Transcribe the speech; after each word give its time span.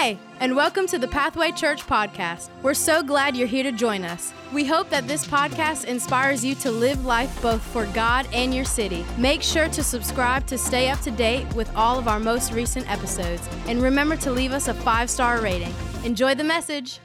Hey, 0.00 0.18
and 0.38 0.56
welcome 0.56 0.86
to 0.86 0.98
the 0.98 1.06
Pathway 1.06 1.52
Church 1.52 1.86
podcast. 1.86 2.48
We're 2.62 2.72
so 2.72 3.02
glad 3.02 3.36
you're 3.36 3.46
here 3.46 3.64
to 3.64 3.70
join 3.70 4.02
us. 4.02 4.32
We 4.50 4.64
hope 4.64 4.88
that 4.88 5.06
this 5.06 5.26
podcast 5.26 5.84
inspires 5.84 6.42
you 6.42 6.54
to 6.54 6.70
live 6.70 7.04
life 7.04 7.42
both 7.42 7.60
for 7.60 7.84
God 7.84 8.26
and 8.32 8.54
your 8.54 8.64
city. 8.64 9.04
Make 9.18 9.42
sure 9.42 9.68
to 9.68 9.82
subscribe 9.84 10.46
to 10.46 10.56
stay 10.56 10.88
up 10.88 11.00
to 11.00 11.10
date 11.10 11.52
with 11.52 11.70
all 11.76 11.98
of 11.98 12.08
our 12.08 12.18
most 12.18 12.50
recent 12.54 12.90
episodes. 12.90 13.46
And 13.66 13.82
remember 13.82 14.16
to 14.16 14.30
leave 14.30 14.52
us 14.52 14.68
a 14.68 14.74
five 14.74 15.10
star 15.10 15.42
rating. 15.42 15.74
Enjoy 16.02 16.34
the 16.34 16.44
message. 16.44 17.00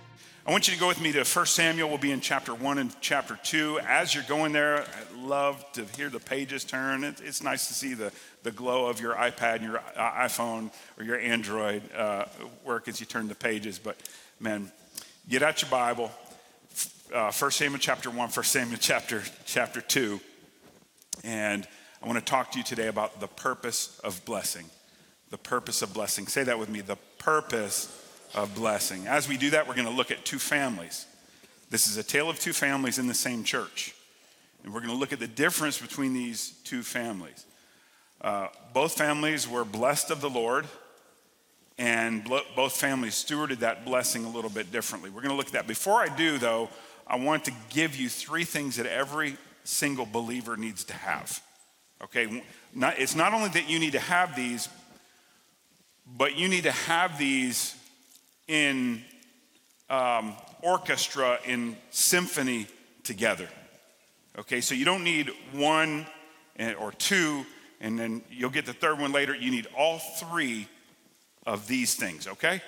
I 0.48 0.52
want 0.52 0.68
you 0.68 0.76
to 0.76 0.80
go 0.80 0.88
with 0.88 1.02
me 1.02 1.12
to 1.14 1.24
1 1.24 1.46
Samuel. 1.48 1.90
We'll 1.90 1.98
be 1.98 2.12
in 2.12 2.22
chapter 2.22 2.54
1 2.54 2.78
and 2.78 2.96
chapter 3.02 3.40
2. 3.46 3.80
As 3.80 4.14
you're 4.14 4.24
going 4.26 4.52
there, 4.52 4.82
I'd 4.82 5.18
love 5.18 5.66
to 5.74 5.86
hear 5.98 6.08
the 6.08 6.20
pages 6.20 6.64
turn. 6.64 7.04
It, 7.04 7.20
it's 7.20 7.42
nice 7.42 7.68
to 7.70 7.74
see 7.74 7.96
the, 7.96 8.12
the 8.44 8.52
glow 8.52 8.86
of 8.86 9.02
your 9.02 9.16
iPad, 9.16 9.56
and 9.56 9.64
your 9.64 9.82
iPhone, 9.98 10.72
or 11.00 11.04
your 11.04 11.20
Android 11.20 11.82
uh, 11.96 12.26
work 12.64 12.88
as 12.88 13.00
you 13.00 13.08
turn 13.08 13.28
the 13.28 13.34
pages. 13.34 13.80
But 13.80 13.98
man, 14.40 14.72
get 15.28 15.42
out 15.42 15.64
your 15.64 15.72
Bible. 15.72 16.12
Uh, 17.12 17.32
1 17.32 17.50
Samuel 17.50 17.80
chapter 17.80 18.12
1, 18.12 18.16
1 18.16 18.30
Samuel 18.30 18.78
chapter, 18.80 19.24
chapter 19.46 19.82
2. 19.82 20.20
And 21.24 21.68
I 22.04 22.06
want 22.06 22.20
to 22.20 22.24
talk 22.26 22.52
to 22.52 22.60
you 22.60 22.64
today 22.64 22.86
about 22.86 23.20
the 23.20 23.28
purpose 23.28 24.00
of 24.04 24.24
blessing. 24.26 24.66
The 25.32 25.40
purpose 25.40 25.82
of 25.82 25.92
blessing. 25.92 26.28
Say 26.28 26.44
that 26.44 26.60
with 26.60 26.70
me. 26.70 26.82
The 26.82 26.98
purpose 27.18 28.05
of 28.36 28.54
blessing. 28.54 29.08
As 29.08 29.28
we 29.28 29.38
do 29.38 29.50
that, 29.52 29.68
we're 29.68 29.74
going 29.74 29.88
to 29.88 29.94
look 29.94 30.12
at 30.12 30.26
two 30.26 30.38
families. 30.38 31.08
This 31.70 31.88
is 31.88 31.98
a 31.98 32.04
tale 32.04 32.30
of 32.30 32.40
two 32.40 32.54
families 32.54 33.00
in 33.00 33.08
the 33.08 33.14
same 33.14 33.44
church. 33.44 33.96
And 34.64 34.74
we're 34.74 34.82
going 34.82 34.94
to 34.94 35.00
look 35.00 35.14
at 35.14 35.20
the 35.20 35.28
difference 35.28 35.80
between 35.80 36.14
these 36.14 36.52
two 36.66 36.84
families. 36.84 37.46
Uh, 38.22 38.48
both 38.74 38.94
families 38.94 39.48
were 39.48 39.64
blessed 39.64 40.12
of 40.12 40.22
the 40.22 40.30
Lord, 40.30 40.66
and 41.78 42.30
both 42.56 42.76
families 42.76 43.14
stewarded 43.14 43.60
that 43.60 43.86
blessing 43.86 44.26
a 44.26 44.30
little 44.30 44.50
bit 44.50 44.72
differently. 44.72 45.10
We're 45.10 45.22
going 45.22 45.32
to 45.32 45.38
look 45.38 45.48
at 45.48 45.54
that. 45.54 45.68
Before 45.68 46.02
I 46.02 46.14
do, 46.14 46.38
though, 46.38 46.70
I 47.08 47.18
want 47.18 47.46
to 47.46 47.54
give 47.70 47.96
you 47.96 48.10
three 48.10 48.44
things 48.44 48.78
that 48.78 48.86
every 48.86 49.38
single 49.64 50.06
believer 50.06 50.58
needs 50.58 50.84
to 50.86 50.94
have. 50.94 51.42
Okay? 52.04 52.44
Not, 52.74 53.00
it's 53.00 53.16
not 53.16 53.34
only 53.34 53.50
that 53.50 53.70
you 53.70 53.80
need 53.80 53.94
to 53.94 54.00
have 54.00 54.36
these, 54.36 54.68
but 56.06 56.38
you 56.38 56.48
need 56.48 56.64
to 56.64 56.72
have 56.72 57.18
these 57.18 57.76
in 58.48 59.04
um, 59.90 60.34
orchestra, 60.62 61.40
in 61.46 61.78
symphony 61.92 62.68
together. 63.04 63.48
Okay, 64.38 64.62
so 64.62 64.76
you 64.76 64.86
don't 64.86 65.04
need 65.04 65.32
one 65.54 66.06
or 66.80 66.92
two, 66.94 67.46
and 67.80 67.98
then 67.98 68.22
you'll 68.30 68.50
get 68.50 68.66
the 68.66 68.74
third 68.74 69.00
one 69.00 69.12
later. 69.12 69.36
You 69.36 69.52
need 69.52 69.68
all 69.78 70.00
three 70.00 70.68
of 71.46 71.68
these 71.68 71.96
things, 71.96 72.28
okay? 72.28 72.62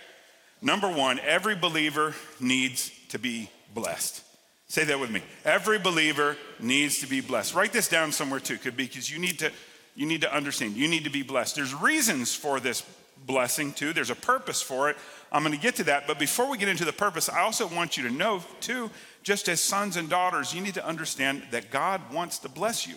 Number 0.62 0.90
one, 0.90 1.20
every 1.20 1.56
believer 1.56 2.16
needs 2.40 2.92
to 3.10 3.20
be 3.20 3.50
blessed. 3.74 4.24
Say 4.68 4.84
that 4.86 5.00
with 5.00 5.12
me. 5.12 5.22
Every 5.46 5.80
believer 5.80 6.36
needs 6.60 7.00
to 7.00 7.08
be 7.08 7.22
blessed. 7.22 7.56
Write 7.56 7.72
this 7.72 7.88
down 7.88 8.12
somewhere 8.12 8.40
too, 8.40 8.58
could 8.58 8.76
be 8.76 8.86
because 8.86 9.10
you 9.10 9.20
need 9.20 9.40
to 9.40 9.52
you 9.96 10.06
need 10.06 10.22
to 10.22 10.34
understand. 10.34 10.76
You 10.76 10.88
need 10.88 11.06
to 11.06 11.10
be 11.10 11.24
blessed. 11.24 11.56
There's 11.56 11.74
reasons 11.74 12.36
for 12.36 12.60
this 12.60 12.84
blessing 13.28 13.74
too. 13.74 13.94
There's 13.94 14.10
a 14.10 14.16
purpose 14.16 14.62
for 14.62 14.90
it. 14.90 14.98
I'm 15.32 15.44
going 15.44 15.54
to 15.54 15.62
get 15.62 15.76
to 15.76 15.84
that. 15.86 16.08
But 16.08 16.18
before 16.18 16.50
we 16.50 16.58
get 16.58 16.70
into 16.70 16.86
the 16.86 16.94
purpose, 16.94 17.30
I 17.30 17.42
also 17.42 17.68
want 17.68 17.98
you 17.98 18.04
to 18.04 18.10
know, 18.10 18.42
too, 18.62 18.90
just 19.24 19.50
as 19.50 19.60
sons 19.60 19.98
and 19.98 20.10
daughters, 20.10 20.54
you 20.54 20.62
need 20.62 20.76
to 20.76 20.86
understand 20.86 21.44
that 21.52 21.70
God 21.70 22.02
wants 22.12 22.40
to 22.40 22.50
bless 22.50 22.88
you. 22.88 22.96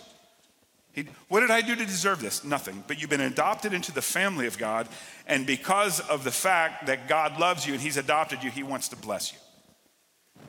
He, 0.93 1.07
what 1.27 1.41
did 1.41 1.51
I 1.51 1.61
do 1.61 1.75
to 1.75 1.85
deserve 1.85 2.21
this? 2.21 2.43
Nothing. 2.43 2.83
But 2.87 2.99
you've 2.99 3.09
been 3.09 3.21
adopted 3.21 3.73
into 3.73 3.91
the 3.91 4.01
family 4.01 4.47
of 4.47 4.57
God. 4.57 4.87
And 5.27 5.45
because 5.45 5.99
of 5.99 6.23
the 6.23 6.31
fact 6.31 6.87
that 6.87 7.07
God 7.07 7.39
loves 7.39 7.67
you 7.67 7.73
and 7.73 7.81
He's 7.81 7.97
adopted 7.97 8.43
you, 8.43 8.49
He 8.49 8.63
wants 8.63 8.89
to 8.89 8.95
bless 8.95 9.31
you. 9.31 9.39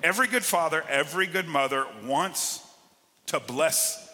Every 0.02 0.26
good 0.26 0.44
father, 0.44 0.84
every 0.88 1.26
good 1.26 1.46
mother 1.46 1.86
wants 2.04 2.60
to 3.26 3.38
bless 3.38 4.10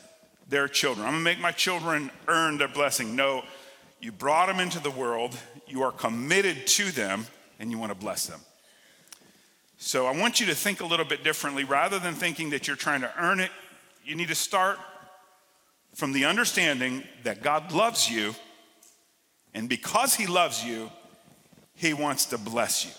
their 0.48 0.68
children. 0.68 1.06
I'm 1.06 1.14
gonna 1.14 1.24
make 1.24 1.40
my 1.40 1.52
children 1.52 2.10
earn 2.26 2.58
their 2.58 2.68
blessing. 2.68 3.16
No, 3.16 3.42
you 4.00 4.12
brought 4.12 4.46
them 4.46 4.60
into 4.60 4.80
the 4.80 4.90
world, 4.90 5.36
you 5.68 5.82
are 5.82 5.92
committed 5.92 6.66
to 6.66 6.90
them, 6.90 7.26
and 7.58 7.70
you 7.70 7.78
want 7.78 7.90
to 7.90 7.98
bless 7.98 8.26
them. 8.26 8.40
So 9.78 10.06
I 10.06 10.16
want 10.16 10.40
you 10.40 10.46
to 10.46 10.54
think 10.54 10.80
a 10.80 10.86
little 10.86 11.04
bit 11.04 11.22
differently. 11.22 11.64
Rather 11.64 11.98
than 11.98 12.14
thinking 12.14 12.50
that 12.50 12.66
you're 12.66 12.76
trying 12.76 13.00
to 13.02 13.12
earn 13.18 13.40
it, 13.40 13.50
you 14.04 14.14
need 14.14 14.28
to 14.28 14.34
start 14.34 14.78
from 15.94 16.12
the 16.12 16.24
understanding 16.24 17.02
that 17.24 17.42
God 17.42 17.72
loves 17.72 18.10
you, 18.10 18.34
and 19.54 19.68
because 19.68 20.14
He 20.14 20.26
loves 20.26 20.64
you, 20.64 20.90
He 21.74 21.94
wants 21.94 22.26
to 22.26 22.38
bless 22.38 22.84
you. 22.84 22.92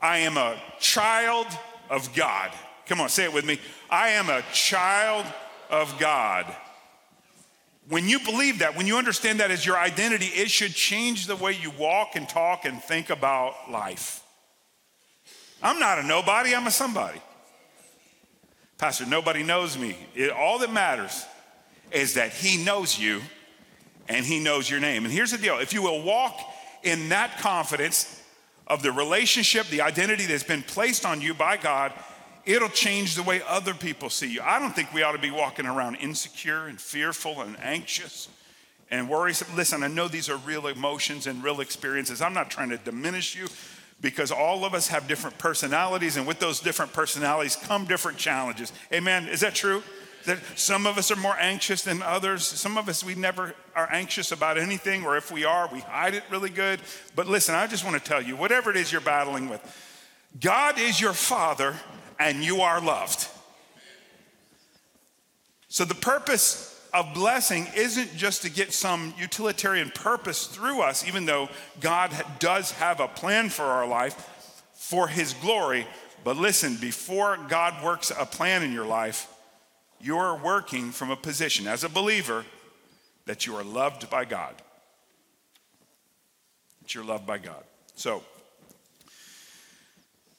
I 0.00 0.18
am 0.18 0.36
a 0.36 0.56
child 0.80 1.46
of 1.88 2.14
God. 2.14 2.50
Come 2.86 3.00
on, 3.00 3.08
say 3.08 3.24
it 3.24 3.32
with 3.32 3.44
me. 3.44 3.60
I 3.88 4.08
am 4.10 4.28
a 4.28 4.42
child 4.52 5.26
of 5.70 5.98
God. 5.98 6.46
When 7.88 8.08
you 8.08 8.20
believe 8.20 8.60
that, 8.60 8.76
when 8.76 8.86
you 8.86 8.96
understand 8.96 9.40
that 9.40 9.50
as 9.50 9.66
your 9.66 9.76
identity, 9.76 10.26
it 10.26 10.50
should 10.50 10.72
change 10.72 11.26
the 11.26 11.36
way 11.36 11.52
you 11.52 11.70
walk 11.72 12.14
and 12.14 12.28
talk 12.28 12.64
and 12.64 12.80
think 12.80 13.10
about 13.10 13.70
life. 13.70 14.22
I'm 15.62 15.78
not 15.78 15.98
a 15.98 16.02
nobody, 16.02 16.54
I'm 16.54 16.66
a 16.66 16.70
somebody. 16.70 17.20
Pastor, 18.78 19.06
nobody 19.06 19.42
knows 19.42 19.78
me. 19.78 19.96
It, 20.14 20.30
all 20.30 20.58
that 20.58 20.72
matters 20.72 21.24
is 21.92 22.14
that 22.14 22.32
He 22.32 22.62
knows 22.62 22.98
you 22.98 23.20
and 24.08 24.24
He 24.26 24.40
knows 24.40 24.68
your 24.68 24.80
name. 24.80 25.04
And 25.04 25.12
here's 25.12 25.30
the 25.30 25.38
deal 25.38 25.58
if 25.58 25.72
you 25.72 25.82
will 25.82 26.02
walk 26.02 26.38
in 26.82 27.08
that 27.10 27.38
confidence 27.38 28.20
of 28.66 28.82
the 28.82 28.92
relationship, 28.92 29.66
the 29.66 29.82
identity 29.82 30.26
that's 30.26 30.42
been 30.42 30.62
placed 30.62 31.04
on 31.04 31.20
you 31.20 31.34
by 31.34 31.56
God, 31.56 31.92
it'll 32.44 32.68
change 32.68 33.14
the 33.14 33.22
way 33.22 33.42
other 33.46 33.74
people 33.74 34.10
see 34.10 34.32
you. 34.32 34.42
I 34.42 34.58
don't 34.58 34.74
think 34.74 34.92
we 34.92 35.02
ought 35.02 35.12
to 35.12 35.18
be 35.18 35.30
walking 35.30 35.66
around 35.66 35.96
insecure 35.96 36.66
and 36.66 36.80
fearful 36.80 37.40
and 37.42 37.58
anxious 37.60 38.28
and 38.90 39.08
worrisome. 39.08 39.48
Listen, 39.56 39.82
I 39.82 39.88
know 39.88 40.08
these 40.08 40.28
are 40.28 40.36
real 40.36 40.66
emotions 40.66 41.26
and 41.26 41.42
real 41.42 41.60
experiences. 41.60 42.20
I'm 42.20 42.34
not 42.34 42.50
trying 42.50 42.70
to 42.70 42.76
diminish 42.78 43.34
you 43.34 43.48
because 44.00 44.30
all 44.30 44.64
of 44.64 44.74
us 44.74 44.88
have 44.88 45.06
different 45.06 45.38
personalities, 45.38 46.16
and 46.16 46.26
with 46.26 46.40
those 46.40 46.60
different 46.60 46.92
personalities 46.92 47.56
come 47.56 47.86
different 47.86 48.18
challenges. 48.18 48.72
Amen. 48.92 49.28
Is 49.28 49.40
that 49.40 49.54
true? 49.54 49.82
That 50.26 50.38
some 50.56 50.86
of 50.86 50.98
us 50.98 51.10
are 51.10 51.16
more 51.16 51.36
anxious 51.38 51.82
than 51.82 52.02
others. 52.02 52.44
Some 52.44 52.76
of 52.76 52.88
us, 52.88 53.02
we 53.02 53.14
never 53.14 53.54
are 53.74 53.88
anxious 53.90 54.32
about 54.32 54.58
anything, 54.58 55.04
or 55.04 55.16
if 55.16 55.30
we 55.30 55.44
are, 55.44 55.68
we 55.72 55.80
hide 55.80 56.14
it 56.14 56.24
really 56.30 56.50
good. 56.50 56.80
But 57.14 57.28
listen, 57.28 57.54
I 57.54 57.66
just 57.66 57.84
want 57.84 57.96
to 57.96 58.08
tell 58.08 58.20
you 58.20 58.36
whatever 58.36 58.70
it 58.70 58.76
is 58.76 58.92
you're 58.92 59.00
battling 59.00 59.48
with, 59.48 59.60
God 60.40 60.78
is 60.78 61.00
your 61.00 61.12
Father, 61.12 61.74
and 62.18 62.42
you 62.44 62.60
are 62.60 62.80
loved. 62.80 63.28
So 65.68 65.84
the 65.84 65.94
purpose 65.94 66.68
of 66.92 67.14
blessing 67.14 67.66
isn't 67.74 68.14
just 68.16 68.42
to 68.42 68.50
get 68.50 68.72
some 68.72 69.14
utilitarian 69.18 69.90
purpose 69.90 70.46
through 70.46 70.82
us, 70.82 71.06
even 71.06 71.24
though 71.24 71.48
God 71.80 72.12
does 72.38 72.72
have 72.72 73.00
a 73.00 73.08
plan 73.08 73.48
for 73.48 73.64
our 73.64 73.86
life 73.86 74.60
for 74.74 75.08
His 75.08 75.32
glory. 75.34 75.86
But 76.24 76.36
listen, 76.36 76.76
before 76.76 77.38
God 77.48 77.82
works 77.82 78.12
a 78.16 78.26
plan 78.26 78.62
in 78.62 78.72
your 78.72 78.84
life, 78.84 79.28
you're 80.00 80.36
working 80.36 80.90
from 80.90 81.10
a 81.10 81.16
position 81.16 81.66
as 81.66 81.84
a 81.84 81.88
believer 81.88 82.44
that 83.24 83.46
you 83.46 83.56
are 83.56 83.64
loved 83.64 84.10
by 84.10 84.24
God. 84.24 84.54
That 86.82 86.94
you're 86.94 87.04
loved 87.04 87.26
by 87.26 87.38
God. 87.38 87.62
So, 87.94 88.22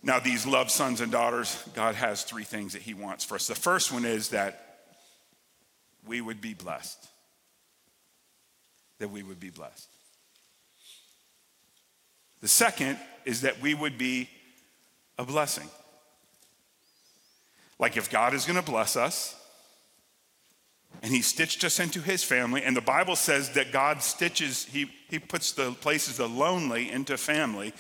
now, 0.06 0.20
these 0.20 0.46
loved 0.46 0.70
sons 0.70 1.00
and 1.00 1.14
daughters, 1.14 1.58
God 1.74 1.96
has 1.96 2.24
three 2.24 2.44
things 2.44 2.74
that 2.74 2.82
He 2.82 2.94
wants 2.94 3.24
for 3.24 3.36
us. 3.36 3.48
The 3.48 3.56
first 3.56 3.90
one 3.90 4.04
is 4.04 4.30
that 4.30 4.90
we 6.06 6.20
would 6.20 6.42
be 6.42 6.54
blessed. 6.54 7.08
That 9.00 9.10
we 9.10 9.24
would 9.24 9.40
be 9.40 9.50
blessed. 9.50 9.88
The 12.42 12.50
second 12.50 13.00
is 13.24 13.42
that 13.42 13.62
we 13.62 13.74
would 13.74 13.98
be 13.98 14.30
a 15.18 15.24
blessing. 15.24 15.70
Like 17.80 17.96
if 17.96 18.10
God 18.10 18.34
is 18.34 18.44
going 18.44 18.60
to 18.60 18.72
bless 18.72 18.98
us, 18.98 19.40
and 21.02 21.12
he 21.14 21.22
stitched 21.22 21.64
us 21.64 21.80
into 21.80 22.02
his 22.02 22.24
family 22.24 22.64
and 22.64 22.78
the 22.78 22.82
bible 22.82 23.16
says 23.16 23.50
that 23.54 23.72
god 23.72 24.04
stitches 24.04 24.66
he, 24.66 24.86
he 25.10 25.18
puts 25.18 25.52
the 25.54 25.72
places 25.72 26.18
the 26.18 26.30
lonely 26.30 26.92
into 26.92 27.18
family 27.18 27.74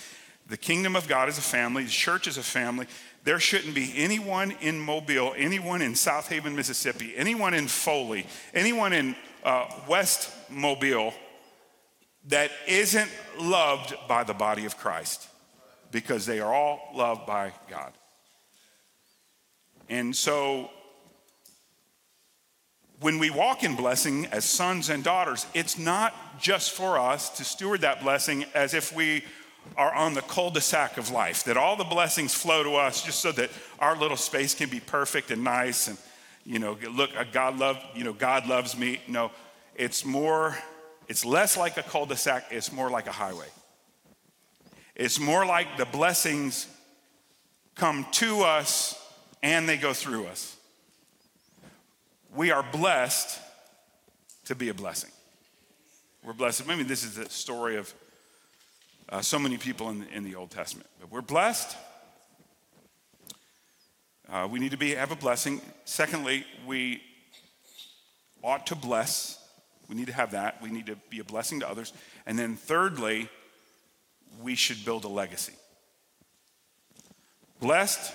the 0.47 0.57
kingdom 0.57 0.95
of 0.95 1.07
God 1.07 1.29
is 1.29 1.37
a 1.37 1.41
family, 1.41 1.83
the 1.83 1.89
church 1.89 2.27
is 2.27 2.37
a 2.37 2.43
family. 2.43 2.87
There 3.23 3.39
shouldn't 3.39 3.73
be 3.73 3.93
anyone 3.95 4.51
in 4.59 4.79
Mobile, 4.79 5.33
anyone 5.37 5.81
in 5.81 5.93
Southaven, 5.93 6.55
Mississippi, 6.55 7.13
anyone 7.15 7.53
in 7.53 7.67
Foley, 7.67 8.25
anyone 8.53 8.91
in 8.91 9.15
uh, 9.43 9.65
West 9.87 10.29
Mobile 10.49 11.13
that 12.27 12.51
isn't 12.67 13.09
loved 13.39 13.95
by 14.07 14.23
the 14.23 14.33
body 14.33 14.65
of 14.65 14.77
Christ 14.77 15.27
because 15.91 16.25
they 16.25 16.39
are 16.39 16.53
all 16.53 16.89
loved 16.93 17.25
by 17.25 17.53
God. 17.69 17.93
And 19.89 20.15
so 20.15 20.69
when 22.99 23.19
we 23.19 23.29
walk 23.29 23.63
in 23.63 23.75
blessing 23.75 24.25
as 24.27 24.45
sons 24.45 24.89
and 24.89 25.03
daughters, 25.03 25.45
it's 25.53 25.77
not 25.77 26.13
just 26.39 26.71
for 26.71 26.97
us 26.97 27.29
to 27.37 27.43
steward 27.43 27.81
that 27.81 28.01
blessing 28.01 28.45
as 28.55 28.73
if 28.73 28.95
we 28.95 29.23
are 29.77 29.93
on 29.93 30.13
the 30.13 30.21
cul-de-sac 30.21 30.97
of 30.97 31.09
life, 31.09 31.43
that 31.45 31.57
all 31.57 31.75
the 31.75 31.83
blessings 31.83 32.33
flow 32.33 32.63
to 32.63 32.75
us 32.75 33.03
just 33.03 33.19
so 33.19 33.31
that 33.31 33.49
our 33.79 33.97
little 33.97 34.17
space 34.17 34.53
can 34.53 34.69
be 34.69 34.79
perfect 34.79 35.31
and 35.31 35.43
nice 35.43 35.87
and 35.87 35.97
you 36.45 36.59
know, 36.59 36.77
look, 36.91 37.09
uh, 37.17 37.23
God 37.31 37.57
love, 37.57 37.81
you 37.95 38.03
know, 38.03 38.13
God 38.13 38.47
loves 38.47 38.77
me. 38.77 39.01
No, 39.07 39.31
it's 39.75 40.03
more, 40.03 40.57
it's 41.07 41.23
less 41.23 41.57
like 41.57 41.77
a 41.77 41.83
cul-de-sac, 41.83 42.47
it's 42.51 42.71
more 42.71 42.89
like 42.89 43.07
a 43.07 43.11
highway. 43.11 43.47
It's 44.95 45.19
more 45.19 45.45
like 45.45 45.77
the 45.77 45.85
blessings 45.85 46.67
come 47.75 48.05
to 48.11 48.41
us 48.41 48.99
and 49.41 49.67
they 49.67 49.77
go 49.77 49.93
through 49.93 50.25
us. 50.27 50.57
We 52.35 52.51
are 52.51 52.63
blessed 52.71 53.39
to 54.45 54.55
be 54.55 54.69
a 54.69 54.73
blessing. 54.73 55.11
We're 56.23 56.33
blessed. 56.33 56.67
Maybe 56.67 56.83
this 56.83 57.03
is 57.03 57.15
the 57.15 57.29
story 57.29 57.77
of 57.77 57.93
uh, 59.09 59.21
so 59.21 59.37
many 59.39 59.57
people 59.57 59.89
in 59.89 59.99
the, 59.99 60.07
in 60.09 60.23
the 60.23 60.35
Old 60.35 60.51
Testament. 60.51 60.89
But 60.99 61.11
we're 61.11 61.21
blessed. 61.21 61.75
Uh, 64.31 64.47
we 64.49 64.59
need 64.59 64.71
to 64.71 64.77
be 64.77 64.95
have 64.95 65.11
a 65.11 65.15
blessing. 65.15 65.61
Secondly, 65.85 66.45
we 66.65 67.01
ought 68.43 68.67
to 68.67 68.75
bless. 68.75 69.39
We 69.89 69.95
need 69.95 70.07
to 70.07 70.13
have 70.13 70.31
that. 70.31 70.61
We 70.61 70.69
need 70.69 70.87
to 70.87 70.95
be 71.09 71.19
a 71.19 71.23
blessing 71.23 71.59
to 71.59 71.69
others. 71.69 71.93
And 72.25 72.37
then 72.39 72.55
thirdly, 72.55 73.29
we 74.41 74.55
should 74.55 74.83
build 74.85 75.03
a 75.03 75.09
legacy. 75.09 75.53
Blessed 77.59 78.13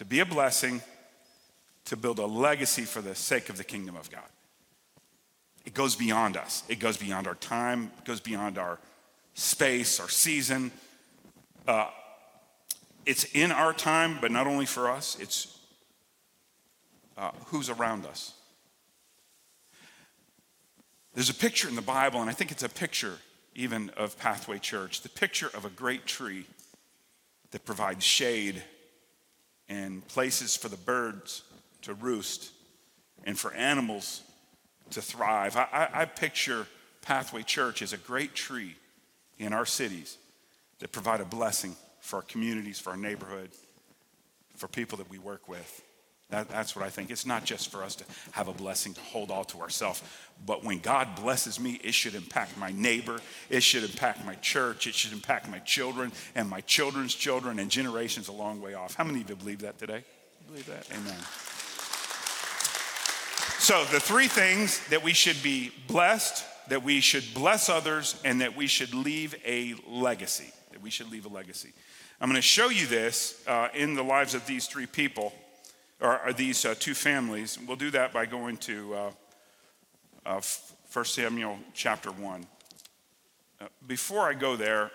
to 0.00 0.04
be 0.06 0.20
a 0.20 0.24
blessing, 0.24 0.80
to 1.84 1.94
build 1.94 2.18
a 2.18 2.24
legacy 2.24 2.82
for 2.84 3.02
the 3.02 3.14
sake 3.14 3.50
of 3.50 3.58
the 3.58 3.64
kingdom 3.64 3.96
of 3.96 4.10
God. 4.10 4.24
It 5.66 5.74
goes 5.74 5.94
beyond 5.94 6.38
us, 6.38 6.62
it 6.68 6.78
goes 6.78 6.96
beyond 6.96 7.26
our 7.26 7.34
time, 7.34 7.90
it 7.98 8.04
goes 8.06 8.18
beyond 8.18 8.56
our 8.56 8.78
space, 9.34 10.00
our 10.00 10.08
season. 10.08 10.72
Uh, 11.66 11.88
it's 13.06 13.24
in 13.34 13.52
our 13.52 13.72
time, 13.72 14.18
but 14.20 14.30
not 14.30 14.46
only 14.46 14.66
for 14.66 14.90
us, 14.90 15.16
it's 15.20 15.58
uh, 17.16 17.30
who's 17.46 17.68
around 17.68 18.06
us. 18.06 18.34
There's 21.14 21.30
a 21.30 21.34
picture 21.34 21.68
in 21.68 21.74
the 21.74 21.82
Bible, 21.82 22.20
and 22.20 22.30
I 22.30 22.32
think 22.32 22.50
it's 22.50 22.62
a 22.62 22.68
picture 22.68 23.18
even 23.54 23.90
of 23.90 24.16
Pathway 24.18 24.58
Church 24.58 25.02
the 25.02 25.08
picture 25.08 25.50
of 25.54 25.64
a 25.64 25.70
great 25.70 26.06
tree 26.06 26.46
that 27.50 27.64
provides 27.64 28.04
shade 28.04 28.62
and 29.68 30.06
places 30.08 30.56
for 30.56 30.68
the 30.68 30.76
birds 30.76 31.42
to 31.82 31.94
roost 31.94 32.52
and 33.24 33.38
for 33.38 33.52
animals 33.54 34.22
to 34.90 35.02
thrive. 35.02 35.56
I, 35.56 35.66
I, 35.72 36.02
I 36.02 36.04
picture 36.04 36.66
Pathway 37.02 37.42
Church 37.42 37.82
as 37.82 37.92
a 37.92 37.96
great 37.96 38.34
tree 38.34 38.76
in 39.40 39.52
our 39.52 39.66
cities 39.66 40.18
that 40.78 40.92
provide 40.92 41.20
a 41.20 41.24
blessing 41.24 41.74
for 42.00 42.16
our 42.16 42.22
communities, 42.22 42.78
for 42.78 42.90
our 42.90 42.96
neighborhood, 42.96 43.50
for 44.56 44.68
people 44.68 44.98
that 44.98 45.10
we 45.10 45.18
work 45.18 45.48
with. 45.48 45.82
That, 46.28 46.48
that's 46.48 46.76
what 46.76 46.84
I 46.84 46.90
think. 46.90 47.10
It's 47.10 47.26
not 47.26 47.44
just 47.44 47.72
for 47.72 47.82
us 47.82 47.96
to 47.96 48.04
have 48.32 48.46
a 48.46 48.52
blessing 48.52 48.94
to 48.94 49.00
hold 49.00 49.32
all 49.32 49.44
to 49.46 49.60
ourselves, 49.60 50.00
but 50.46 50.62
when 50.62 50.78
God 50.78 51.16
blesses 51.16 51.58
me, 51.58 51.80
it 51.82 51.92
should 51.92 52.14
impact 52.14 52.56
my 52.56 52.70
neighbor, 52.70 53.18
it 53.48 53.62
should 53.62 53.82
impact 53.82 54.24
my 54.24 54.36
church, 54.36 54.86
it 54.86 54.94
should 54.94 55.12
impact 55.12 55.48
my 55.50 55.58
children 55.60 56.12
and 56.36 56.48
my 56.48 56.60
children's 56.60 57.14
children 57.14 57.58
and 57.58 57.68
generations 57.70 58.28
a 58.28 58.32
long 58.32 58.62
way 58.62 58.74
off. 58.74 58.94
How 58.94 59.02
many 59.02 59.22
of 59.22 59.30
you 59.30 59.36
believe 59.36 59.60
that 59.62 59.78
today? 59.78 60.04
Believe 60.46 60.66
that? 60.66 60.86
Amen. 60.92 61.18
So, 63.58 63.84
the 63.92 64.00
three 64.00 64.28
things 64.28 64.86
that 64.88 65.02
we 65.02 65.12
should 65.12 65.42
be 65.42 65.72
blessed, 65.86 66.44
that 66.70 66.84
we 66.84 67.00
should 67.00 67.24
bless 67.34 67.68
others, 67.68 68.20
and 68.24 68.40
that 68.40 68.56
we 68.56 68.68
should 68.68 68.94
leave 68.94 69.34
a 69.44 69.74
legacy. 69.88 70.52
That 70.70 70.80
we 70.80 70.90
should 70.90 71.10
leave 71.10 71.26
a 71.26 71.28
legacy. 71.28 71.72
I'm 72.20 72.28
going 72.28 72.36
to 72.36 72.42
show 72.42 72.68
you 72.68 72.86
this 72.86 73.42
uh, 73.48 73.68
in 73.74 73.94
the 73.94 74.04
lives 74.04 74.34
of 74.34 74.46
these 74.46 74.66
three 74.66 74.86
people 74.86 75.32
or, 76.00 76.32
these 76.36 76.64
uh, 76.64 76.76
two 76.78 76.94
families. 76.94 77.58
We'll 77.66 77.76
do 77.76 77.90
that 77.90 78.12
by 78.12 78.26
going 78.26 78.56
to 78.58 78.94
uh, 78.94 79.10
uh, 80.24 80.40
1 80.92 81.04
Samuel 81.06 81.58
chapter 81.74 82.10
1. 82.10 82.46
Uh, 83.60 83.66
before 83.86 84.28
I 84.28 84.34
go 84.34 84.54
there, 84.54 84.92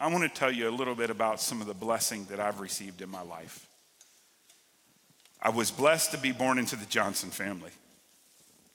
I 0.00 0.06
want 0.06 0.22
to 0.22 0.28
tell 0.28 0.52
you 0.52 0.68
a 0.68 0.70
little 0.70 0.94
bit 0.94 1.10
about 1.10 1.40
some 1.40 1.60
of 1.60 1.66
the 1.66 1.74
blessing 1.74 2.26
that 2.30 2.38
I've 2.38 2.60
received 2.60 3.02
in 3.02 3.08
my 3.08 3.22
life. 3.22 3.66
I 5.42 5.50
was 5.50 5.72
blessed 5.72 6.12
to 6.12 6.18
be 6.18 6.30
born 6.30 6.58
into 6.58 6.76
the 6.76 6.86
Johnson 6.86 7.30
family. 7.30 7.72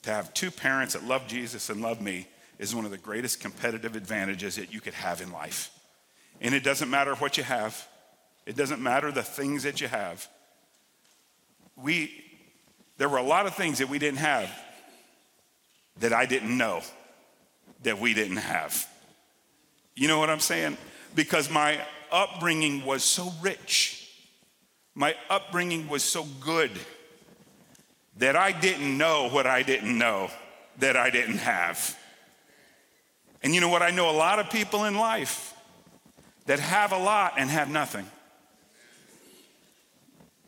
To 0.08 0.14
have 0.14 0.34
two 0.34 0.52
parents 0.52 0.94
that 0.94 1.04
love 1.04 1.28
Jesus 1.28 1.70
and 1.70 1.82
love 1.82 2.02
me 2.02 2.28
is 2.60 2.74
one 2.74 2.86
of 2.86 2.92
the 2.92 2.98
greatest 2.98 3.40
competitive 3.40 3.96
advantages 3.96 4.56
that 4.56 4.74
you 4.74 4.82
could 4.82 4.96
have 4.96 5.22
in 5.22 5.32
life. 5.32 5.70
And 6.42 6.56
it 6.56 6.64
doesn't 6.64 6.90
matter 6.90 7.14
what 7.16 7.38
you 7.38 7.44
have, 7.44 7.88
it 8.46 8.56
doesn't 8.56 8.82
matter 8.82 9.12
the 9.12 9.24
things 9.24 9.64
that 9.64 9.80
you 9.80 9.88
have 9.88 10.28
we, 11.78 12.12
there 12.98 13.08
were 13.08 13.18
a 13.18 13.24
lot 13.24 13.46
of 13.46 13.56
things 13.56 13.78
that 13.78 13.90
we 13.90 14.00
didn't 14.00 14.18
have 14.18 14.50
that 16.00 16.12
I 16.12 16.26
didn't 16.26 16.56
know 16.58 16.82
that 17.84 18.00
we 18.00 18.14
didn't 18.14 18.38
have. 18.38 18.88
You 19.96 20.08
know 20.08 20.20
what 20.20 20.30
I'm 20.30 20.40
saying? 20.40 20.78
Because 21.16 21.50
my 21.50 21.80
upbringing 22.12 22.86
was 22.86 23.04
so 23.04 23.32
rich, 23.42 24.12
my 24.96 25.16
upbringing 25.30 25.88
was 25.88 26.04
so 26.04 26.26
good 26.42 26.72
that 28.18 28.36
I 28.36 28.52
didn't 28.52 28.98
know 28.98 29.30
what 29.30 29.46
I 29.46 29.64
didn't 29.64 29.98
know 29.98 30.30
that 30.80 30.96
I 30.96 31.10
didn't 31.10 31.40
have. 31.40 31.98
And 33.44 33.54
you 33.54 33.62
know 33.62 33.70
what? 33.70 33.82
I 33.82 33.92
know 33.92 34.10
a 34.10 34.18
lot 34.18 34.40
of 34.40 34.50
people 34.50 34.86
in 34.86 34.96
life 34.96 35.54
that 36.46 36.60
have 36.60 36.92
a 36.92 36.98
lot 36.98 37.34
and 37.38 37.50
have 37.50 37.70
nothing 37.70 38.06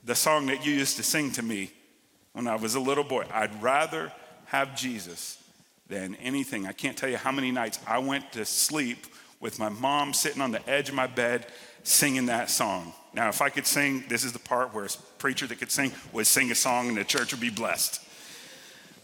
the 0.10 0.16
song 0.16 0.48
that 0.48 0.66
you 0.66 0.74
used 0.74 0.98
to 0.98 1.04
sing 1.04 1.30
to 1.30 1.44
me 1.44 1.71
when 2.33 2.48
I 2.48 2.56
was 2.56 2.74
a 2.74 2.80
little 2.80 3.04
boy. 3.04 3.25
I'd 3.31 3.62
rather 3.62 4.12
have 4.45 4.75
Jesus 4.75 5.38
than 5.88 6.16
anything. 6.16 6.66
I 6.66 6.71
can't 6.71 6.98
tell 6.98 7.10
you 7.10 7.18
how 7.18 7.31
many 7.31 7.51
nights 7.51 7.77
I 7.86 8.00
went 8.00 8.31
to 8.31 8.44
sleep 8.44 9.06
with 9.39 9.60
my 9.60 9.69
mom 9.69 10.13
sitting 10.13 10.42
on 10.42 10.51
the 10.51 10.68
edge 10.68 10.89
of 10.89 10.95
my 10.95 11.06
bed 11.06 11.45
singing 11.84 12.28
that 12.28 12.50
song. 12.50 12.94
Now, 13.14 13.30
if 13.30 13.42
I 13.42 13.50
could 13.50 13.66
sing, 13.66 14.04
this 14.08 14.24
is 14.24 14.34
the 14.34 14.40
part 14.40 14.74
where 14.74 14.86
a 14.86 14.90
preacher 15.18 15.48
that 15.48 15.58
could 15.60 15.72
sing 15.72 15.92
would 16.14 16.28
sing 16.28 16.52
a 16.52 16.56
song 16.56 16.90
and 16.90 16.98
the 16.98 17.04
church 17.04 17.31
would 17.31 17.42
be 17.42 17.50
blessed. 17.50 18.02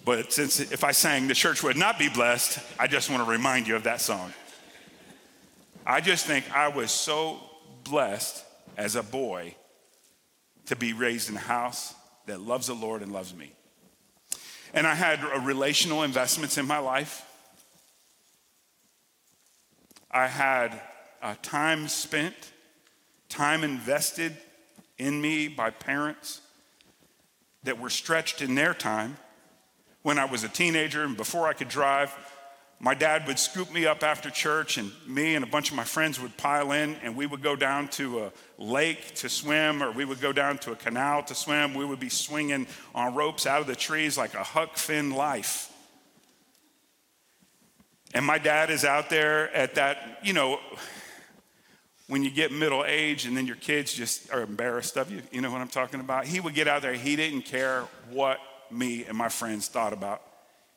But 0.06 0.31
since 0.31 0.60
if 0.60 0.83
I 0.83 0.92
sang, 0.92 1.27
the 1.27 1.33
church 1.33 1.63
would 1.63 1.77
not 1.77 1.98
be 1.98 2.10
blessed, 2.10 2.60
I 2.80 2.86
just 2.86 3.10
want 3.10 3.24
to 3.24 3.30
remind 3.30 3.68
you 3.68 3.75
of 3.75 3.83
that 3.83 4.01
song. 4.01 4.31
I 5.86 6.01
just 6.01 6.25
think 6.25 6.46
I 6.55 6.67
was 6.67 6.91
so 6.91 7.39
blessed 7.84 8.44
as 8.77 8.96
a 8.96 9.03
boy 9.03 9.55
to 10.67 10.75
be 10.75 10.94
raised 10.94 11.29
in 11.29 11.36
a 11.36 11.39
house 11.39 11.94
that 12.27 12.41
loves 12.41 12.67
the 12.67 12.74
Lord 12.74 13.01
and 13.01 13.12
loves 13.12 13.34
me. 13.34 13.51
And 14.74 14.86
I 14.86 14.94
had 14.94 15.24
relational 15.46 16.03
investments 16.03 16.58
in 16.58 16.65
my 16.67 16.79
life. 16.79 17.24
I 20.12 20.27
had 20.27 20.79
uh, 21.22 21.36
time 21.41 21.88
spent, 21.88 22.36
time 23.29 23.63
invested 23.63 24.36
in 24.98 25.22
me 25.22 25.48
by 25.48 25.70
parents 25.70 26.41
that 27.63 27.79
were 27.79 27.89
stretched 27.89 28.41
in 28.41 28.55
their 28.55 28.74
time 28.74 29.17
when 30.03 30.20
I 30.20 30.25
was 30.25 30.44
a 30.44 30.50
teenager 30.50 31.03
and 31.03 31.17
before 31.17 31.48
I 31.48 31.53
could 31.53 31.70
drive 31.70 32.15
my 32.79 32.94
dad 32.94 33.25
would 33.27 33.39
scoop 33.39 33.72
me 33.72 33.86
up 33.86 34.03
after 34.03 34.29
church, 34.29 34.77
and 34.77 34.91
me 35.08 35.36
and 35.36 35.44
a 35.44 35.48
bunch 35.48 35.70
of 35.70 35.77
my 35.77 35.86
friends 35.86 36.20
would 36.20 36.36
pile 36.36 36.74
in, 36.74 36.96
and 37.01 37.15
we 37.15 37.25
would 37.25 37.41
go 37.41 37.55
down 37.55 37.88
to 37.89 38.25
a 38.25 38.32
lake 38.58 39.15
to 39.15 39.29
swim, 39.29 39.82
or 39.82 39.91
we 39.91 40.03
would 40.03 40.20
go 40.20 40.34
down 40.34 40.58
to 40.60 40.72
a 40.72 40.75
canal 40.75 41.24
to 41.24 41.36
swim. 41.36 41.74
We 41.74 41.86
would 41.86 42.00
be 42.00 42.10
swinging 42.10 42.67
on 42.94 43.15
ropes 43.15 43.48
out 43.48 43.62
of 43.62 43.67
the 43.67 43.75
trees 43.75 44.17
like 44.17 44.34
a 44.34 44.44
Huck 44.44 44.77
Finn 44.77 45.12
life. 45.12 45.72
And 48.13 48.25
my 48.25 48.38
dad 48.38 48.70
is 48.70 48.86
out 48.86 49.10
there 49.10 49.53
at 49.55 49.75
that, 49.75 50.20
you 50.24 50.34
know, 50.34 50.60
when 52.07 52.24
you 52.24 52.29
get 52.29 52.51
middle 52.51 52.85
age 52.85 53.25
and 53.25 53.35
then 53.35 53.47
your 53.47 53.55
kids 53.55 53.93
just 53.93 54.31
are 54.31 54.41
embarrassed 54.41 54.97
of 54.97 55.12
you, 55.12 55.21
you 55.31 55.41
know 55.41 55.51
what 55.51 55.62
I'm 55.62 55.67
talking 55.67 56.00
about? 56.00 56.25
He 56.25 56.39
would 56.39 56.53
get 56.53 56.67
out 56.67 56.81
there, 56.81 56.93
he 56.93 57.15
didn't 57.15 57.43
care 57.43 57.85
what 58.12 58.39
me 58.71 59.05
and 59.05 59.17
my 59.17 59.29
friends 59.29 59.67
thought 59.67 59.93
about 59.93 60.21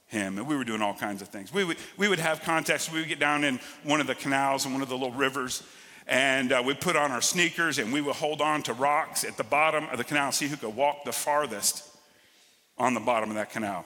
him. 0.06 0.38
And 0.38 0.46
we 0.46 0.56
were 0.56 0.64
doing 0.64 0.80
all 0.80 0.94
kinds 0.94 1.20
of 1.20 1.28
things. 1.28 1.52
We 1.52 1.64
would, 1.64 1.76
we 1.96 2.08
would 2.08 2.18
have 2.18 2.42
contests. 2.42 2.90
We 2.90 3.00
would 3.00 3.08
get 3.08 3.18
down 3.18 3.44
in 3.44 3.60
one 3.84 4.00
of 4.00 4.06
the 4.06 4.14
canals 4.14 4.64
and 4.64 4.72
one 4.72 4.82
of 4.82 4.88
the 4.88 4.96
little 4.96 5.12
rivers, 5.12 5.62
and 6.06 6.52
uh, 6.52 6.62
we'd 6.64 6.80
put 6.80 6.96
on 6.96 7.12
our 7.12 7.20
sneakers 7.20 7.78
and 7.78 7.92
we 7.92 8.00
would 8.00 8.16
hold 8.16 8.40
on 8.40 8.62
to 8.62 8.72
rocks 8.72 9.24
at 9.24 9.36
the 9.36 9.44
bottom 9.44 9.84
of 9.90 9.98
the 9.98 10.04
canal 10.04 10.26
and 10.26 10.34
see 10.34 10.48
who 10.48 10.56
could 10.56 10.74
walk 10.74 11.04
the 11.04 11.12
farthest 11.12 11.84
on 12.78 12.94
the 12.94 13.00
bottom 13.00 13.28
of 13.28 13.36
that 13.36 13.50
canal. 13.50 13.84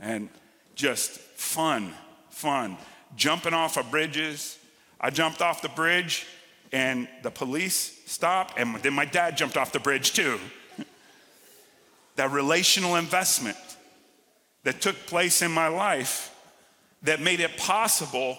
And 0.00 0.28
just 0.74 1.10
fun, 1.10 1.94
fun. 2.30 2.76
Jumping 3.14 3.54
off 3.54 3.76
of 3.76 3.88
bridges. 3.92 4.58
I 5.00 5.10
jumped 5.10 5.40
off 5.40 5.62
the 5.62 5.68
bridge 5.68 6.26
and 6.72 7.08
the 7.22 7.30
police 7.30 8.00
stopped, 8.06 8.58
and 8.58 8.76
then 8.76 8.92
my 8.92 9.04
dad 9.04 9.36
jumped 9.36 9.56
off 9.56 9.72
the 9.72 9.80
bridge 9.80 10.12
too. 10.12 10.38
that 12.16 12.30
relational 12.30 12.96
investment 12.96 13.56
that 14.64 14.80
took 14.80 14.96
place 15.06 15.42
in 15.42 15.50
my 15.50 15.68
life 15.68 16.34
that 17.02 17.20
made 17.20 17.40
it 17.40 17.56
possible 17.56 18.38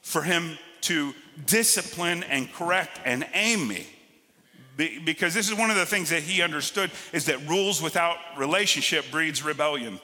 for 0.00 0.22
him 0.22 0.58
to 0.80 1.14
discipline 1.46 2.24
and 2.24 2.52
correct 2.52 3.00
and 3.04 3.26
aim 3.34 3.68
me. 3.68 3.86
Because 4.76 5.34
this 5.34 5.48
is 5.48 5.54
one 5.54 5.70
of 5.70 5.76
the 5.76 5.86
things 5.86 6.10
that 6.10 6.22
he 6.22 6.42
understood 6.42 6.90
is 7.12 7.26
that 7.26 7.46
rules 7.48 7.80
without 7.80 8.16
relationship 8.36 9.04
breeds 9.10 9.44
rebellion. 9.44 10.00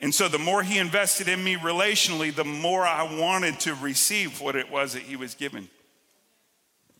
And 0.00 0.14
so 0.14 0.28
the 0.28 0.38
more 0.38 0.62
he 0.62 0.78
invested 0.78 1.28
in 1.28 1.42
me 1.42 1.56
relationally, 1.56 2.34
the 2.34 2.44
more 2.44 2.86
I 2.86 3.02
wanted 3.18 3.60
to 3.60 3.74
receive 3.74 4.40
what 4.40 4.56
it 4.56 4.70
was 4.70 4.94
that 4.94 5.02
he 5.02 5.16
was 5.16 5.34
giving 5.34 5.68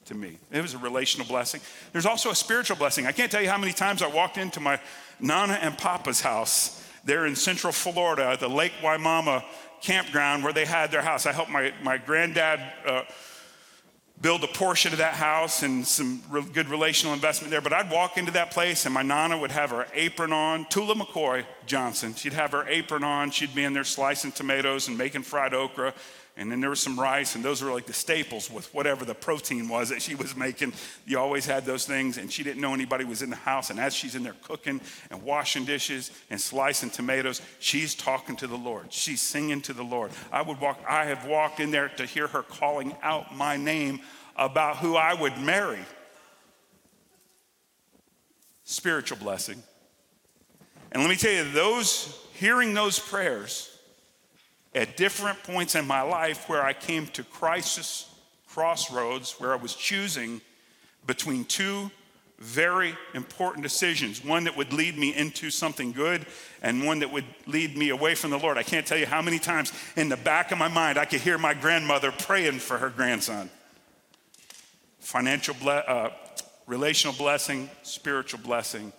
to 0.06 0.14
me. 0.14 0.38
It 0.50 0.61
was 0.61 0.75
a 0.75 0.78
relational 0.78 1.26
blessing. 1.26 1.61
There's 1.92 2.06
also 2.06 2.30
a 2.30 2.34
spiritual 2.34 2.76
blessing. 2.76 3.06
I 3.06 3.12
can't 3.12 3.30
tell 3.30 3.42
you 3.42 3.49
how 3.49 3.58
many 3.58 3.73
times 3.73 4.02
I 4.02 4.06
walked 4.06 4.38
into 4.38 4.61
my 4.61 4.80
Nana 5.20 5.54
and 5.54 5.76
Papa's 5.76 6.20
house 6.20 6.82
there 7.04 7.26
in 7.26 7.37
Central 7.37 7.73
Florida 7.73 8.30
at 8.30 8.40
the 8.40 8.49
Lake 8.49 8.73
Wimauma 8.82 9.44
campground 9.80 10.44
where 10.44 10.52
they 10.52 10.64
had 10.64 10.90
their 10.90 11.02
house. 11.02 11.26
I 11.26 11.32
helped 11.32 11.50
my, 11.50 11.73
my 11.82 11.99
granddad 11.99 12.61
uh, 12.87 13.02
build 14.20 14.42
a 14.44 14.49
portion 14.49 14.92
of 14.92 14.99
that 14.99 15.14
house 15.14 15.62
and 15.62 15.87
some 15.87 16.23
good 16.52 16.68
relational 16.68 17.14
investment 17.14 17.50
there. 17.50 17.61
But 17.61 17.73
I'd 17.73 17.90
walk 17.90 18.16
into 18.16 18.32
that 18.32 18.50
place 18.50 18.87
and 18.87 18.94
my 18.94 19.02
Nana 19.02 19.37
would 19.37 19.52
have 19.52 19.70
her 19.70 19.87
apron 19.92 20.32
on, 20.32 20.66
Tula 20.70 20.94
McCoy 20.94 21.44
Johnson. 21.66 22.14
She'd 22.14 22.33
have 22.33 22.52
her 22.52 22.66
apron 22.68 23.04
on. 23.04 23.30
She'd 23.30 23.54
be 23.54 23.64
in 23.64 23.73
there 23.73 23.85
slicing 23.85 24.33
tomatoes 24.33 24.88
and 24.88 24.97
making 24.99 25.23
fried 25.23 25.54
okra 25.54 25.94
and 26.37 26.50
then 26.50 26.61
there 26.61 26.71
was 26.71 26.80
some 26.80 26.99
rice, 26.99 27.37
and 27.37 27.44
those 27.44 27.62
were 27.62 27.71
like 27.71 27.87
the 27.87 27.92
staples 27.92 28.50
with 28.50 28.73
whatever 28.75 29.04
the 29.04 29.14
protein 29.14 29.68
was 29.68 29.90
that 29.90 30.02
she 30.02 30.16
was 30.16 30.35
making. 30.35 30.73
You 31.06 31.21
always 31.21 31.47
had 31.47 31.64
those 31.64 31.87
things, 31.87 32.18
and 32.18 32.33
she 32.33 32.42
didn't 32.42 32.61
know 32.61 32.75
anybody 32.75 33.04
was 33.04 33.23
in 33.23 33.30
the 33.30 33.37
house. 33.37 33.71
And 33.71 33.78
as 33.78 33.94
she's 33.94 34.16
in 34.16 34.25
there 34.25 34.35
cooking 34.42 34.80
and 35.11 35.23
washing 35.23 35.64
dishes 35.64 36.11
and 36.30 36.40
slicing 36.40 36.90
tomatoes, 36.90 37.40
she's 37.61 37.94
talking 37.94 38.35
to 38.37 38.49
the 38.49 38.56
Lord. 38.56 38.92
She's 38.92 39.21
singing 39.21 39.61
to 39.62 39.73
the 39.73 39.85
Lord. 39.85 40.11
I 40.33 40.42
would 40.42 40.61
walk, 40.61 40.80
I 40.88 41.04
have 41.04 41.25
walked 41.25 41.61
in 41.61 41.71
there 41.71 41.88
to 41.90 42.04
hear 42.04 42.26
her 42.26 42.42
calling 42.42 42.97
out 43.00 43.37
my 43.37 43.56
name 43.56 44.00
about 44.35 44.78
who 44.78 44.97
I 44.97 45.14
would 45.14 45.38
marry. 45.38 45.85
Spiritual 48.64 49.18
blessing. 49.18 49.62
And 50.94 51.02
let 51.02 51.10
me 51.10 51.16
tell 51.16 51.32
you, 51.32 51.50
those 51.50 52.18
hearing 52.34 52.72
those 52.72 52.98
prayers 52.98 53.76
at 54.74 54.96
different 54.96 55.42
points 55.42 55.74
in 55.74 55.86
my 55.86 56.02
life 56.02 56.48
where 56.48 56.64
I 56.64 56.72
came 56.72 57.06
to 57.08 57.22
crisis 57.24 58.10
crossroads 58.48 59.32
where 59.38 59.52
I 59.52 59.56
was 59.56 59.74
choosing 59.74 60.40
between 61.06 61.44
two 61.44 61.90
very 62.38 62.94
important 63.14 63.62
decisions 63.62 64.24
one 64.24 64.44
that 64.44 64.56
would 64.56 64.72
lead 64.72 64.96
me 64.96 65.14
into 65.14 65.50
something 65.50 65.90
good 65.92 66.26
and 66.62 66.84
one 66.84 67.00
that 67.00 67.10
would 67.12 67.24
lead 67.46 67.76
me 67.76 67.90
away 67.90 68.14
from 68.14 68.30
the 68.30 68.38
Lord. 68.38 68.56
I 68.56 68.62
can't 68.62 68.86
tell 68.86 68.98
you 68.98 69.06
how 69.06 69.22
many 69.22 69.40
times 69.40 69.72
in 69.96 70.08
the 70.08 70.16
back 70.16 70.52
of 70.52 70.58
my 70.58 70.68
mind 70.68 70.98
I 70.98 71.04
could 71.04 71.20
hear 71.20 71.38
my 71.38 71.54
grandmother 71.54 72.12
praying 72.12 72.60
for 72.60 72.78
her 72.78 72.90
grandson. 72.90 73.50
Financial, 75.00 75.54
ble- 75.54 75.82
uh, 75.86 76.10
relational 76.66 77.14
blessing, 77.16 77.68
spiritual 77.82 78.40
blessing, 78.40 78.92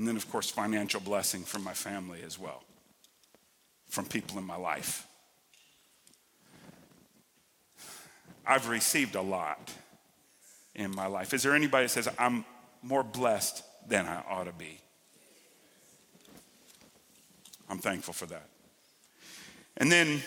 and 0.00 0.08
then, 0.08 0.16
of 0.16 0.30
course, 0.32 0.48
financial 0.48 0.98
blessing 0.98 1.42
from 1.42 1.62
my 1.62 1.74
family 1.74 2.20
as 2.24 2.38
well 2.38 2.62
from 3.90 4.06
people 4.06 4.38
in 4.38 4.44
my 4.44 4.56
life. 4.56 5.06
I've 8.46 8.70
received 8.70 9.14
a 9.14 9.20
lot 9.20 9.70
in 10.74 10.94
my 10.94 11.04
life. 11.04 11.34
Is 11.34 11.42
there 11.42 11.54
anybody 11.54 11.84
that 11.84 11.90
says, 11.90 12.08
I'm 12.18 12.46
more 12.82 13.02
blessed 13.02 13.62
than 13.88 14.06
I 14.06 14.22
ought 14.26 14.44
to 14.44 14.54
be? 14.54 14.80
I'm 17.68 17.76
thankful 17.76 18.14
for 18.14 18.24
that. 18.24 18.48
And 19.76 19.92
then 19.92 20.22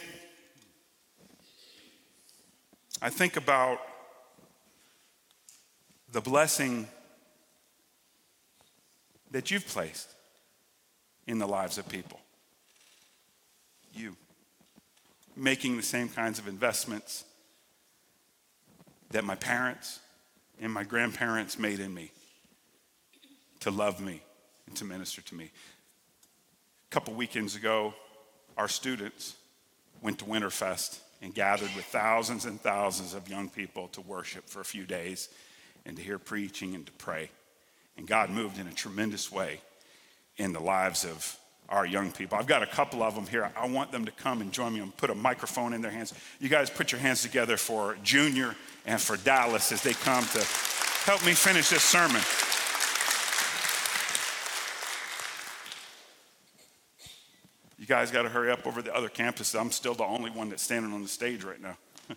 I 3.01 3.10
think 3.10 3.38
about 3.38 3.80
the 6.12 6.22
blessing 6.22 6.88
that 9.34 9.52
you've 9.52 9.68
placed 9.68 10.10
in 11.28 11.38
the 11.38 11.48
lives 11.48 11.78
of 11.78 11.88
people 11.90 12.20
you, 13.96 14.16
making 15.36 15.78
the 15.78 15.84
same 15.84 16.10
kinds 16.10 16.40
of 16.40 16.48
investments 16.48 17.25
that 19.12 19.24
my 19.24 19.36
parents 19.36 20.00
and 20.60 20.72
my 20.72 20.84
grandparents 20.84 21.60
made 21.60 21.80
in 21.80 21.94
me 21.94 22.12
to 23.60 23.72
love 23.72 24.02
me 24.02 24.22
and 24.68 24.75
to 24.75 24.86
minister 24.86 25.22
to 25.22 25.36
me. 25.36 25.46
A 25.46 26.90
couple 26.90 27.13
weekends 27.13 27.56
ago, 27.56 27.94
our 28.58 28.68
students 28.68 29.36
went 30.02 30.20
to 30.20 30.25
Winterfest 30.25 31.00
and 31.22 31.34
gathered 31.34 31.72
with 31.75 31.86
thousands 31.86 32.46
and 32.46 32.60
thousands 32.60 33.13
of 33.13 33.30
young 33.30 33.50
people 33.50 33.88
to 33.90 34.02
worship 34.02 34.50
for 34.50 34.60
a 34.60 34.66
few 34.66 34.86
days 34.86 35.30
and 35.86 35.96
to 35.98 36.04
hear 36.04 36.20
preaching 36.20 36.75
and 36.75 36.86
to 36.86 36.92
pray. 36.94 37.30
And 37.98 38.08
God 38.08 38.30
moved 38.30 38.60
in 38.60 38.68
a 38.68 38.74
tremendous 38.74 39.32
way 39.32 39.62
in 40.38 40.54
the 40.54 40.60
lives 40.60 41.06
of 41.06 41.38
our 41.70 41.86
young 41.86 42.12
people. 42.12 42.38
I've 42.38 42.48
got 42.48 42.62
a 42.62 42.68
couple 42.68 43.02
of 43.02 43.16
them 43.16 43.26
here. 43.26 43.52
I 43.56 43.68
want 43.68 43.92
them 43.92 44.06
to 44.06 44.12
come 44.12 44.42
and 44.42 44.52
join 44.52 44.74
me 44.74 44.80
and 44.80 44.96
put 44.96 45.10
a 45.10 45.16
microphone 45.16 45.74
in 45.74 45.82
their 45.82 45.92
hands. 45.92 46.14
You 46.40 46.50
guys 46.50 46.70
put 46.70 46.92
your 46.92 47.00
hands 47.00 47.22
together 47.22 47.58
for 47.58 47.98
Junior 48.04 48.56
and 48.86 49.00
for 49.00 49.18
Dallas 49.18 49.72
as 49.72 49.82
they 49.82 49.94
come 49.94 50.26
to 50.26 50.44
help 51.06 51.26
me 51.26 51.34
finish 51.34 51.70
this 51.70 51.84
sermon. 51.84 52.22
You 57.80 57.88
guys 57.88 58.12
got 58.12 58.22
to 58.22 58.30
hurry 58.30 58.50
up 58.50 58.66
over 58.66 58.82
the 58.82 58.96
other 58.96 59.10
campus. 59.10 59.54
I'm 59.56 59.72
still 59.72 59.94
the 59.94 60.06
only 60.06 60.32
one 60.32 60.50
that's 60.50 60.64
standing 60.64 60.94
on 60.94 61.02
the 61.02 61.10
stage 61.10 61.44
right 61.44 61.62
now. 61.62 61.78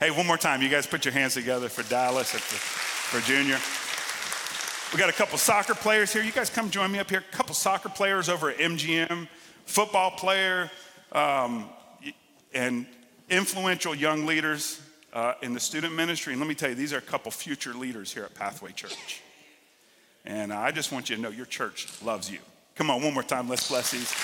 hey, 0.00 0.10
one 0.12 0.26
more 0.26 0.38
time. 0.38 0.62
You 0.62 0.68
guys 0.68 0.86
put 0.86 1.04
your 1.04 1.12
hands 1.12 1.34
together 1.34 1.68
for 1.68 1.82
Dallas, 1.90 2.30
for 2.30 3.20
Junior. 3.22 3.58
We 4.94 5.00
got 5.00 5.10
a 5.10 5.12
couple 5.12 5.38
soccer 5.38 5.74
players 5.74 6.12
here. 6.12 6.22
You 6.22 6.30
guys 6.30 6.48
come 6.48 6.70
join 6.70 6.92
me 6.92 7.00
up 7.00 7.10
here. 7.10 7.18
A 7.18 7.36
couple 7.36 7.52
soccer 7.52 7.88
players 7.88 8.28
over 8.28 8.50
at 8.50 8.58
MGM, 8.58 9.26
football 9.66 10.12
player, 10.12 10.70
um, 11.10 11.68
and 12.54 12.86
influential 13.28 13.92
young 13.92 14.24
leaders 14.24 14.80
uh, 15.12 15.34
in 15.42 15.52
the 15.52 15.58
student 15.58 15.96
ministry. 15.96 16.32
And 16.32 16.40
let 16.40 16.48
me 16.48 16.54
tell 16.54 16.68
you, 16.68 16.76
these 16.76 16.92
are 16.92 16.98
a 16.98 17.00
couple 17.00 17.32
future 17.32 17.74
leaders 17.74 18.14
here 18.14 18.22
at 18.22 18.36
Pathway 18.36 18.70
Church. 18.70 19.20
And 20.24 20.52
I 20.52 20.70
just 20.70 20.92
want 20.92 21.10
you 21.10 21.16
to 21.16 21.22
know 21.22 21.30
your 21.30 21.46
church 21.46 21.88
loves 22.00 22.30
you. 22.30 22.38
Come 22.76 22.88
on, 22.88 23.02
one 23.02 23.14
more 23.14 23.24
time. 23.24 23.48
Let's 23.48 23.68
bless 23.68 23.90
these, 23.90 24.14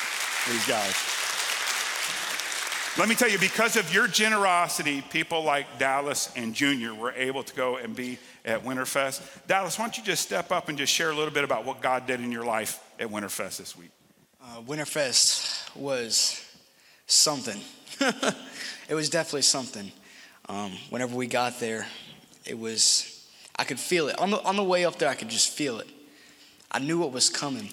these 0.48 0.68
guys. 0.68 1.19
Let 2.98 3.08
me 3.08 3.14
tell 3.14 3.30
you, 3.30 3.38
because 3.38 3.76
of 3.76 3.94
your 3.94 4.08
generosity, 4.08 5.00
people 5.00 5.44
like 5.44 5.78
Dallas 5.78 6.28
and 6.34 6.52
Junior 6.52 6.92
were 6.92 7.12
able 7.12 7.44
to 7.44 7.54
go 7.54 7.76
and 7.76 7.94
be 7.94 8.18
at 8.44 8.64
Winterfest. 8.64 9.22
Dallas, 9.46 9.78
why 9.78 9.84
don't 9.84 9.96
you 9.96 10.02
just 10.02 10.22
step 10.22 10.50
up 10.50 10.68
and 10.68 10.76
just 10.76 10.92
share 10.92 11.10
a 11.10 11.14
little 11.14 11.32
bit 11.32 11.44
about 11.44 11.64
what 11.64 11.80
God 11.80 12.08
did 12.08 12.20
in 12.20 12.32
your 12.32 12.44
life 12.44 12.82
at 12.98 13.08
Winterfest 13.08 13.58
this 13.58 13.78
week? 13.78 13.90
Uh, 14.42 14.60
Winterfest 14.62 15.74
was 15.76 16.44
something. 17.06 17.60
it 18.88 18.94
was 18.94 19.08
definitely 19.08 19.42
something. 19.42 19.92
Um, 20.48 20.72
whenever 20.90 21.14
we 21.14 21.28
got 21.28 21.60
there, 21.60 21.86
it 22.44 22.58
was, 22.58 23.24
I 23.56 23.62
could 23.62 23.78
feel 23.78 24.08
it. 24.08 24.18
On 24.18 24.32
the, 24.32 24.42
on 24.42 24.56
the 24.56 24.64
way 24.64 24.84
up 24.84 24.98
there, 24.98 25.08
I 25.08 25.14
could 25.14 25.30
just 25.30 25.50
feel 25.50 25.78
it. 25.78 25.88
I 26.72 26.80
knew 26.80 26.98
what 26.98 27.12
was 27.12 27.30
coming. 27.30 27.72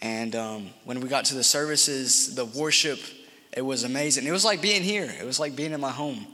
And 0.00 0.34
um, 0.34 0.70
when 0.84 1.00
we 1.00 1.10
got 1.10 1.26
to 1.26 1.34
the 1.34 1.44
services, 1.44 2.34
the 2.34 2.46
worship, 2.46 2.98
it 3.52 3.62
was 3.62 3.84
amazing. 3.84 4.26
It 4.26 4.32
was 4.32 4.44
like 4.44 4.62
being 4.62 4.82
here. 4.82 5.12
It 5.18 5.24
was 5.24 5.40
like 5.40 5.56
being 5.56 5.72
in 5.72 5.80
my 5.80 5.90
home. 5.90 6.26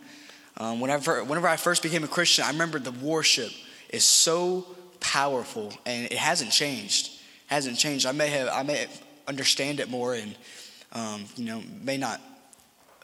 Um, 0.59 0.81
whenever, 0.81 1.23
whenever 1.25 1.49
I 1.49 1.57
first 1.57 1.83
became 1.83 2.05
a 2.05 2.09
Christian, 2.09 2.45
I 2.45 2.51
remember 2.51 2.79
the 2.79 2.93
worship 2.93 3.51
is 3.91 4.05
so 4.05 4.67
powerful, 5.01 5.73
and 5.85 6.07
it 6.07 6.19
hasn't 6.19 6.51
changed. 6.51 7.07
It 7.07 7.55
hasn't 7.55 7.79
changed. 7.79 8.07
I 8.07 8.13
may 8.13 8.29
have, 8.29 8.49
I 8.49 8.63
may 8.63 8.87
understand 9.29 9.81
it 9.81 9.91
more, 9.91 10.15
and 10.15 10.35
um, 10.93 11.25
you 11.37 11.45
know, 11.45 11.63
may 11.83 11.97
not 11.97 12.21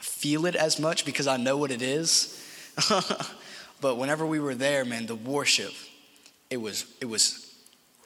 feel 0.00 0.46
it 0.46 0.56
as 0.56 0.78
much 0.78 1.04
because 1.04 1.26
I 1.26 1.36
know 1.36 1.56
what 1.56 1.70
it 1.70 1.82
is. 1.82 2.38
but 3.80 3.96
whenever 3.96 4.26
we 4.26 4.40
were 4.40 4.54
there, 4.54 4.84
man, 4.84 5.06
the 5.06 5.14
worship, 5.14 5.72
it 6.50 6.56
was, 6.56 6.86
it 7.00 7.06
was 7.06 7.54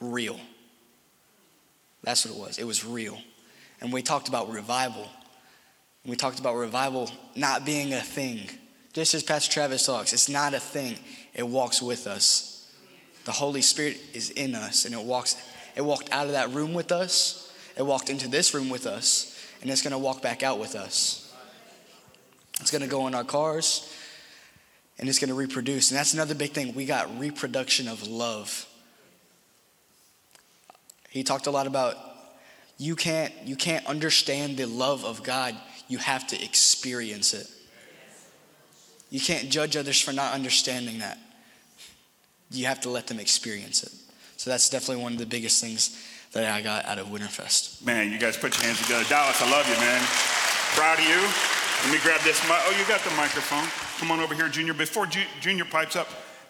real. 0.01 0.39
That's 2.03 2.25
what 2.25 2.35
it 2.35 2.39
was. 2.39 2.57
It 2.59 2.65
was 2.65 2.85
real. 2.85 3.17
And 3.81 3.91
we 3.91 4.01
talked 4.01 4.27
about 4.27 4.51
revival. 4.51 5.07
We 6.07 6.15
talked 6.15 6.39
about 6.39 6.55
revival 6.55 7.11
not 7.35 7.65
being 7.65 7.93
a 7.93 7.99
thing. 7.99 8.49
Just 8.93 9.13
as 9.13 9.23
Pastor 9.23 9.51
Travis 9.51 9.85
talks, 9.85 10.13
it's 10.13 10.29
not 10.29 10.53
a 10.53 10.59
thing. 10.59 10.97
It 11.33 11.45
walks 11.47 11.81
with 11.81 12.07
us. 12.07 12.73
The 13.25 13.33
Holy 13.33 13.61
Spirit 13.61 13.99
is 14.13 14.29
in 14.31 14.55
us 14.55 14.85
and 14.85 14.95
it 14.95 15.03
walks 15.03 15.35
it 15.75 15.85
walked 15.85 16.11
out 16.11 16.25
of 16.25 16.31
that 16.31 16.49
room 16.51 16.73
with 16.73 16.91
us. 16.91 17.53
It 17.75 17.85
walked 17.85 18.09
into 18.09 18.27
this 18.27 18.53
room 18.53 18.69
with 18.69 18.87
us 18.87 19.37
and 19.61 19.69
it's 19.69 19.81
going 19.81 19.91
to 19.91 19.97
walk 19.97 20.21
back 20.21 20.41
out 20.41 20.59
with 20.59 20.75
us. 20.75 21.31
It's 22.61 22.71
going 22.71 22.81
to 22.81 22.87
go 22.87 23.05
in 23.05 23.13
our 23.13 23.25
cars 23.25 23.93
and 24.97 25.09
it's 25.09 25.19
going 25.19 25.27
to 25.27 25.35
reproduce. 25.35 25.91
And 25.91 25.99
that's 25.99 26.13
another 26.13 26.33
big 26.33 26.53
thing. 26.53 26.73
We 26.73 26.85
got 26.85 27.19
reproduction 27.19 27.87
of 27.87 28.07
love. 28.07 28.65
He 31.09 31.23
talked 31.23 31.47
a 31.47 31.51
lot 31.51 31.67
about 31.67 31.97
you 32.77 32.95
can't 32.95 33.33
you 33.43 33.55
can't 33.55 33.85
understand 33.85 34.57
the 34.57 34.65
love 34.65 35.03
of 35.03 35.21
God. 35.23 35.55
You 35.87 35.97
have 35.99 36.27
to 36.27 36.43
experience 36.43 37.33
it. 37.33 37.47
You 39.09 39.19
can't 39.19 39.49
judge 39.49 39.77
others 39.77 40.01
for 40.01 40.11
not 40.11 40.33
understanding 40.33 40.99
that. 40.99 41.17
You 42.51 42.65
have 42.65 42.81
to 42.81 42.89
let 42.89 43.07
them 43.07 43.19
experience 43.19 43.83
it. 43.83 43.91
So 44.37 44.49
that's 44.49 44.69
definitely 44.69 45.03
one 45.03 45.13
of 45.13 45.19
the 45.19 45.25
biggest 45.25 45.61
things 45.61 45.97
that 46.33 46.45
I 46.53 46.61
got 46.61 46.85
out 46.85 46.99
of 46.99 47.07
Winterfest. 47.07 47.85
Man, 47.85 48.11
you 48.11 48.19
guys 48.19 48.37
put 48.37 48.55
your 48.57 48.65
hands 48.65 48.81
together. 48.81 49.03
Dallas, 49.09 49.41
I 49.41 49.49
love 49.49 49.67
you, 49.67 49.75
man. 49.75 50.01
Proud 50.75 50.99
of 50.99 51.05
you. 51.05 51.19
Let 51.83 51.91
me 51.93 51.99
grab 52.03 52.21
this. 52.21 52.41
Mic 52.47 52.57
oh, 52.65 52.75
you 52.77 52.85
got 52.87 53.01
the 53.01 53.15
microphone. 53.15 53.65
Come 53.99 54.11
on 54.11 54.19
over 54.19 54.33
here, 54.35 54.49
Junior. 54.49 54.73
Before 54.73 55.05
Ju- 55.05 55.25
Junior 55.39 55.65
pipes 55.65 55.95
up, 55.95 56.07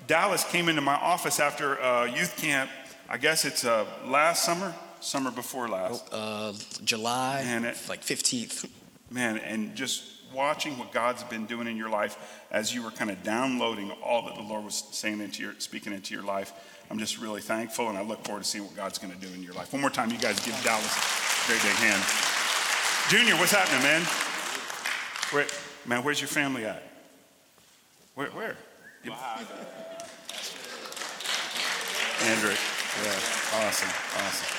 Dallas 0.07 0.43
came 0.43 0.69
into 0.69 0.81
my 0.81 0.95
office 0.95 1.39
after 1.39 1.81
uh, 1.81 2.05
youth 2.05 2.35
camp. 2.37 2.69
I 3.09 3.17
guess 3.17 3.45
it's 3.45 3.63
uh, 3.65 3.85
last 4.05 4.43
summer, 4.43 4.73
summer 4.99 5.31
before 5.31 5.67
last. 5.67 6.07
Uh, 6.11 6.53
July, 6.83 7.43
Man, 7.43 7.65
it- 7.65 7.77
like 7.87 8.01
15th. 8.01 8.69
Man, 9.09 9.37
and 9.37 9.75
just 9.75 10.03
watching 10.33 10.77
what 10.77 10.91
God's 10.91 11.23
been 11.23 11.45
doing 11.45 11.67
in 11.67 11.77
your 11.77 11.89
life 11.89 12.43
as 12.51 12.73
you 12.75 12.83
were 12.83 12.91
kind 12.91 13.09
of 13.09 13.23
downloading 13.23 13.91
all 14.03 14.23
that 14.25 14.35
the 14.35 14.41
Lord 14.41 14.65
was 14.65 14.83
saying 14.91 15.21
into 15.21 15.41
your, 15.43 15.53
speaking 15.59 15.93
into 15.93 16.13
your 16.13 16.23
life. 16.23 16.51
I'm 16.89 16.99
just 16.99 17.19
really 17.19 17.41
thankful, 17.41 17.89
and 17.89 17.97
I 17.97 18.01
look 18.01 18.23
forward 18.25 18.43
to 18.43 18.49
seeing 18.49 18.63
what 18.65 18.75
God's 18.75 18.97
going 18.97 19.13
to 19.13 19.19
do 19.19 19.33
in 19.33 19.43
your 19.43 19.53
life. 19.53 19.71
One 19.73 19.81
more 19.81 19.89
time, 19.89 20.11
you 20.11 20.17
guys 20.17 20.39
give 20.45 20.61
Dallas 20.63 20.85
a 20.85 21.47
great 21.47 21.61
big 21.61 21.75
hand. 21.75 22.03
Junior, 23.09 23.35
what's 23.39 23.51
happening, 23.51 23.83
man? 23.83 24.01
Where, 25.31 25.45
man, 25.85 26.03
where's 26.03 26.21
your 26.21 26.29
family 26.29 26.65
at? 26.65 26.83
Where? 28.15 28.27
Where? 28.29 28.55
You- 29.03 29.13
Andrew. 32.23 32.55
Yeah, 33.03 33.11
awesome, 33.53 33.89
awesome. 34.17 34.56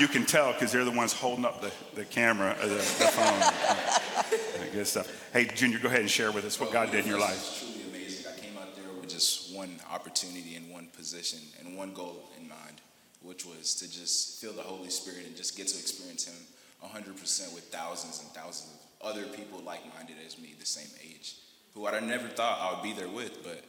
You 0.00 0.08
can 0.08 0.24
tell 0.24 0.54
because 0.54 0.72
they're 0.72 0.86
the 0.86 0.90
ones 0.90 1.12
holding 1.12 1.44
up 1.44 1.60
the, 1.60 1.70
the 1.94 2.06
camera, 2.06 2.56
uh, 2.58 2.66
the, 2.66 2.74
the 2.74 2.80
phone. 2.80 4.70
Good 4.72 4.86
stuff. 4.86 5.28
Hey, 5.30 5.44
Junior, 5.44 5.78
go 5.78 5.88
ahead 5.88 6.00
and 6.00 6.10
share 6.10 6.32
with 6.32 6.46
us 6.46 6.58
what 6.58 6.72
God 6.72 6.90
did 6.90 7.04
in 7.04 7.10
your 7.10 7.20
life. 7.20 7.34
It's 7.34 7.60
truly 7.60 7.82
amazing. 7.90 8.32
I 8.34 8.40
came 8.40 8.56
out 8.56 8.74
there 8.74 8.90
with 8.98 9.10
just 9.10 9.54
one 9.54 9.78
opportunity 9.92 10.54
and 10.54 10.70
one 10.70 10.86
position 10.96 11.40
and 11.58 11.76
one 11.76 11.92
goal 11.92 12.30
in 12.40 12.48
mind, 12.48 12.80
which 13.20 13.44
was 13.44 13.74
to 13.74 13.92
just 13.92 14.40
feel 14.40 14.54
the 14.54 14.62
Holy 14.62 14.88
Spirit 14.88 15.26
and 15.26 15.36
just 15.36 15.54
get 15.54 15.68
to 15.68 15.78
experience 15.78 16.26
Him 16.26 16.36
100% 16.82 17.54
with 17.54 17.64
thousands 17.64 18.20
and 18.22 18.28
thousands 18.30 18.72
of 18.72 19.06
other 19.06 19.24
people 19.24 19.60
like-minded 19.60 20.16
as 20.26 20.38
me, 20.38 20.54
the 20.58 20.64
same 20.64 20.88
age, 21.04 21.34
who 21.74 21.86
I 21.86 22.00
never 22.00 22.28
thought 22.28 22.58
I 22.58 22.72
would 22.72 22.82
be 22.82 22.98
there 22.98 23.12
with, 23.12 23.42
but 23.42 23.62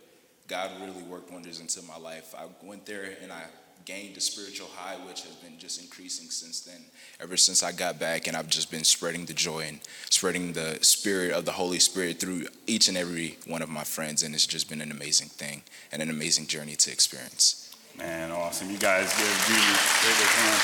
God 0.47 0.71
really 0.79 1.03
worked 1.03 1.29
wonders 1.29 1.59
into 1.59 1.81
my 1.83 1.97
life. 1.97 2.33
I 2.38 2.45
went 2.63 2.85
there 2.85 3.17
and 3.21 3.33
I 3.33 3.43
gained 3.85 4.17
a 4.17 4.21
spiritual 4.21 4.67
high, 4.75 4.95
which 5.07 5.21
has 5.21 5.35
been 5.35 5.57
just 5.57 5.81
increasing 5.81 6.29
since 6.29 6.61
then. 6.61 6.81
Ever 7.19 7.38
since 7.38 7.63
I 7.63 7.71
got 7.71 8.00
back, 8.00 8.27
and 8.27 8.35
I've 8.35 8.50
just 8.50 8.71
been 8.71 8.83
spreading 8.83 9.25
the 9.25 9.33
joy 9.33 9.61
and 9.61 9.79
spreading 10.09 10.53
the 10.53 10.79
spirit 10.81 11.31
of 11.31 11.45
the 11.45 11.53
Holy 11.53 11.79
Spirit 11.79 12.19
through 12.19 12.45
each 12.67 12.88
and 12.88 12.97
every 12.97 13.38
one 13.47 13.61
of 13.61 13.69
my 13.69 13.83
friends, 13.83 14.23
and 14.23 14.33
it's 14.33 14.47
just 14.47 14.69
been 14.69 14.81
an 14.81 14.91
amazing 14.91 15.29
thing 15.29 15.63
and 15.91 16.01
an 16.01 16.09
amazing 16.09 16.47
journey 16.47 16.75
to 16.75 16.91
experience. 16.91 17.75
Man, 17.97 18.31
awesome. 18.31 18.69
You 18.71 18.77
guys 18.77 19.13
give 19.17 19.27
hand. 19.27 20.61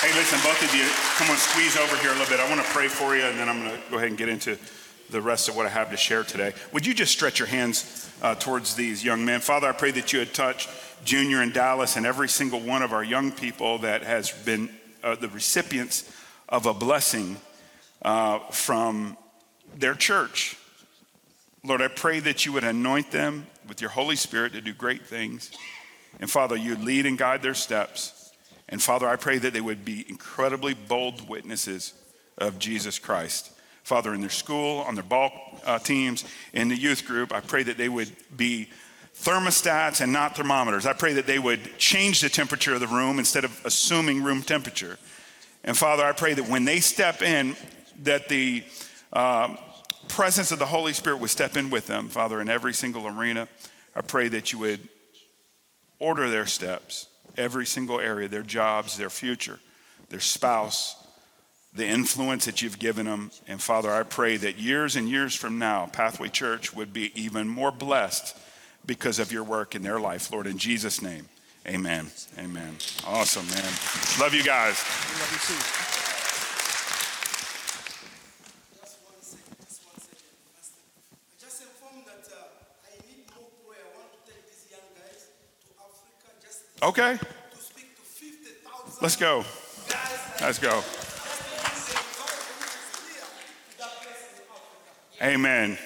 Hey, 0.00 0.12
listen, 0.18 0.38
both 0.42 0.62
of 0.62 0.74
you, 0.74 0.86
come 1.16 1.30
on, 1.30 1.36
squeeze 1.36 1.76
over 1.76 1.96
here 1.96 2.10
a 2.10 2.14
little 2.14 2.28
bit. 2.28 2.40
I 2.40 2.48
want 2.48 2.60
to 2.60 2.72
pray 2.72 2.88
for 2.88 3.16
you, 3.16 3.22
and 3.22 3.38
then 3.38 3.48
I'm 3.48 3.62
going 3.62 3.70
to 3.70 3.82
go 3.90 3.96
ahead 3.96 4.08
and 4.08 4.18
get 4.18 4.28
into 4.28 4.58
the 5.10 5.20
rest 5.20 5.48
of 5.48 5.56
what 5.56 5.66
I 5.66 5.68
have 5.68 5.90
to 5.90 5.96
share 5.96 6.24
today. 6.24 6.52
Would 6.72 6.84
you 6.84 6.94
just 6.94 7.12
stretch 7.12 7.38
your 7.38 7.48
hands 7.48 8.10
uh, 8.22 8.34
towards 8.34 8.74
these 8.74 9.04
young 9.04 9.24
men? 9.24 9.40
Father, 9.40 9.68
I 9.68 9.72
pray 9.72 9.92
that 9.92 10.12
you 10.12 10.18
would 10.18 10.34
touch 10.34 10.68
Junior 11.04 11.42
in 11.42 11.52
Dallas 11.52 11.96
and 11.96 12.06
every 12.06 12.28
single 12.28 12.60
one 12.60 12.82
of 12.82 12.92
our 12.92 13.04
young 13.04 13.30
people 13.30 13.78
that 13.78 14.02
has 14.02 14.30
been 14.30 14.70
uh, 15.02 15.14
the 15.14 15.28
recipients 15.28 16.10
of 16.48 16.66
a 16.66 16.74
blessing 16.74 17.36
uh, 18.02 18.38
from 18.50 19.16
their 19.76 19.94
church. 19.94 20.56
Lord, 21.62 21.80
I 21.80 21.88
pray 21.88 22.20
that 22.20 22.44
you 22.44 22.52
would 22.52 22.64
anoint 22.64 23.10
them 23.10 23.46
with 23.68 23.80
your 23.80 23.90
Holy 23.90 24.16
Spirit 24.16 24.52
to 24.52 24.60
do 24.60 24.72
great 24.72 25.06
things. 25.06 25.50
And 26.20 26.30
Father, 26.30 26.56
you'd 26.56 26.82
lead 26.82 27.06
and 27.06 27.18
guide 27.18 27.42
their 27.42 27.54
steps. 27.54 28.32
And 28.68 28.82
Father, 28.82 29.08
I 29.08 29.16
pray 29.16 29.38
that 29.38 29.52
they 29.52 29.60
would 29.60 29.84
be 29.84 30.04
incredibly 30.08 30.74
bold 30.74 31.28
witnesses 31.28 31.94
of 32.38 32.58
Jesus 32.58 32.98
Christ. 32.98 33.50
Father, 33.82 34.14
in 34.14 34.20
their 34.20 34.30
school, 34.30 34.80
on 34.80 34.94
their 34.94 35.04
ball 35.04 35.30
uh, 35.64 35.78
teams, 35.78 36.24
in 36.52 36.68
the 36.68 36.76
youth 36.76 37.06
group, 37.06 37.32
I 37.32 37.40
pray 37.40 37.62
that 37.64 37.76
they 37.76 37.88
would 37.88 38.10
be 38.34 38.68
thermostats 39.16 40.00
and 40.00 40.12
not 40.12 40.36
thermometers. 40.36 40.86
I 40.86 40.92
pray 40.92 41.14
that 41.14 41.26
they 41.26 41.38
would 41.38 41.78
change 41.78 42.20
the 42.20 42.28
temperature 42.28 42.74
of 42.74 42.80
the 42.80 42.86
room 42.86 43.18
instead 43.18 43.44
of 43.44 43.64
assuming 43.64 44.22
room 44.22 44.42
temperature. 44.42 44.98
And 45.62 45.76
Father, 45.76 46.04
I 46.04 46.12
pray 46.12 46.34
that 46.34 46.48
when 46.48 46.64
they 46.64 46.80
step 46.80 47.22
in, 47.22 47.56
that 48.02 48.28
the 48.28 48.64
um, 49.12 49.56
presence 50.08 50.50
of 50.50 50.58
the 50.58 50.66
Holy 50.66 50.92
Spirit 50.92 51.20
would 51.20 51.30
step 51.30 51.56
in 51.56 51.70
with 51.70 51.86
them, 51.86 52.08
Father, 52.08 52.40
in 52.40 52.48
every 52.48 52.74
single 52.74 53.06
arena. 53.06 53.48
I 53.94 54.00
pray 54.00 54.28
that 54.28 54.52
you 54.52 54.58
would 54.58 54.88
order 55.98 56.28
their 56.28 56.46
steps, 56.46 57.08
every 57.36 57.66
single 57.66 58.00
area, 58.00 58.28
their 58.28 58.42
jobs, 58.42 58.98
their 58.98 59.10
future, 59.10 59.60
their 60.08 60.20
spouse, 60.20 60.96
the 61.72 61.86
influence 61.86 62.44
that 62.44 62.62
you've 62.62 62.78
given 62.78 63.06
them. 63.06 63.30
And 63.46 63.60
Father, 63.60 63.90
I 63.90 64.02
pray 64.02 64.36
that 64.36 64.58
years 64.58 64.96
and 64.96 65.08
years 65.08 65.34
from 65.34 65.58
now, 65.58 65.86
Pathway 65.86 66.28
Church 66.28 66.74
would 66.74 66.92
be 66.92 67.12
even 67.20 67.48
more 67.48 67.70
blessed 67.70 68.36
because 68.86 69.18
of 69.18 69.32
your 69.32 69.44
work 69.44 69.74
in 69.74 69.82
their 69.82 69.98
life, 70.00 70.30
Lord, 70.32 70.46
in 70.46 70.58
Jesus' 70.58 71.00
name. 71.02 71.28
Amen. 71.66 72.10
Amen. 72.38 72.76
Awesome, 73.06 73.46
man. 73.46 73.72
Love 74.20 74.34
you 74.34 74.44
guys. 74.44 74.76
We 75.08 75.20
love 75.20 75.32
you 75.32 75.38
too. 75.40 75.60
Just 78.76 79.00
one 79.00 79.16
second, 79.22 79.56
just 79.64 79.80
one 79.86 79.96
second, 79.96 80.28
Pastor. 80.52 80.80
I 80.84 81.40
just 81.40 81.62
informed 81.62 82.04
that 82.04 82.28
uh, 82.28 82.84
I 82.84 83.00
need 83.08 83.24
more 83.32 83.48
prayer. 83.64 83.80
I 83.80 83.96
want 83.96 84.12
to 84.12 84.20
take 84.28 84.44
these 84.44 84.68
young 84.68 84.84
guys 84.92 85.32
to 85.64 85.68
Africa 85.80 86.28
just 86.44 86.68
Okay, 86.82 87.16
to 87.16 87.56
speak 87.56 87.96
to 87.96 88.02
50,000 88.02 89.00
let's 89.00 89.16
go. 89.16 89.44
guys 89.88 90.20
Let's 90.42 90.58
go. 90.58 90.82
Amen. 95.22 95.78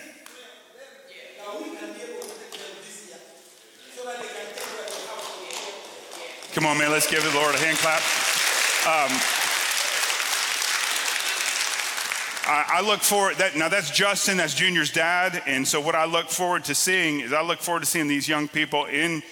Come 6.55 6.65
on, 6.65 6.79
man. 6.79 6.91
Let's 6.91 7.11
give 7.11 7.23
the 7.23 7.39
Lord 7.39 7.55
a 7.55 7.59
hand 7.59 7.77
clap. 7.77 8.01
Um, 8.89 9.11
I, 12.47 12.79
I 12.79 12.81
look 12.81 13.01
forward 13.01 13.37
that 13.37 13.55
now 13.55 13.69
that's 13.69 13.91
Justin, 13.91 14.39
that's 14.39 14.55
Junior's 14.55 14.91
dad, 14.91 15.43
and 15.47 15.69
so 15.69 15.79
what 15.79 15.95
I 15.95 16.07
look 16.07 16.31
forward 16.31 16.65
to 16.65 16.75
seeing 16.75 17.21
is 17.21 17.35
I 17.35 17.43
look 17.43 17.59
forward 17.59 17.81
to 17.81 17.87
seeing 17.87 18.09
these 18.09 18.27
young 18.27 18.49
people 18.49 18.87
in 18.87 19.23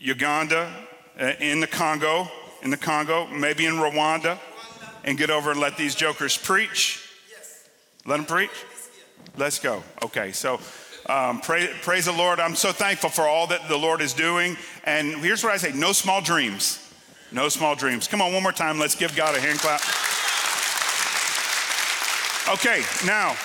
Uganda, 0.00 0.72
uh, 1.20 1.32
in 1.38 1.60
the 1.60 1.68
Congo, 1.68 2.28
in 2.62 2.70
the 2.70 2.76
Congo, 2.76 3.28
maybe 3.28 3.64
in 3.64 3.74
Rwanda, 3.74 4.36
and 5.04 5.16
get 5.16 5.30
over 5.30 5.52
and 5.52 5.60
let 5.60 5.76
these 5.76 5.94
jokers 5.94 6.36
preach. 6.36 7.08
Let 8.04 8.16
them 8.16 8.26
preach. 8.26 8.50
Let's 9.36 9.60
go. 9.60 9.84
Okay, 10.02 10.32
so 10.32 10.58
um, 11.08 11.40
pray, 11.40 11.68
praise 11.82 12.06
the 12.06 12.12
Lord. 12.12 12.40
I'm 12.40 12.54
so 12.54 12.72
thankful 12.72 13.10
for 13.10 13.22
all 13.22 13.46
that 13.48 13.68
the 13.68 13.76
Lord 13.76 14.00
is 14.00 14.12
doing. 14.12 14.56
And 14.84 15.16
here's 15.16 15.44
what 15.44 15.52
I 15.52 15.56
say 15.56 15.72
no 15.72 15.92
small 15.92 16.20
dreams. 16.20 16.82
No 17.32 17.48
small 17.48 17.74
dreams. 17.74 18.06
Come 18.06 18.22
on, 18.22 18.32
one 18.32 18.42
more 18.42 18.52
time. 18.52 18.78
Let's 18.78 18.94
give 18.94 19.14
God 19.16 19.34
a 19.34 19.40
hand 19.40 19.58
clap. 19.58 19.80
Okay, 22.48 22.82
now, 23.04 23.36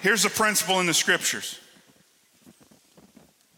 here's 0.00 0.24
the 0.24 0.30
principle 0.30 0.80
in 0.80 0.86
the 0.86 0.94
scriptures 0.94 1.60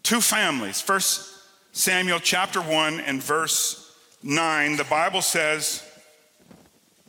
two 0.02 0.20
families. 0.20 0.80
First 0.80 1.28
Samuel 1.72 2.20
chapter 2.20 2.60
1 2.60 3.00
and 3.00 3.20
verse 3.20 3.92
9, 4.22 4.76
the 4.76 4.84
Bible 4.84 5.20
says, 5.20 5.82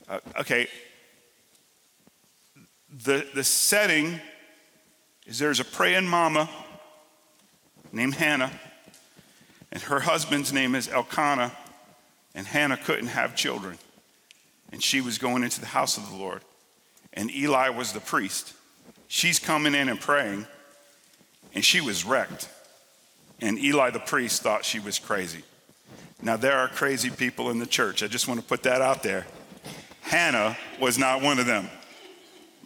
uh, 0.10 0.20
okay, 0.40 0.68
the, 3.04 3.28
the 3.36 3.44
setting 3.44 4.20
is 5.28 5.38
there's 5.38 5.60
a 5.60 5.66
praying 5.66 6.08
mama 6.08 6.50
named 7.92 8.16
Hannah, 8.16 8.52
and 9.72 9.82
her 9.84 10.00
husband's 10.00 10.54
name 10.54 10.74
is 10.74 10.88
Elkanah, 10.88 11.52
and 12.34 12.48
Hannah 12.48 12.78
couldn't 12.78 13.08
have 13.08 13.36
children. 13.36 13.78
And 14.72 14.82
she 14.82 15.02
was 15.02 15.18
going 15.18 15.44
into 15.44 15.60
the 15.60 15.68
house 15.68 15.98
of 15.98 16.10
the 16.10 16.16
Lord, 16.16 16.42
and 17.14 17.30
Eli 17.30 17.70
was 17.70 17.94
the 17.94 18.00
priest. 18.00 18.54
She's 19.08 19.38
coming 19.38 19.76
in 19.76 19.90
and 19.90 20.00
praying, 20.00 20.48
and 21.54 21.64
she 21.64 21.82
was 21.82 22.06
wrecked. 22.06 22.50
And 23.40 23.60
Eli 23.60 23.92
the 23.92 24.00
priest 24.00 24.42
thought 24.42 24.66
she 24.66 24.80
was 24.80 24.98
crazy. 24.98 25.44
Now, 26.22 26.38
there 26.38 26.58
are 26.58 26.68
crazy 26.68 27.12
people 27.12 27.52
in 27.52 27.60
the 27.60 27.68
church. 27.68 28.02
I 28.02 28.08
just 28.08 28.28
want 28.28 28.40
to 28.40 28.46
put 28.46 28.64
that 28.64 28.82
out 28.82 29.04
there. 29.04 29.28
Hannah 30.02 30.58
was 30.82 30.98
not 30.98 31.22
one 31.22 31.38
of 31.38 31.46
them. 31.46 31.70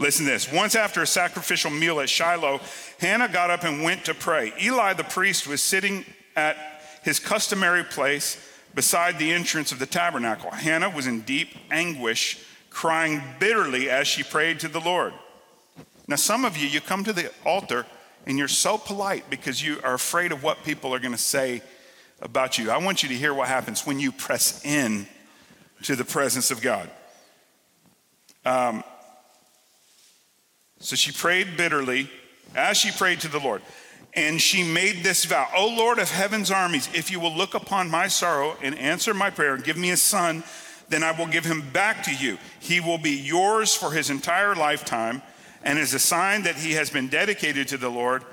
Listen 0.01 0.25
to 0.25 0.31
this. 0.31 0.51
Once 0.51 0.73
after 0.73 1.03
a 1.03 1.07
sacrificial 1.07 1.69
meal 1.69 1.99
at 1.99 2.09
Shiloh, 2.09 2.59
Hannah 2.99 3.27
got 3.27 3.51
up 3.51 3.63
and 3.63 3.83
went 3.83 4.03
to 4.05 4.15
pray. 4.15 4.51
Eli 4.59 4.93
the 4.93 5.03
priest 5.03 5.45
was 5.45 5.61
sitting 5.61 6.03
at 6.35 6.57
his 7.03 7.19
customary 7.19 7.83
place 7.83 8.43
beside 8.73 9.19
the 9.19 9.31
entrance 9.31 9.71
of 9.71 9.77
the 9.77 9.85
tabernacle. 9.85 10.49
Hannah 10.49 10.89
was 10.89 11.05
in 11.05 11.21
deep 11.21 11.49
anguish, 11.69 12.43
crying 12.71 13.21
bitterly 13.39 13.91
as 13.91 14.07
she 14.07 14.23
prayed 14.23 14.59
to 14.61 14.67
the 14.67 14.79
Lord. 14.79 15.13
Now, 16.07 16.15
some 16.15 16.45
of 16.45 16.57
you, 16.57 16.67
you 16.67 16.81
come 16.81 17.03
to 17.03 17.13
the 17.13 17.31
altar 17.45 17.85
and 18.25 18.39
you're 18.39 18.47
so 18.47 18.79
polite 18.79 19.29
because 19.29 19.63
you 19.63 19.79
are 19.83 19.93
afraid 19.93 20.31
of 20.31 20.41
what 20.41 20.63
people 20.63 20.95
are 20.95 20.99
going 20.99 21.11
to 21.11 21.17
say 21.17 21.61
about 22.23 22.57
you. 22.57 22.71
I 22.71 22.77
want 22.77 23.03
you 23.03 23.09
to 23.09 23.15
hear 23.15 23.35
what 23.35 23.49
happens 23.49 23.85
when 23.85 23.99
you 23.99 24.11
press 24.11 24.65
in 24.65 25.05
to 25.83 25.95
the 25.95 26.05
presence 26.05 26.49
of 26.49 26.59
God. 26.59 26.89
Um, 28.43 28.83
so 30.81 30.95
she 30.95 31.11
prayed 31.11 31.55
bitterly 31.55 32.09
as 32.55 32.77
she 32.77 32.91
prayed 32.91 33.21
to 33.21 33.27
the 33.27 33.39
Lord. 33.39 33.61
And 34.13 34.41
she 34.41 34.63
made 34.63 35.03
this 35.03 35.23
vow 35.23 35.47
O 35.55 35.67
Lord 35.69 35.99
of 35.99 36.11
heaven's 36.11 36.51
armies, 36.51 36.89
if 36.93 37.09
you 37.09 37.19
will 37.19 37.33
look 37.33 37.53
upon 37.53 37.89
my 37.89 38.07
sorrow 38.07 38.57
and 38.61 38.77
answer 38.77 39.13
my 39.13 39.29
prayer 39.29 39.55
and 39.55 39.63
give 39.63 39.77
me 39.77 39.91
a 39.91 39.97
son, 39.97 40.43
then 40.89 41.03
I 41.03 41.11
will 41.11 41.27
give 41.27 41.45
him 41.45 41.61
back 41.71 42.03
to 42.03 42.13
you. 42.13 42.37
He 42.59 42.81
will 42.81 42.97
be 42.97 43.15
yours 43.15 43.73
for 43.73 43.91
his 43.91 44.09
entire 44.09 44.53
lifetime. 44.53 45.21
And 45.63 45.79
as 45.79 45.93
a 45.93 45.99
sign 45.99 46.43
that 46.43 46.55
he 46.55 46.73
has 46.73 46.89
been 46.89 47.07
dedicated 47.07 47.69
to 47.69 47.77
the 47.77 47.89
Lord, 47.89 48.25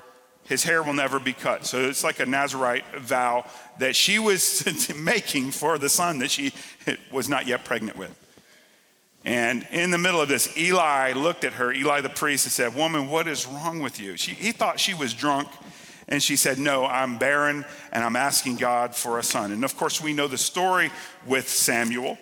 his 0.43 0.63
hair 0.63 0.83
will 0.83 0.93
never 0.93 1.19
be 1.19 1.31
cut. 1.31 1.65
So 1.65 1.87
it's 1.87 2.03
like 2.03 2.19
a 2.19 2.25
Nazarite 2.25 2.83
vow 2.97 3.45
that 3.77 3.95
she 3.95 4.19
was 4.19 4.67
making 4.95 5.51
for 5.51 5.77
the 5.77 5.89
son 5.89 6.19
that 6.19 6.31
she 6.31 6.53
was 7.11 7.29
not 7.29 7.47
yet 7.47 7.63
pregnant 7.63 7.97
with. 7.97 8.13
And 9.25 9.67
in 9.71 9.91
the 9.91 9.97
middle 9.97 10.21
of 10.21 10.29
this, 10.29 10.57
Eli 10.57 11.13
looked 11.13 11.43
at 11.43 11.53
her, 11.53 11.73
Eli 11.73 12.01
the 12.01 12.09
priest, 12.09 12.45
and 12.45 12.51
said, 12.51 12.75
Woman, 12.75 13.09
what 13.09 13.27
is 13.27 13.45
wrong 13.45 13.79
with 13.79 13.99
you? 13.99 14.15
She, 14.15 14.31
he 14.31 14.51
thought 14.51 14.79
she 14.79 14.93
was 14.93 15.13
drunk. 15.13 15.49
And 16.07 16.23
she 16.23 16.35
said, 16.35 16.57
No, 16.57 16.85
I'm 16.85 17.17
barren 17.17 17.65
and 17.91 18.03
I'm 18.03 18.15
asking 18.15 18.55
God 18.55 18.95
for 18.95 19.19
a 19.19 19.23
son. 19.23 19.51
And 19.51 19.63
of 19.63 19.77
course, 19.77 20.01
we 20.01 20.13
know 20.13 20.27
the 20.27 20.37
story 20.37 20.91
with 21.25 21.47
Samuel. 21.47 22.17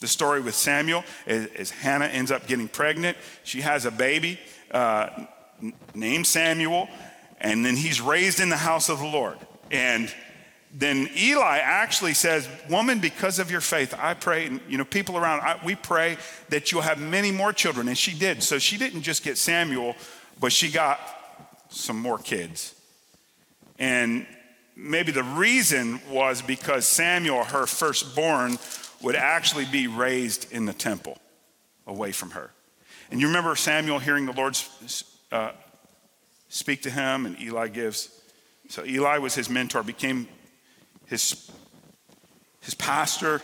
The 0.00 0.06
story 0.06 0.40
with 0.40 0.54
Samuel 0.54 1.04
is, 1.26 1.46
is 1.46 1.70
Hannah 1.70 2.06
ends 2.06 2.30
up 2.30 2.46
getting 2.46 2.68
pregnant. 2.68 3.18
She 3.42 3.60
has 3.60 3.84
a 3.84 3.90
baby 3.90 4.38
uh, 4.70 5.26
named 5.94 6.26
Samuel, 6.26 6.88
and 7.40 7.66
then 7.66 7.76
he's 7.76 8.00
raised 8.00 8.40
in 8.40 8.48
the 8.48 8.56
house 8.56 8.88
of 8.88 9.00
the 9.00 9.06
Lord. 9.06 9.36
And 9.70 10.12
then 10.78 11.10
Eli 11.16 11.58
actually 11.58 12.14
says, 12.14 12.48
Woman, 12.70 13.00
because 13.00 13.40
of 13.40 13.50
your 13.50 13.60
faith, 13.60 13.92
I 13.98 14.14
pray, 14.14 14.46
and 14.46 14.60
you 14.68 14.78
know, 14.78 14.84
people 14.84 15.18
around, 15.18 15.40
I, 15.40 15.58
we 15.64 15.74
pray 15.74 16.18
that 16.50 16.70
you'll 16.70 16.82
have 16.82 17.00
many 17.00 17.32
more 17.32 17.52
children. 17.52 17.88
And 17.88 17.98
she 17.98 18.16
did. 18.16 18.44
So 18.44 18.60
she 18.60 18.78
didn't 18.78 19.02
just 19.02 19.24
get 19.24 19.38
Samuel, 19.38 19.96
but 20.38 20.52
she 20.52 20.70
got 20.70 21.00
some 21.68 21.98
more 21.98 22.16
kids. 22.16 22.76
And 23.80 24.24
maybe 24.76 25.10
the 25.10 25.24
reason 25.24 26.00
was 26.10 26.42
because 26.42 26.86
Samuel, 26.86 27.42
her 27.42 27.66
firstborn, 27.66 28.58
would 29.02 29.16
actually 29.16 29.64
be 29.64 29.88
raised 29.88 30.52
in 30.52 30.64
the 30.64 30.72
temple 30.72 31.18
away 31.88 32.12
from 32.12 32.30
her. 32.30 32.52
And 33.10 33.20
you 33.20 33.26
remember 33.26 33.56
Samuel 33.56 33.98
hearing 33.98 34.26
the 34.26 34.32
Lord 34.32 34.56
uh, 35.32 35.52
speak 36.48 36.82
to 36.82 36.90
him, 36.90 37.26
and 37.26 37.40
Eli 37.40 37.66
gives. 37.66 38.10
So 38.68 38.84
Eli 38.84 39.18
was 39.18 39.34
his 39.34 39.50
mentor, 39.50 39.82
became 39.82 40.28
his, 41.08 41.50
his 42.60 42.74
pastor, 42.74 43.42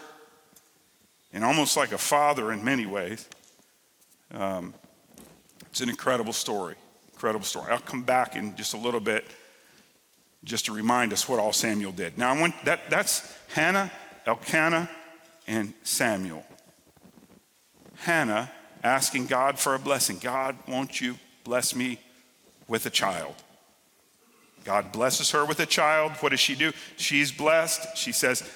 and 1.32 1.44
almost 1.44 1.76
like 1.76 1.92
a 1.92 1.98
father 1.98 2.52
in 2.52 2.64
many 2.64 2.86
ways. 2.86 3.28
Um, 4.32 4.74
it's 5.70 5.80
an 5.80 5.88
incredible 5.88 6.32
story. 6.32 6.76
Incredible 7.12 7.44
story. 7.44 7.72
I'll 7.72 7.78
come 7.78 8.02
back 8.02 8.36
in 8.36 8.54
just 8.56 8.74
a 8.74 8.76
little 8.76 9.00
bit 9.00 9.24
just 10.44 10.66
to 10.66 10.72
remind 10.72 11.12
us 11.12 11.28
what 11.28 11.40
all 11.40 11.52
Samuel 11.52 11.92
did. 11.92 12.18
Now, 12.18 12.34
I 12.34 12.40
want, 12.40 12.54
that, 12.64 12.90
that's 12.90 13.34
Hannah, 13.54 13.90
Elkanah, 14.26 14.90
and 15.46 15.72
Samuel. 15.82 16.44
Hannah 17.96 18.50
asking 18.82 19.26
God 19.26 19.58
for 19.58 19.74
a 19.74 19.78
blessing. 19.78 20.18
God, 20.20 20.56
won't 20.68 21.00
you 21.00 21.16
bless 21.44 21.74
me 21.74 21.98
with 22.68 22.84
a 22.86 22.90
child? 22.90 23.34
God 24.64 24.92
blesses 24.92 25.30
her 25.32 25.44
with 25.44 25.60
a 25.60 25.66
child. 25.66 26.12
What 26.20 26.30
does 26.30 26.40
she 26.40 26.54
do? 26.54 26.72
She's 26.96 27.30
blessed. 27.30 27.96
She 27.96 28.12
says, 28.12 28.48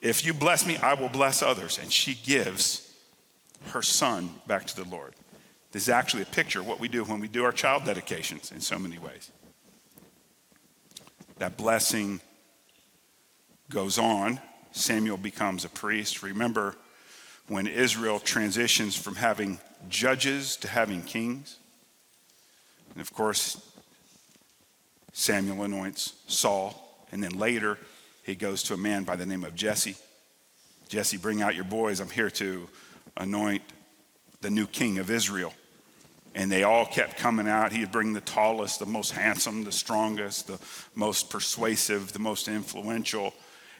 If 0.00 0.24
you 0.24 0.32
bless 0.32 0.64
me, 0.64 0.76
I 0.76 0.94
will 0.94 1.08
bless 1.08 1.42
others. 1.42 1.78
And 1.78 1.92
she 1.92 2.14
gives 2.14 2.94
her 3.70 3.82
son 3.82 4.30
back 4.46 4.66
to 4.66 4.76
the 4.76 4.88
Lord. 4.88 5.14
This 5.72 5.82
is 5.82 5.88
actually 5.88 6.22
a 6.22 6.26
picture 6.26 6.60
of 6.60 6.66
what 6.66 6.80
we 6.80 6.88
do 6.88 7.04
when 7.04 7.20
we 7.20 7.28
do 7.28 7.44
our 7.44 7.52
child 7.52 7.84
dedications 7.84 8.52
in 8.52 8.60
so 8.60 8.78
many 8.78 8.98
ways. 8.98 9.30
That 11.38 11.56
blessing 11.56 12.20
goes 13.68 13.98
on. 13.98 14.40
Samuel 14.72 15.16
becomes 15.16 15.64
a 15.64 15.68
priest. 15.68 16.22
Remember 16.22 16.76
when 17.48 17.66
Israel 17.66 18.20
transitions 18.20 18.96
from 18.96 19.16
having 19.16 19.58
judges 19.88 20.56
to 20.56 20.68
having 20.68 21.02
kings? 21.02 21.58
And 22.92 23.00
of 23.00 23.12
course, 23.12 23.65
Samuel 25.18 25.62
anoints 25.62 26.12
Saul, 26.26 27.06
and 27.10 27.24
then 27.24 27.38
later 27.38 27.78
he 28.22 28.34
goes 28.34 28.62
to 28.64 28.74
a 28.74 28.76
man 28.76 29.04
by 29.04 29.16
the 29.16 29.24
name 29.24 29.44
of 29.44 29.54
Jesse. 29.54 29.96
Jesse, 30.90 31.16
bring 31.16 31.40
out 31.40 31.54
your 31.54 31.64
boys. 31.64 32.00
I'm 32.00 32.10
here 32.10 32.28
to 32.32 32.68
anoint 33.16 33.62
the 34.42 34.50
new 34.50 34.66
king 34.66 34.98
of 34.98 35.10
Israel. 35.10 35.54
And 36.34 36.52
they 36.52 36.64
all 36.64 36.84
kept 36.84 37.16
coming 37.16 37.48
out. 37.48 37.72
He'd 37.72 37.90
bring 37.90 38.12
the 38.12 38.20
tallest, 38.20 38.78
the 38.78 38.84
most 38.84 39.12
handsome, 39.12 39.64
the 39.64 39.72
strongest, 39.72 40.48
the 40.48 40.58
most 40.94 41.30
persuasive, 41.30 42.12
the 42.12 42.18
most 42.18 42.46
influential. 42.46 43.32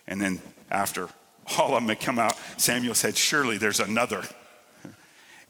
And 0.07 0.19
then 0.19 0.41
after 0.71 1.11
all 1.59 1.77
of 1.77 1.83
them 1.83 1.91
had 1.91 2.01
come 2.01 2.19
out, 2.19 2.35
Samuel 2.57 2.95
said, 2.95 3.15
Surely 3.15 3.59
there's 3.59 3.81
another. 3.81 4.23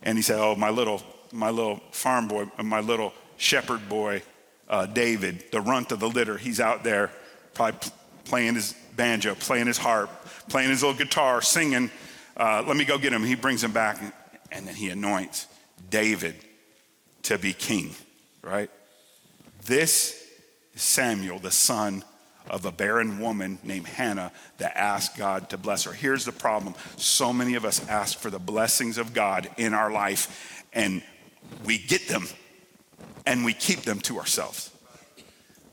And 0.03 0.19
he 0.19 0.23
said, 0.23 0.41
Oh, 0.41 0.57
my 0.57 0.71
little, 0.71 1.01
my 1.31 1.51
little 1.51 1.81
farm 1.93 2.27
boy, 2.27 2.51
my 2.61 2.81
little 2.81 3.13
shepherd 3.37 3.89
boy, 3.89 4.23
uh, 4.69 4.87
David, 4.87 5.45
the 5.53 5.61
runt 5.61 5.93
of 5.93 6.01
the 6.01 6.09
litter. 6.09 6.37
He's 6.37 6.61
out 6.61 6.85
there 6.85 7.11
probably 7.55 7.91
playing 8.25 8.55
his 8.55 8.75
banjo, 8.97 9.35
playing 9.35 9.67
his 9.67 9.79
harp, 9.79 10.11
playing 10.49 10.71
his 10.71 10.83
little 10.83 10.97
guitar, 10.97 11.41
singing. 11.43 11.91
Uh, 12.37 12.65
let 12.67 12.77
me 12.77 12.85
go 12.85 12.99
get 12.99 13.13
him. 13.13 13.23
He 13.23 13.35
brings 13.35 13.63
him 13.63 13.73
back, 13.73 14.01
and, 14.01 14.13
and 14.51 14.67
then 14.67 14.75
he 14.75 14.91
anoints 14.91 15.47
David 15.91 16.35
to 17.25 17.39
be 17.39 17.53
king, 17.53 17.95
right? 18.43 18.71
This 19.65 20.25
is 20.75 20.83
Samuel, 20.83 21.39
the 21.39 21.51
son 21.51 22.05
of 22.49 22.65
a 22.65 22.73
barren 22.73 23.19
woman 23.19 23.59
named 23.65 23.87
Hannah 23.87 24.31
that 24.59 24.77
asked 24.77 25.17
God 25.17 25.51
to 25.51 25.59
bless 25.59 25.85
her. 25.85 25.93
Here's 25.93 26.25
the 26.25 26.33
problem 26.33 26.75
so 26.97 27.33
many 27.33 27.55
of 27.55 27.65
us 27.65 27.87
ask 27.89 28.19
for 28.19 28.31
the 28.31 28.39
blessings 28.39 28.99
of 28.99 29.15
God 29.15 29.49
in 29.57 29.75
our 29.75 29.91
life, 29.91 30.65
and 30.73 31.03
we 31.65 31.79
get 31.79 32.07
them 32.09 32.27
and 33.25 33.45
we 33.45 33.53
keep 33.53 33.83
them 33.83 34.01
to 34.01 34.19
ourselves. 34.19 34.71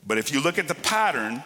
But 0.06 0.18
if 0.18 0.32
you 0.32 0.40
look 0.40 0.58
at 0.58 0.68
the 0.68 0.74
pattern 0.74 1.42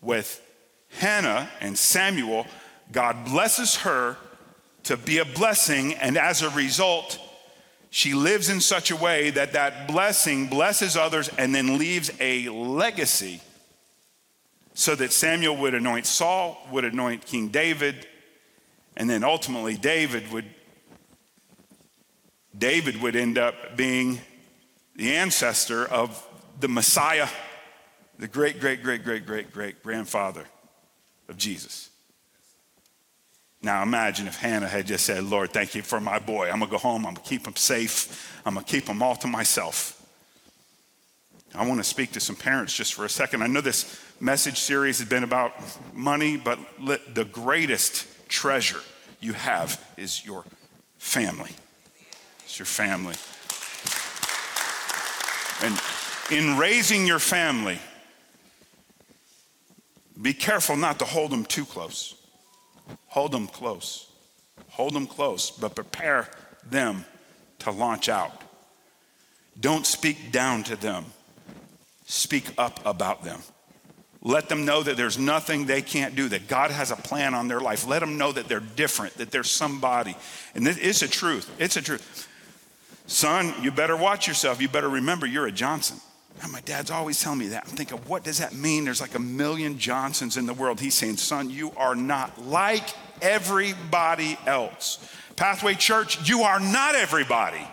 with 0.00 0.42
Hannah 0.90 1.48
and 1.60 1.78
Samuel, 1.78 2.46
God 2.92 3.24
blesses 3.24 3.76
her 3.76 4.16
to 4.84 4.96
be 4.96 5.18
a 5.18 5.24
blessing, 5.24 5.94
and 5.94 6.16
as 6.16 6.42
a 6.42 6.50
result, 6.50 7.18
she 7.90 8.14
lives 8.14 8.48
in 8.48 8.60
such 8.60 8.90
a 8.90 8.96
way 8.96 9.30
that 9.30 9.52
that 9.52 9.88
blessing 9.88 10.46
blesses 10.46 10.96
others 10.96 11.28
and 11.38 11.54
then 11.54 11.78
leaves 11.78 12.10
a 12.20 12.48
legacy 12.48 13.40
so 14.74 14.94
that 14.94 15.12
Samuel 15.12 15.56
would 15.56 15.74
anoint 15.74 16.06
Saul, 16.06 16.66
would 16.70 16.84
anoint 16.84 17.26
King 17.26 17.48
David, 17.48 18.06
and 18.96 19.08
then 19.08 19.24
ultimately 19.24 19.76
David 19.76 20.30
would 20.32 20.44
David 22.56 23.00
would 23.00 23.14
end 23.14 23.38
up 23.38 23.76
being 23.76 24.20
the 24.98 25.14
ancestor 25.14 25.86
of 25.86 26.26
the 26.58 26.68
Messiah, 26.68 27.28
the 28.18 28.26
great, 28.26 28.60
great, 28.60 28.82
great, 28.82 29.04
great, 29.04 29.24
great, 29.24 29.52
great 29.52 29.82
grandfather 29.82 30.44
of 31.28 31.36
Jesus. 31.36 31.88
Now 33.62 33.82
imagine 33.84 34.26
if 34.26 34.36
Hannah 34.36 34.66
had 34.66 34.88
just 34.88 35.06
said, 35.06 35.22
Lord, 35.22 35.52
thank 35.52 35.76
you 35.76 35.82
for 35.82 36.00
my 36.00 36.18
boy. 36.18 36.50
I'm 36.50 36.58
going 36.58 36.68
to 36.68 36.72
go 36.72 36.78
home. 36.78 37.06
I'm 37.06 37.14
going 37.14 37.24
to 37.24 37.30
keep 37.30 37.46
him 37.46 37.54
safe. 37.54 38.40
I'm 38.44 38.54
going 38.54 38.66
to 38.66 38.70
keep 38.70 38.88
him 38.88 39.00
all 39.00 39.14
to 39.16 39.28
myself. 39.28 39.94
I 41.54 41.66
want 41.66 41.78
to 41.78 41.84
speak 41.84 42.12
to 42.12 42.20
some 42.20 42.36
parents 42.36 42.74
just 42.74 42.94
for 42.94 43.04
a 43.04 43.08
second. 43.08 43.42
I 43.42 43.46
know 43.46 43.60
this 43.60 44.00
message 44.20 44.58
series 44.58 44.98
has 44.98 45.08
been 45.08 45.24
about 45.24 45.52
money, 45.94 46.36
but 46.36 46.58
the 47.14 47.24
greatest 47.24 48.06
treasure 48.28 48.80
you 49.20 49.32
have 49.32 49.82
is 49.96 50.26
your 50.26 50.44
family. 50.98 51.52
It's 52.44 52.58
your 52.58 52.66
family. 52.66 53.14
And 55.62 55.80
in 56.30 56.56
raising 56.56 57.06
your 57.06 57.18
family, 57.18 57.78
be 60.20 60.32
careful 60.32 60.76
not 60.76 60.98
to 60.98 61.04
hold 61.04 61.30
them 61.30 61.44
too 61.44 61.64
close. 61.64 62.14
Hold 63.08 63.32
them 63.32 63.46
close. 63.46 64.10
Hold 64.70 64.94
them 64.94 65.06
close, 65.06 65.50
but 65.50 65.74
prepare 65.74 66.28
them 66.68 67.04
to 67.60 67.70
launch 67.70 68.08
out. 68.08 68.42
Don't 69.58 69.86
speak 69.86 70.30
down 70.30 70.62
to 70.64 70.76
them, 70.76 71.04
speak 72.06 72.44
up 72.56 72.84
about 72.86 73.24
them. 73.24 73.40
Let 74.22 74.48
them 74.48 74.64
know 74.64 74.82
that 74.82 74.96
there's 74.96 75.18
nothing 75.18 75.66
they 75.66 75.82
can't 75.82 76.16
do, 76.16 76.28
that 76.28 76.48
God 76.48 76.70
has 76.70 76.90
a 76.90 76.96
plan 76.96 77.34
on 77.34 77.48
their 77.48 77.60
life. 77.60 77.86
Let 77.86 78.00
them 78.00 78.18
know 78.18 78.32
that 78.32 78.48
they're 78.48 78.60
different, 78.60 79.14
that 79.14 79.30
they're 79.30 79.44
somebody. 79.44 80.16
And 80.54 80.66
it's 80.66 81.02
a 81.02 81.08
truth. 81.08 81.48
It's 81.58 81.76
a 81.76 81.82
truth. 81.82 82.28
Son, 83.08 83.54
you 83.62 83.70
better 83.70 83.96
watch 83.96 84.28
yourself. 84.28 84.60
You 84.60 84.68
better 84.68 84.88
remember 84.88 85.26
you're 85.26 85.46
a 85.46 85.52
Johnson. 85.52 85.98
And 86.42 86.52
my 86.52 86.60
dad's 86.60 86.90
always 86.90 87.20
telling 87.20 87.38
me 87.38 87.48
that. 87.48 87.64
I'm 87.66 87.74
thinking, 87.74 87.96
what 88.06 88.22
does 88.22 88.38
that 88.38 88.54
mean? 88.54 88.84
There's 88.84 89.00
like 89.00 89.14
a 89.14 89.18
million 89.18 89.78
Johnsons 89.78 90.36
in 90.36 90.44
the 90.44 90.52
world. 90.52 90.78
He's 90.78 90.94
saying, 90.94 91.16
son, 91.16 91.48
you 91.48 91.72
are 91.78 91.96
not 91.96 92.46
like 92.46 92.84
everybody 93.22 94.38
else. 94.46 94.98
Pathway 95.36 95.74
Church, 95.74 96.28
you 96.28 96.42
are 96.42 96.60
not 96.60 96.94
everybody. 96.94 97.66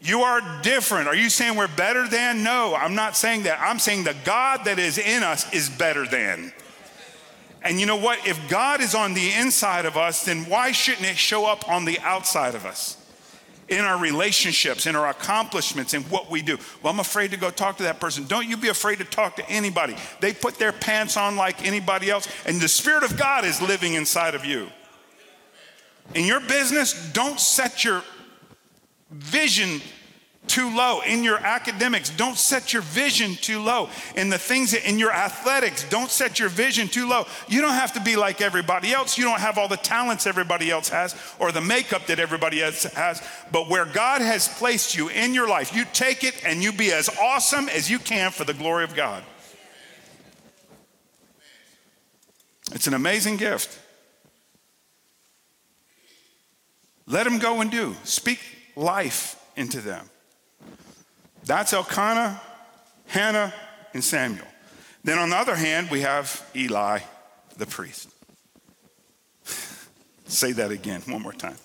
You 0.00 0.22
are 0.22 0.62
different. 0.62 1.06
Are 1.06 1.14
you 1.14 1.28
saying 1.28 1.56
we're 1.56 1.68
better 1.68 2.08
than? 2.08 2.42
No, 2.42 2.74
I'm 2.74 2.94
not 2.94 3.18
saying 3.18 3.42
that. 3.42 3.60
I'm 3.60 3.78
saying 3.78 4.04
the 4.04 4.16
God 4.24 4.64
that 4.64 4.78
is 4.78 4.96
in 4.96 5.22
us 5.22 5.52
is 5.52 5.68
better 5.68 6.06
than. 6.06 6.54
And 7.62 7.78
you 7.78 7.84
know 7.84 7.98
what? 7.98 8.26
If 8.26 8.48
God 8.48 8.80
is 8.80 8.94
on 8.94 9.12
the 9.12 9.30
inside 9.34 9.84
of 9.84 9.98
us, 9.98 10.24
then 10.24 10.46
why 10.46 10.72
shouldn't 10.72 11.06
it 11.06 11.18
show 11.18 11.44
up 11.44 11.68
on 11.68 11.84
the 11.84 11.98
outside 12.00 12.54
of 12.54 12.64
us? 12.64 12.96
In 13.70 13.84
our 13.84 13.98
relationships, 13.98 14.86
in 14.86 14.96
our 14.96 15.08
accomplishments, 15.08 15.94
in 15.94 16.02
what 16.04 16.28
we 16.28 16.42
do. 16.42 16.58
Well, 16.82 16.92
I'm 16.92 16.98
afraid 16.98 17.30
to 17.30 17.36
go 17.36 17.50
talk 17.50 17.76
to 17.76 17.84
that 17.84 18.00
person. 18.00 18.26
Don't 18.26 18.48
you 18.48 18.56
be 18.56 18.68
afraid 18.68 18.98
to 18.98 19.04
talk 19.04 19.36
to 19.36 19.48
anybody. 19.48 19.94
They 20.20 20.32
put 20.32 20.56
their 20.56 20.72
pants 20.72 21.16
on 21.16 21.36
like 21.36 21.64
anybody 21.64 22.10
else, 22.10 22.28
and 22.44 22.60
the 22.60 22.68
Spirit 22.68 23.04
of 23.04 23.16
God 23.16 23.44
is 23.44 23.62
living 23.62 23.94
inside 23.94 24.34
of 24.34 24.44
you. 24.44 24.68
In 26.14 26.24
your 26.24 26.40
business, 26.40 27.12
don't 27.12 27.38
set 27.38 27.84
your 27.84 28.02
vision 29.10 29.80
too 30.50 30.74
low. 30.76 31.00
In 31.00 31.22
your 31.22 31.38
academics, 31.38 32.10
don't 32.10 32.36
set 32.36 32.72
your 32.72 32.82
vision 32.82 33.36
too 33.36 33.62
low. 33.62 33.88
In 34.16 34.28
the 34.28 34.38
things 34.38 34.72
that, 34.72 34.86
in 34.86 34.98
your 34.98 35.12
athletics, 35.12 35.88
don't 35.88 36.10
set 36.10 36.40
your 36.40 36.48
vision 36.48 36.88
too 36.88 37.08
low. 37.08 37.26
You 37.48 37.60
don't 37.60 37.74
have 37.74 37.92
to 37.92 38.00
be 38.00 38.16
like 38.16 38.40
everybody 38.40 38.92
else. 38.92 39.16
You 39.16 39.24
don't 39.24 39.38
have 39.38 39.58
all 39.58 39.68
the 39.68 39.76
talents 39.76 40.26
everybody 40.26 40.68
else 40.68 40.88
has 40.88 41.14
or 41.38 41.52
the 41.52 41.60
makeup 41.60 42.06
that 42.06 42.18
everybody 42.18 42.62
else 42.62 42.82
has. 42.82 43.22
But 43.52 43.68
where 43.68 43.86
God 43.86 44.20
has 44.22 44.48
placed 44.48 44.96
you 44.96 45.08
in 45.08 45.34
your 45.34 45.48
life, 45.48 45.74
you 45.74 45.84
take 45.92 46.24
it 46.24 46.44
and 46.44 46.62
you 46.62 46.72
be 46.72 46.92
as 46.92 47.08
awesome 47.20 47.68
as 47.68 47.88
you 47.88 48.00
can 48.00 48.32
for 48.32 48.44
the 48.44 48.54
glory 48.54 48.82
of 48.82 48.96
God. 48.96 49.22
It's 52.72 52.88
an 52.88 52.94
amazing 52.94 53.36
gift. 53.36 53.78
Let 57.06 57.22
them 57.22 57.38
go 57.38 57.60
and 57.60 57.70
do. 57.70 57.94
Speak 58.02 58.40
life 58.74 59.40
into 59.56 59.80
them. 59.80 60.09
That's 61.44 61.72
Elkanah, 61.72 62.40
Hannah, 63.06 63.54
and 63.94 64.02
Samuel. 64.04 64.46
Then 65.02 65.18
on 65.18 65.30
the 65.30 65.36
other 65.36 65.56
hand, 65.56 65.90
we 65.90 66.02
have 66.02 66.48
Eli, 66.54 67.00
the 67.56 67.66
priest. 67.66 68.08
Say 70.26 70.52
that 70.52 70.70
again, 70.70 71.02
one 71.06 71.22
more 71.22 71.32
time. 71.32 71.56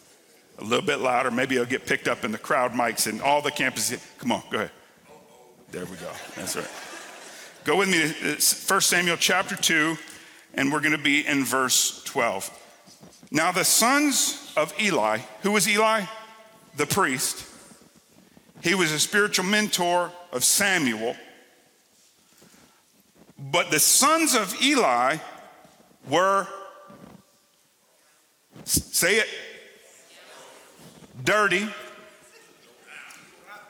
A 0.60 0.64
little 0.64 0.86
bit 0.86 1.00
louder. 1.00 1.32
Maybe 1.32 1.56
it'll 1.56 1.68
get 1.68 1.86
picked 1.86 2.08
up 2.08 2.24
in 2.24 2.32
the 2.32 2.38
crowd 2.38 2.72
mics 2.72 3.08
and 3.08 3.22
all 3.22 3.42
the 3.42 3.52
campuses. 3.52 4.02
Come 4.20 4.32
on, 4.32 4.44
go 4.50 4.58
ahead. 4.58 4.72
There 5.72 5.86
we 5.86 5.98
go. 5.98 6.12
That's 6.36 6.56
right. 6.56 6.68
Go 7.66 7.78
with 7.78 7.90
me 7.90 7.98
to 7.98 8.34
uh, 8.34 8.38
1 8.68 8.82
Samuel 8.82 9.18
chapter 9.18 9.56
2, 9.56 9.98
and 10.54 10.72
we're 10.72 10.80
going 10.80 10.92
to 10.94 10.98
be 10.98 11.28
in 11.28 11.44
verse 11.44 12.04
12. 12.06 12.50
Now, 13.32 13.52
the 13.52 13.66
sons 13.66 14.54
of 14.56 14.74
Eli, 14.80 15.18
who 15.42 15.52
was 15.52 15.68
Eli? 15.68 16.04
The 16.78 16.86
priest. 16.86 17.46
He 18.66 18.74
was 18.74 18.92
a 18.92 19.00
spiritual 19.00 19.46
mentor 19.46 20.12
of 20.32 20.44
Samuel. 20.44 21.16
But 23.38 23.70
the 23.70 23.80
sons 23.80 24.34
of 24.34 24.60
Eli 24.60 25.18
were, 26.10 26.48
say 28.64 29.18
it, 29.18 29.28
dirty, 31.24 31.70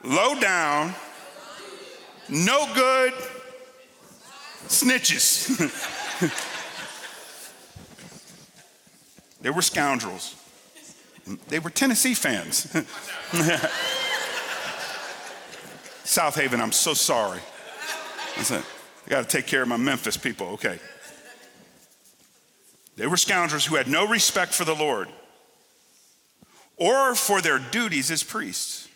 low 0.06 0.40
down, 0.40 0.96
no 2.30 2.74
good, 2.74 3.12
snitches. 4.70 5.50
they 9.42 9.50
were 9.50 9.62
scoundrels. 9.62 10.36
They 11.50 11.60
were 11.60 11.70
Tennessee 11.70 12.14
fans. 12.14 12.74
Southaven, 16.06 16.62
I'm 16.62 16.72
so 16.72 16.94
sorry. 16.94 17.40
Listen, 18.38 18.64
I 19.06 19.10
got 19.10 19.28
to 19.28 19.38
take 19.38 19.48
care 19.48 19.64
of 19.64 19.68
my 19.68 19.78
Memphis 19.78 20.18
people, 20.18 20.48
okay. 20.50 20.80
They 22.96 23.08
were 23.08 23.18
scoundrels 23.18 23.66
who 23.66 23.76
had 23.76 23.88
no 23.88 24.08
respect 24.08 24.54
for 24.54 24.64
the 24.64 24.76
Lord 24.76 25.10
or 26.78 27.16
for 27.16 27.42
their 27.42 27.60
duties 27.60 28.12
as 28.12 28.24
priests. 28.24 28.88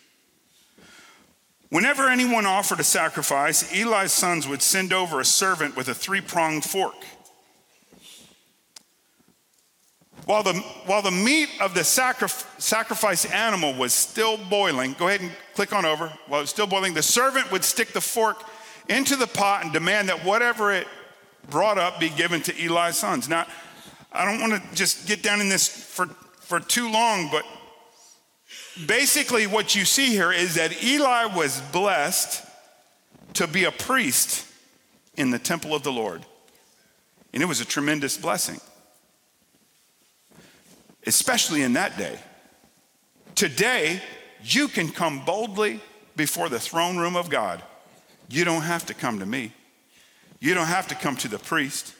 Whenever 1.68 2.08
anyone 2.08 2.46
offered 2.46 2.80
a 2.80 2.84
sacrifice, 2.84 3.72
Eli's 3.72 4.12
sons 4.12 4.46
would 4.48 4.62
send 4.62 4.92
over 4.92 5.20
a 5.20 5.24
servant 5.24 5.76
with 5.76 5.88
a 5.88 5.94
three 5.94 6.20
pronged 6.20 6.64
fork. 6.64 6.96
While 10.30 10.44
the, 10.44 10.52
while 10.86 11.02
the 11.02 11.10
meat 11.10 11.48
of 11.60 11.74
the 11.74 11.80
sacrif- 11.80 12.46
sacrifice 12.60 13.24
animal 13.24 13.74
was 13.74 13.92
still 13.92 14.36
boiling, 14.36 14.94
go 14.96 15.08
ahead 15.08 15.22
and 15.22 15.32
click 15.54 15.72
on 15.72 15.84
over. 15.84 16.06
While 16.28 16.38
it 16.38 16.44
was 16.44 16.50
still 16.50 16.68
boiling, 16.68 16.94
the 16.94 17.02
servant 17.02 17.50
would 17.50 17.64
stick 17.64 17.88
the 17.88 18.00
fork 18.00 18.44
into 18.88 19.16
the 19.16 19.26
pot 19.26 19.64
and 19.64 19.72
demand 19.72 20.08
that 20.08 20.24
whatever 20.24 20.72
it 20.72 20.86
brought 21.50 21.78
up 21.78 21.98
be 21.98 22.10
given 22.10 22.42
to 22.42 22.64
Eli's 22.64 22.94
sons. 22.94 23.28
Now, 23.28 23.44
I 24.12 24.24
don't 24.24 24.40
want 24.40 24.62
to 24.62 24.76
just 24.76 25.08
get 25.08 25.20
down 25.20 25.40
in 25.40 25.48
this 25.48 25.66
for, 25.66 26.06
for 26.42 26.60
too 26.60 26.88
long, 26.92 27.28
but 27.32 27.44
basically 28.86 29.48
what 29.48 29.74
you 29.74 29.84
see 29.84 30.10
here 30.10 30.30
is 30.30 30.54
that 30.54 30.80
Eli 30.80 31.24
was 31.34 31.60
blessed 31.72 32.46
to 33.32 33.48
be 33.48 33.64
a 33.64 33.72
priest 33.72 34.46
in 35.16 35.32
the 35.32 35.40
temple 35.40 35.74
of 35.74 35.82
the 35.82 35.90
Lord. 35.90 36.24
And 37.32 37.42
it 37.42 37.46
was 37.46 37.60
a 37.60 37.64
tremendous 37.64 38.16
blessing 38.16 38.60
especially 41.06 41.62
in 41.62 41.74
that 41.74 41.96
day. 41.96 42.18
Today, 43.34 44.02
you 44.42 44.68
can 44.68 44.90
come 44.90 45.24
boldly 45.24 45.80
before 46.16 46.48
the 46.48 46.60
throne 46.60 46.98
room 46.98 47.16
of 47.16 47.30
God. 47.30 47.62
You 48.28 48.44
don't 48.44 48.62
have 48.62 48.86
to 48.86 48.94
come 48.94 49.18
to 49.18 49.26
me. 49.26 49.52
You 50.38 50.54
don't 50.54 50.66
have 50.66 50.88
to 50.88 50.94
come 50.94 51.16
to 51.16 51.28
the 51.28 51.38
priest. 51.38 51.94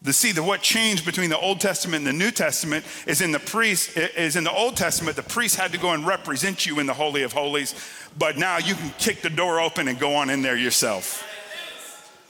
The 0.00 0.12
see 0.12 0.30
the 0.30 0.44
what 0.44 0.62
changed 0.62 1.04
between 1.04 1.28
the 1.28 1.38
Old 1.38 1.60
Testament 1.60 2.06
and 2.06 2.06
the 2.06 2.24
New 2.24 2.30
Testament 2.30 2.84
is 3.06 3.20
in 3.20 3.32
the 3.32 3.40
priest 3.40 3.96
is 3.96 4.36
in 4.36 4.44
the 4.44 4.52
Old 4.52 4.76
Testament 4.76 5.16
the 5.16 5.24
priest 5.24 5.56
had 5.56 5.72
to 5.72 5.78
go 5.78 5.90
and 5.90 6.06
represent 6.06 6.66
you 6.66 6.78
in 6.78 6.86
the 6.86 6.94
holy 6.94 7.24
of 7.24 7.32
holies, 7.32 7.74
but 8.16 8.38
now 8.38 8.58
you 8.58 8.74
can 8.74 8.90
kick 8.98 9.22
the 9.22 9.30
door 9.30 9.60
open 9.60 9.88
and 9.88 9.98
go 9.98 10.14
on 10.14 10.30
in 10.30 10.40
there 10.40 10.56
yourself. 10.56 11.24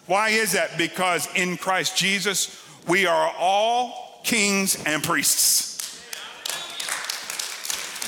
Why 0.07 0.31
is 0.31 0.53
that? 0.53 0.79
Because 0.79 1.29
in 1.35 1.59
Christ 1.59 1.95
Jesus 1.95 2.65
we 2.89 3.05
are 3.05 3.35
all 3.39 4.23
kings 4.25 4.83
and 4.87 5.03
priests. 5.05 5.68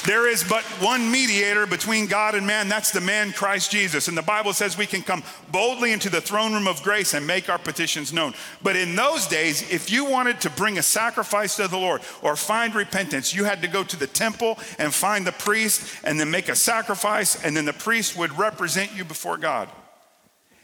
There 0.05 0.29
is 0.29 0.43
but 0.43 0.65
one 0.81 1.11
mediator 1.11 1.67
between 1.67 2.07
God 2.07 2.35
and 2.35 2.47
man. 2.47 2.69
That's 2.69 2.91
the 2.91 3.01
man 3.01 3.33
Christ 3.33 3.71
Jesus. 3.71 4.09
And 4.09 4.17
the 4.17 4.23
Bible 4.23 4.53
says 4.53 4.79
we 4.79 4.87
can 4.87 5.03
come 5.03 5.23
boldly 5.53 5.93
into 5.93 6.09
the 6.09 6.21
throne 6.21 6.55
room 6.55 6.67
of 6.67 6.83
grace 6.83 7.13
and 7.13 7.27
make 7.27 7.51
our 7.51 7.59
petitions 7.59 8.13
known. 8.13 8.33
But 8.63 8.77
in 8.77 8.97
those 8.97 9.27
days, 9.27 9.71
if 9.71 9.91
you 9.91 10.07
wanted 10.07 10.41
to 10.41 10.51
bring 10.51 10.79
a 10.79 10.83
sacrifice 10.83 11.57
to 11.57 11.69
the 11.69 11.77
Lord 11.77 12.01
or 12.23 12.35
find 12.35 12.75
repentance, 12.75 13.35
you 13.35 13.45
had 13.45 13.61
to 13.63 13.69
go 13.69 13.85
to 13.85 13.97
the 13.97 14.07
temple 14.07 14.59
and 14.79 14.93
find 14.93 15.27
the 15.27 15.33
priest 15.33 15.83
and 16.03 16.19
then 16.19 16.31
make 16.31 16.49
a 16.49 16.57
sacrifice, 16.57 17.43
and 17.45 17.57
then 17.57 17.67
the 17.67 17.73
priest 17.73 18.17
would 18.17 18.39
represent 18.39 18.97
you 18.97 19.05
before 19.05 19.37
God. 19.37 19.69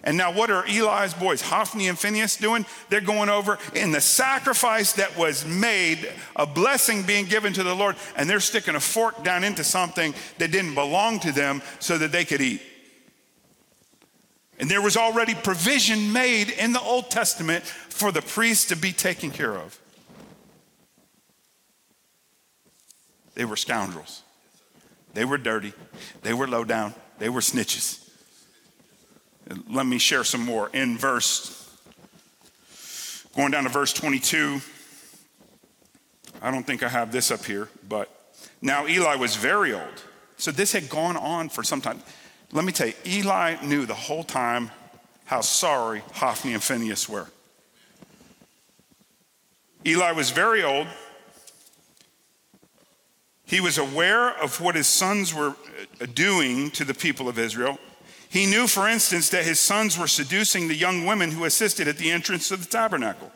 And 0.04 0.16
now, 0.16 0.32
what 0.32 0.50
are 0.50 0.64
Eli's 0.66 1.14
boys, 1.14 1.40
Hophni 1.40 1.88
and 1.88 1.98
Phinehas, 1.98 2.36
doing? 2.36 2.64
They're 2.90 3.00
going 3.00 3.28
over 3.28 3.58
in 3.74 3.90
the 3.90 4.00
sacrifice 4.00 4.92
that 4.94 5.16
was 5.16 5.44
made, 5.44 6.08
a 6.36 6.46
blessing 6.46 7.02
being 7.02 7.24
given 7.24 7.52
to 7.54 7.64
the 7.64 7.74
Lord, 7.74 7.96
and 8.16 8.30
they're 8.30 8.38
sticking 8.38 8.76
a 8.76 8.80
fork 8.80 9.24
down 9.24 9.42
into 9.42 9.64
something 9.64 10.14
that 10.38 10.52
didn't 10.52 10.74
belong 10.74 11.18
to 11.20 11.32
them 11.32 11.60
so 11.80 11.98
that 11.98 12.12
they 12.12 12.24
could 12.24 12.40
eat. 12.40 12.62
And 14.60 14.70
there 14.70 14.80
was 14.80 14.96
already 14.96 15.34
provision 15.34 16.12
made 16.12 16.50
in 16.50 16.72
the 16.72 16.80
Old 16.80 17.10
Testament 17.10 17.64
for 17.64 18.12
the 18.12 18.22
priests 18.22 18.66
to 18.66 18.76
be 18.76 18.92
taken 18.92 19.30
care 19.30 19.56
of. 19.56 19.78
They 23.34 23.44
were 23.44 23.56
scoundrels. 23.56 24.22
They 25.14 25.24
were 25.24 25.38
dirty. 25.38 25.72
They 26.22 26.32
were 26.32 26.46
low 26.46 26.64
down. 26.64 26.94
They 27.18 27.28
were 27.28 27.40
snitches. 27.40 28.05
Let 29.68 29.86
me 29.86 29.98
share 29.98 30.24
some 30.24 30.44
more. 30.44 30.70
In 30.70 30.98
verse, 30.98 31.70
going 33.36 33.52
down 33.52 33.64
to 33.64 33.70
verse 33.70 33.92
22, 33.92 34.60
I 36.42 36.50
don't 36.50 36.66
think 36.66 36.82
I 36.82 36.88
have 36.88 37.12
this 37.12 37.30
up 37.30 37.44
here, 37.44 37.68
but 37.88 38.10
now 38.60 38.86
Eli 38.86 39.16
was 39.16 39.36
very 39.36 39.72
old. 39.72 40.02
So 40.36 40.50
this 40.50 40.72
had 40.72 40.88
gone 40.88 41.16
on 41.16 41.48
for 41.48 41.62
some 41.62 41.80
time. 41.80 42.02
Let 42.52 42.64
me 42.64 42.72
tell 42.72 42.88
you, 42.88 42.94
Eli 43.06 43.56
knew 43.64 43.86
the 43.86 43.94
whole 43.94 44.24
time 44.24 44.70
how 45.24 45.40
sorry 45.40 46.02
Hophni 46.14 46.54
and 46.54 46.62
Phinehas 46.62 47.08
were. 47.08 47.26
Eli 49.84 50.12
was 50.12 50.30
very 50.30 50.62
old. 50.62 50.86
He 53.44 53.60
was 53.60 53.78
aware 53.78 54.30
of 54.42 54.60
what 54.60 54.74
his 54.74 54.88
sons 54.88 55.32
were 55.32 55.54
uh, 56.00 56.06
doing 56.14 56.70
to 56.72 56.84
the 56.84 56.94
people 56.94 57.28
of 57.28 57.38
Israel. 57.38 57.78
He 58.36 58.44
knew, 58.44 58.66
for 58.66 58.86
instance, 58.86 59.30
that 59.30 59.46
his 59.46 59.58
sons 59.58 59.98
were 59.98 60.06
seducing 60.06 60.68
the 60.68 60.74
young 60.74 61.06
women 61.06 61.30
who 61.30 61.46
assisted 61.46 61.88
at 61.88 61.96
the 61.96 62.10
entrance 62.10 62.50
of 62.50 62.60
the 62.60 62.68
tabernacle. 62.68 63.32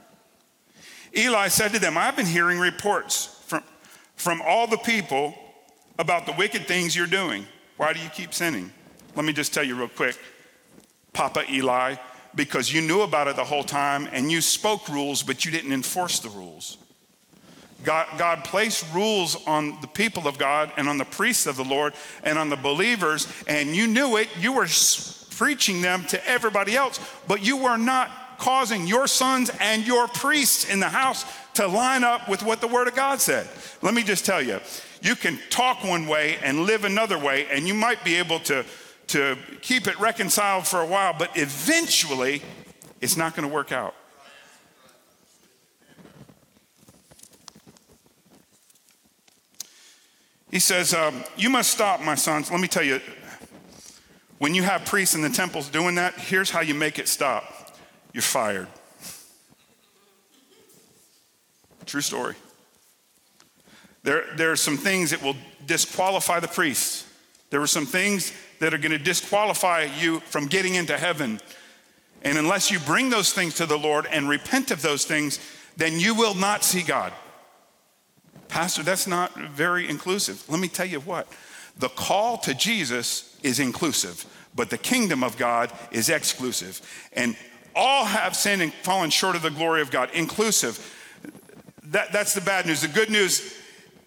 Eli 1.17 1.49
said 1.49 1.73
to 1.73 1.79
them, 1.79 1.97
I've 1.97 2.17
been 2.17 2.27
hearing 2.27 2.59
reports 2.59 3.43
from, 3.47 3.63
from 4.17 4.43
all 4.43 4.67
the 4.67 4.77
people 4.77 5.35
about 5.99 6.27
the 6.27 6.33
wicked 6.33 6.69
things 6.69 6.95
you're 6.95 7.07
doing. 7.07 7.47
Why 7.79 7.95
do 7.95 8.01
you 8.01 8.11
keep 8.11 8.35
sinning? 8.35 8.71
Let 9.17 9.25
me 9.25 9.33
just 9.33 9.55
tell 9.55 9.65
you 9.65 9.75
real 9.75 9.89
quick, 9.89 10.19
Papa 11.15 11.51
Eli, 11.51 11.95
because 12.35 12.71
you 12.71 12.83
knew 12.83 13.01
about 13.01 13.27
it 13.27 13.37
the 13.37 13.45
whole 13.45 13.65
time 13.65 14.07
and 14.13 14.31
you 14.31 14.43
spoke 14.43 14.87
rules, 14.87 15.23
but 15.23 15.47
you 15.47 15.51
didn't 15.51 15.73
enforce 15.73 16.19
the 16.19 16.29
rules. 16.29 16.77
God, 17.85 18.07
God, 18.19 18.45
placed 18.45 18.85
rules 18.93 19.37
on 19.47 19.81
the 19.81 19.87
people 19.87 20.29
of 20.29 20.39
God 20.39 20.73
and 20.77 20.89
on 20.89 20.99
the 20.99 21.05
priests 21.05 21.47
of 21.47 21.57
the 21.57 21.65
Lord 21.65 21.95
and 22.23 22.39
on 22.39 22.51
the 22.51 22.57
believers, 22.57 23.27
and 23.47 23.75
you 23.75 23.87
knew 23.87 24.17
it. 24.17 24.29
You 24.39 24.53
were 24.53 24.69
preaching 25.31 25.81
them 25.81 26.05
to 26.09 26.29
everybody 26.29 26.77
else, 26.77 27.01
but 27.27 27.45
you 27.45 27.57
were 27.57 27.79
not 27.79 28.11
causing 28.39 28.87
your 28.87 29.07
sons 29.07 29.51
and 29.61 29.87
your 29.87 30.09
priests 30.09 30.69
in 30.69 30.81
the 30.81 30.89
house 30.89 31.25
to 31.55 31.67
line 31.67 32.05
up 32.05 32.29
with 32.29 32.43
what 32.43 32.61
the 32.61 32.69
Word 32.69 32.89
of 32.89 32.95
God 32.95 33.21
said. 33.21 33.49
Let 33.83 33.95
me 33.95 34.03
just 34.03 34.25
tell 34.25 34.43
you 34.43 34.61
you 35.03 35.17
can 35.17 35.39
talk 35.49 35.83
one 35.83 36.07
way 36.07 36.37
and 36.43 36.61
live 36.61 36.85
another 36.85 37.19
way, 37.19 37.47
and 37.51 37.67
you 37.67 37.75
might 37.75 38.05
be 38.05 38.17
able 38.17 38.41
to, 38.41 38.65
to 39.09 39.37
keep 39.63 39.87
it 39.87 39.99
reconciled 39.99 40.67
for 40.67 40.81
a 40.81 40.87
while, 40.87 41.15
but 41.19 41.31
eventually 41.37 42.43
it's 43.01 43.17
not 43.17 43.35
going 43.35 43.49
to 43.49 43.55
work 43.55 43.73
out. 43.73 43.95
He 50.51 50.59
says, 50.59 50.95
um, 50.95 51.25
You 51.37 51.51
must 51.51 51.71
stop, 51.71 52.01
my 52.01 52.15
sons. 52.15 52.51
Let 52.51 52.61
me 52.61 52.69
tell 52.69 52.83
you, 52.83 53.01
when 54.39 54.55
you 54.55 54.63
have 54.63 54.85
priests 54.85 55.15
in 55.15 55.23
the 55.23 55.29
temples 55.29 55.69
doing 55.69 55.97
that, 55.97 56.15
here's 56.15 56.51
how 56.51 56.61
you 56.61 56.75
make 56.75 56.99
it 56.99 57.09
stop 57.09 57.45
you're 58.13 58.23
fired. 58.23 58.67
True 61.87 62.01
story. 62.01 62.35
There, 64.03 64.25
there 64.37 64.51
are 64.51 64.57
some 64.57 64.77
things 64.77 65.11
that 65.11 65.23
will 65.23 65.37
disqualify 65.67 66.41
the 66.41 66.49
priests. 66.49 67.07
There 67.51 67.61
are 67.61 67.67
some 67.67 67.87
things 67.87 68.33
that 68.61 68.73
are 68.73 68.79
going 68.79 68.93
to 68.93 68.99
disqualify 68.99 69.89
you 69.99 70.21
from 70.21 70.47
getting 70.47 70.75
into 70.75 70.97
heaven. 70.97 71.41
And 72.23 72.39
unless 72.39 72.71
you 72.71 72.79
bring 72.81 73.11
those 73.11 73.33
things 73.33 73.55
to 73.57 73.67
the 73.67 73.79
Lord 73.79 74.07
and 74.07 74.29
repent 74.29 74.71
of 74.71 74.83
those 74.83 75.05
things, 75.05 75.39
then 75.77 75.99
you 75.99 76.15
will 76.15 76.35
not 76.35 76.65
see 76.65 76.83
God. 76.83 77.13
Pastor, 78.51 78.83
that's 78.83 79.07
not 79.07 79.35
very 79.35 79.89
inclusive. 79.89 80.43
Let 80.49 80.61
me 80.61 80.69
tell 80.69 80.87
you 80.87 81.01
what 81.01 81.29
the 81.79 81.89
call 81.89 82.37
to 82.39 82.53
Jesus 82.53 83.39
is 83.43 83.61
inclusive, 83.61 84.27
but 84.55 84.71
the 84.71 84.79
kingdom 84.79 85.25
of 85.25 85.39
God 85.39 85.73
is 85.93 86.11
exclusive. 86.11 86.81
And 87.13 87.37
all 87.75 88.05
have 88.05 88.37
sinned 88.37 88.61
and 88.61 88.73
fallen 88.73 89.11
short 89.11 89.37
of 89.37 89.43
the 89.43 89.51
glory 89.51 89.81
of 89.81 89.91
God, 89.91 90.11
inclusive. 90.13 90.79
That, 91.85 92.13
that's 92.13 92.35
the 92.35 92.41
bad 92.41 92.67
news. 92.67 92.83
The 92.83 92.89
good 92.89 93.09
news 93.09 93.57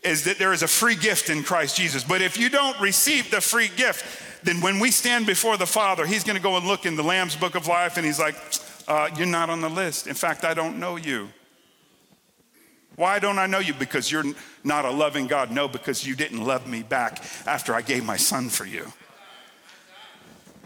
is 0.03 0.25
that 0.25 0.37
there 0.37 0.53
is 0.53 0.63
a 0.63 0.67
free 0.67 0.95
gift 0.95 1.29
in 1.29 1.43
Christ 1.43 1.77
Jesus. 1.77 2.03
But 2.03 2.21
if 2.21 2.37
you 2.37 2.49
don't 2.49 2.79
receive 2.79 3.31
the 3.31 3.41
free 3.41 3.69
gift, 3.75 4.05
then 4.43 4.59
when 4.59 4.79
we 4.79 4.91
stand 4.91 5.25
before 5.25 5.57
the 5.57 5.65
Father, 5.65 6.05
He's 6.05 6.23
going 6.23 6.35
to 6.35 6.43
go 6.43 6.57
and 6.57 6.67
look 6.67 6.85
in 6.85 6.95
the 6.95 7.03
Lamb's 7.03 7.35
book 7.35 7.55
of 7.55 7.67
life 7.67 7.95
and 7.97 8.05
He's 8.05 8.19
like, 8.19 8.35
uh, 8.87 9.09
You're 9.17 9.25
not 9.25 9.49
on 9.49 9.61
the 9.61 9.69
list. 9.69 10.07
In 10.07 10.15
fact, 10.15 10.43
I 10.43 10.53
don't 10.53 10.79
know 10.79 10.97
you. 10.97 11.29
Why 12.95 13.19
don't 13.19 13.39
I 13.39 13.47
know 13.47 13.59
you? 13.59 13.73
Because 13.73 14.11
you're 14.11 14.25
not 14.63 14.85
a 14.85 14.91
loving 14.91 15.27
God. 15.27 15.51
No, 15.51 15.67
because 15.67 16.05
you 16.05 16.15
didn't 16.15 16.43
love 16.43 16.67
me 16.67 16.83
back 16.83 17.23
after 17.45 17.73
I 17.73 17.81
gave 17.81 18.05
my 18.05 18.17
son 18.17 18.49
for 18.49 18.65
you. 18.65 18.91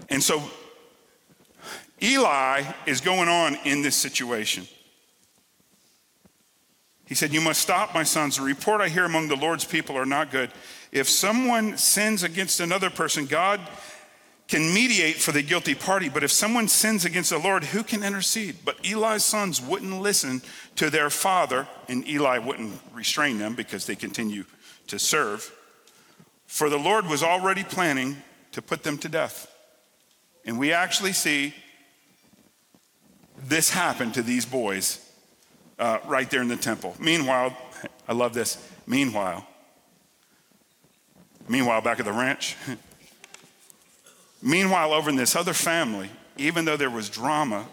And 0.10 0.22
so 0.22 0.44
Eli 2.02 2.64
is 2.86 3.02
going 3.02 3.30
on 3.30 3.56
in 3.64 3.82
this 3.82 3.96
situation. 3.96 4.68
He 7.06 7.16
said, 7.16 7.34
You 7.34 7.42
must 7.42 7.62
stop, 7.62 7.94
my 7.94 8.04
sons. 8.04 8.38
The 8.38 8.44
report 8.44 8.82
I 8.82 8.90
hear 8.90 9.06
among 9.06 9.30
the 9.30 9.36
Lord's 9.36 9.66
people 9.66 9.98
are 9.98 10.06
not 10.06 10.30
good. 10.30 10.52
If 10.92 11.10
someone 11.10 11.78
sins 11.78 12.24
against 12.24 12.60
another 12.60 12.90
person, 12.90 13.26
God 13.26 13.62
can 14.48 14.74
mediate 14.74 15.18
for 15.18 15.34
the 15.34 15.42
guilty 15.42 15.76
party, 15.76 16.08
but 16.08 16.24
if 16.24 16.32
someone 16.32 16.68
sins 16.70 17.04
against 17.04 17.32
the 17.32 17.38
Lord, 17.38 17.66
who 17.66 17.84
can 17.84 18.04
intercede? 18.04 18.58
But 18.64 18.78
Eli's 18.86 19.26
sons 19.26 19.62
wouldn't 19.62 20.02
listen 20.02 20.42
to 20.76 20.90
their 20.90 21.10
father, 21.10 21.68
and 21.90 22.08
Eli 22.08 22.38
wouldn't 22.38 22.80
restrain 22.94 23.40
them 23.40 23.56
because 23.56 23.86
they 23.86 23.96
continue 23.96 24.46
to 24.88 25.00
serve. 25.00 25.54
For 26.46 26.70
the 26.70 26.78
Lord 26.78 27.08
was 27.08 27.24
already 27.24 27.66
planning 27.66 28.18
to 28.54 28.62
put 28.62 28.84
them 28.84 28.98
to 29.00 29.10
death. 29.10 29.54
And 30.46 30.58
we 30.58 30.72
actually 30.72 31.14
see 31.14 31.54
this 33.46 33.70
happen 33.70 34.12
to 34.14 34.22
these 34.22 34.46
boys 34.46 35.04
uh, 35.78 36.00
right 36.06 36.30
there 36.30 36.42
in 36.42 36.48
the 36.48 36.56
temple. 36.56 36.96
Meanwhile, 37.00 37.56
I 38.08 38.14
love 38.14 38.34
this. 38.34 38.58
Meanwhile, 38.88 39.46
meanwhile, 41.50 41.82
back 41.82 42.00
at 42.00 42.06
the 42.06 42.14
ranch, 42.14 42.56
Meanwhile, 44.42 44.94
over 44.94 45.10
in 45.10 45.16
this 45.16 45.36
other 45.36 45.54
family, 45.54 46.10
even 46.38 46.66
though 46.66 46.78
there 46.78 46.90
was 46.90 47.10
drama 47.10 47.66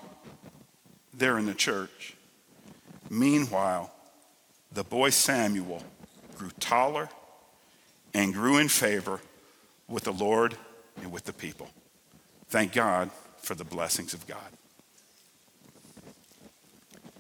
there 1.13 1.39
in 1.39 1.47
the 1.47 1.55
church, 1.55 2.17
meanwhile, 3.11 3.93
the 4.73 4.85
boy 4.85 5.11
Samuel 5.11 5.83
grew 6.37 6.51
taller 6.61 7.09
and 8.13 8.33
grew 8.33 8.59
in 8.59 8.69
favor 8.69 9.21
with 9.89 10.05
the 10.05 10.13
Lord 10.13 10.57
and 11.03 11.13
with 11.13 11.25
the 11.25 11.33
people. 11.33 11.69
Thank 12.49 12.73
God 12.73 13.11
for 13.39 13.55
the 13.55 13.65
blessings 13.65 14.15
of 14.15 14.27
God. 14.27 14.39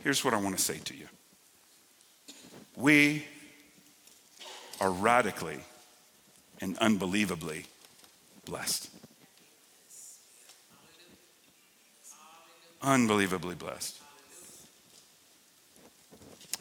Here's 0.03 0.25
what 0.25 0.35
I 0.35 0.41
want 0.41 0.57
to 0.57 0.63
say 0.63 0.79
to 0.85 0.95
you 0.95 1.09
we 2.77 3.27
are 4.81 4.91
radically 4.91 5.59
and 6.61 6.77
unbelievably 6.79 7.67
blessed. 8.45 8.91
Unbelievably 12.85 13.55
blessed. 13.55 13.99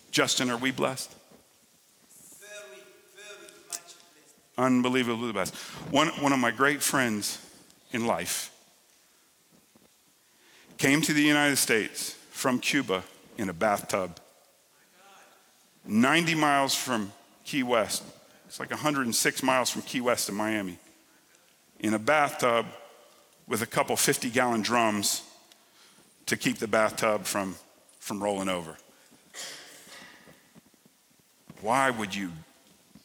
Justin, 0.10 0.50
are 0.50 0.58
we 0.58 0.72
blessed? 0.72 1.14
Unbelievably 4.58 5.34
blessed. 5.34 5.54
One, 5.92 6.08
one 6.22 6.32
of 6.32 6.40
my 6.40 6.52
great 6.52 6.82
friends 6.82 7.40
in 7.92 8.08
life 8.08 8.52
came 10.78 11.02
to 11.02 11.14
the 11.14 11.22
United 11.22 11.58
States 11.58 12.12
from 12.32 12.60
Cuba 12.60 13.04
in 13.38 13.50
a 13.50 13.54
bathtub, 13.54 14.18
90 15.86 16.36
miles 16.36 16.74
from 16.74 17.12
Key 17.44 17.64
West. 17.64 18.04
It's 18.48 18.60
like 18.60 18.70
106 18.70 19.44
miles 19.44 19.70
from 19.70 19.82
Key 19.82 20.00
West 20.00 20.28
to 20.28 20.32
Miami. 20.32 20.78
In 21.80 21.94
a 21.94 22.00
bathtub 22.00 22.66
with 23.48 23.62
a 23.62 23.66
couple 23.66 23.98
50 23.98 24.30
gallon 24.30 24.62
drums 24.62 25.24
to 26.28 26.38
keep 26.38 26.58
the 26.58 26.68
bathtub 26.68 27.26
from, 27.26 27.56
from 28.00 28.24
rolling 28.24 28.50
over. 28.50 28.78
Why 31.62 31.90
would 31.90 32.14
you 32.14 32.32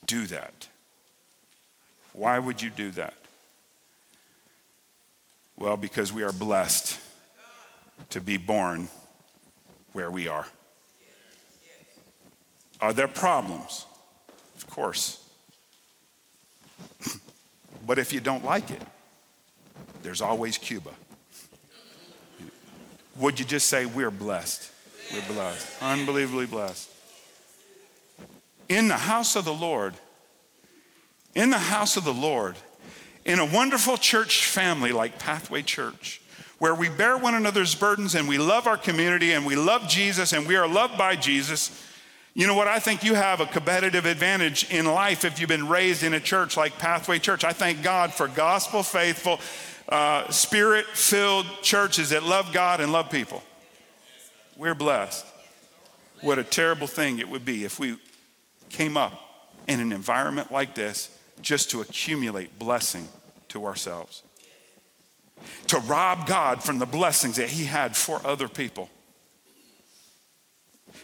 do 0.07 0.27
that? 0.27 0.69
Why 2.13 2.39
would 2.39 2.61
you 2.61 2.71
do 2.71 2.91
that? 2.93 3.15
Well, 5.57 5.77
because 5.77 6.13
we 6.13 6.23
are 6.23 6.33
blessed 6.33 6.99
to 8.11 8.21
be 8.21 8.37
born 8.37 8.89
where 9.93 10.11
we 10.11 10.29
are. 10.29 10.47
Are 12.81 12.93
there 12.93 13.09
problems? 13.09 13.87
Of 14.57 14.69
course. 14.69 15.25
but 17.87 17.99
if 17.99 18.13
you 18.13 18.21
don't 18.21 18.45
like 18.45 18.71
it, 18.71 18.83
there's 20.03 20.21
always 20.21 20.59
Cuba. 20.59 20.91
Would 23.19 23.39
you 23.39 23.45
just 23.45 23.69
say, 23.69 23.87
We're 23.87 24.11
blessed? 24.11 24.71
We're 25.13 25.33
blessed. 25.33 25.83
Unbelievably 25.83 26.47
blessed. 26.47 26.91
In 28.69 28.89
the 28.89 28.97
house 28.97 29.37
of 29.37 29.45
the 29.45 29.55
Lord, 29.55 29.95
in 31.35 31.51
the 31.51 31.59
house 31.59 31.97
of 31.97 32.05
the 32.05 32.13
Lord, 32.13 32.57
in 33.25 33.39
a 33.39 33.45
wonderful 33.45 33.97
church 33.97 34.45
family 34.47 34.93
like 34.93 35.19
Pathway 35.19 35.63
Church, 35.63 36.21
where 36.59 36.75
we 36.75 36.89
bear 36.89 37.17
one 37.17 37.35
another's 37.35 37.75
burdens 37.75 38.15
and 38.15 38.29
we 38.29 38.39
love 38.39 38.67
our 38.67 38.77
community 38.77 39.33
and 39.33 39.47
we 39.47 39.57
love 39.57 39.89
Jesus 39.89 40.33
and 40.33 40.47
we 40.47 40.57
are 40.57 40.69
loved 40.69 40.99
by 40.99 41.17
Jesus. 41.17 41.85
You 42.35 42.47
know 42.47 42.55
what? 42.55 42.69
I 42.69 42.79
think 42.79 43.03
you 43.03 43.15
have 43.15 43.41
a 43.41 43.47
competitive 43.47 44.07
advantage 44.07 44.71
in 44.71 44.87
life 44.87 45.25
if 45.25 45.41
you've 45.41 45.49
been 45.49 45.69
raised 45.69 46.03
in 46.03 46.15
a 46.15 46.21
church 46.21 46.57
like 46.57 46.79
Pathway 46.79 47.19
Church. 47.19 47.45
I 47.45 47.53
thank 47.53 47.83
God 47.83 48.13
for 48.13 48.29
gospel 48.29 48.83
faithful, 48.83 49.41
uh, 49.89 50.31
spirit 50.31 50.87
filled 50.87 51.47
churches 51.63 52.11
that 52.11 52.23
love 52.23 52.53
God 52.53 52.81
and 52.81 52.93
love 52.93 53.11
people. 53.11 53.43
We're 54.57 54.75
blessed. 54.75 55.25
What 56.21 56.39
a 56.39 56.45
terrible 56.45 56.87
thing 56.87 57.19
it 57.21 57.29
would 57.29 57.45
be 57.45 57.65
if 57.65 57.79
we 57.79 57.97
came 58.69 58.97
up 58.97 59.13
in 59.67 59.81
an 59.81 59.93
environment 59.93 60.51
like 60.53 60.75
this 60.75 61.17
just 61.41 61.71
to 61.71 61.81
accumulate 61.81 62.59
blessing 62.59 63.09
to 63.49 63.65
ourselves. 63.65 64.23
to 65.69 65.79
rob 65.79 66.27
God 66.27 66.63
from 66.65 66.79
the 66.79 66.87
blessings 66.87 67.37
that 67.37 67.49
He 67.49 67.65
had 67.65 67.97
for 67.97 68.21
other 68.27 68.49
people. 68.49 68.91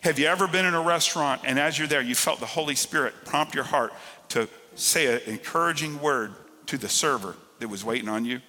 Have 0.03 0.18
you 0.18 0.26
ever 0.26 0.49
been 0.49 0.66
in 0.66 0.74
a 0.74 0.82
restaurant 0.82 1.43
and 1.45 1.59
as 1.59 1.78
you're 1.78 1.87
there, 1.87 2.03
you 2.03 2.14
felt 2.14 2.41
the 2.41 2.47
Holy 2.47 2.74
Spirit 2.74 3.14
prompt 3.24 3.55
your 3.55 3.64
heart 3.64 3.93
to 4.30 4.49
say 4.74 5.14
an 5.14 5.20
encouraging 5.26 6.01
word 6.01 6.32
to 6.66 6.76
the 6.76 6.89
server 6.89 7.37
that 7.61 7.68
was 7.68 7.85
waiting 7.85 8.09
on 8.09 8.24
you? 8.24 8.41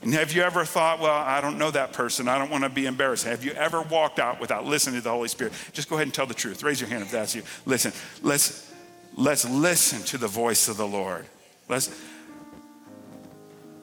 And 0.00 0.14
have 0.14 0.32
you 0.32 0.42
ever 0.42 0.64
thought, 0.64 1.00
well, 1.00 1.12
I 1.12 1.40
don't 1.40 1.58
know 1.58 1.70
that 1.72 1.92
person. 1.92 2.28
I 2.28 2.38
don't 2.38 2.50
want 2.50 2.62
to 2.62 2.70
be 2.70 2.86
embarrassed. 2.86 3.24
Have 3.24 3.44
you 3.44 3.52
ever 3.52 3.82
walked 3.82 4.20
out 4.20 4.40
without 4.40 4.64
listening 4.64 4.96
to 4.96 5.02
the 5.02 5.10
Holy 5.10 5.28
Spirit? 5.28 5.52
Just 5.72 5.88
go 5.88 5.96
ahead 5.96 6.06
and 6.06 6.14
tell 6.14 6.26
the 6.26 6.34
truth. 6.34 6.62
Raise 6.62 6.80
your 6.80 6.88
hand 6.88 7.02
if 7.02 7.10
that's 7.10 7.34
you. 7.34 7.42
Listen, 7.66 7.92
let's, 8.22 8.72
let's 9.16 9.48
listen 9.48 10.00
to 10.06 10.18
the 10.18 10.28
voice 10.28 10.68
of 10.68 10.76
the 10.76 10.86
Lord. 10.86 11.26
Let's, 11.68 11.90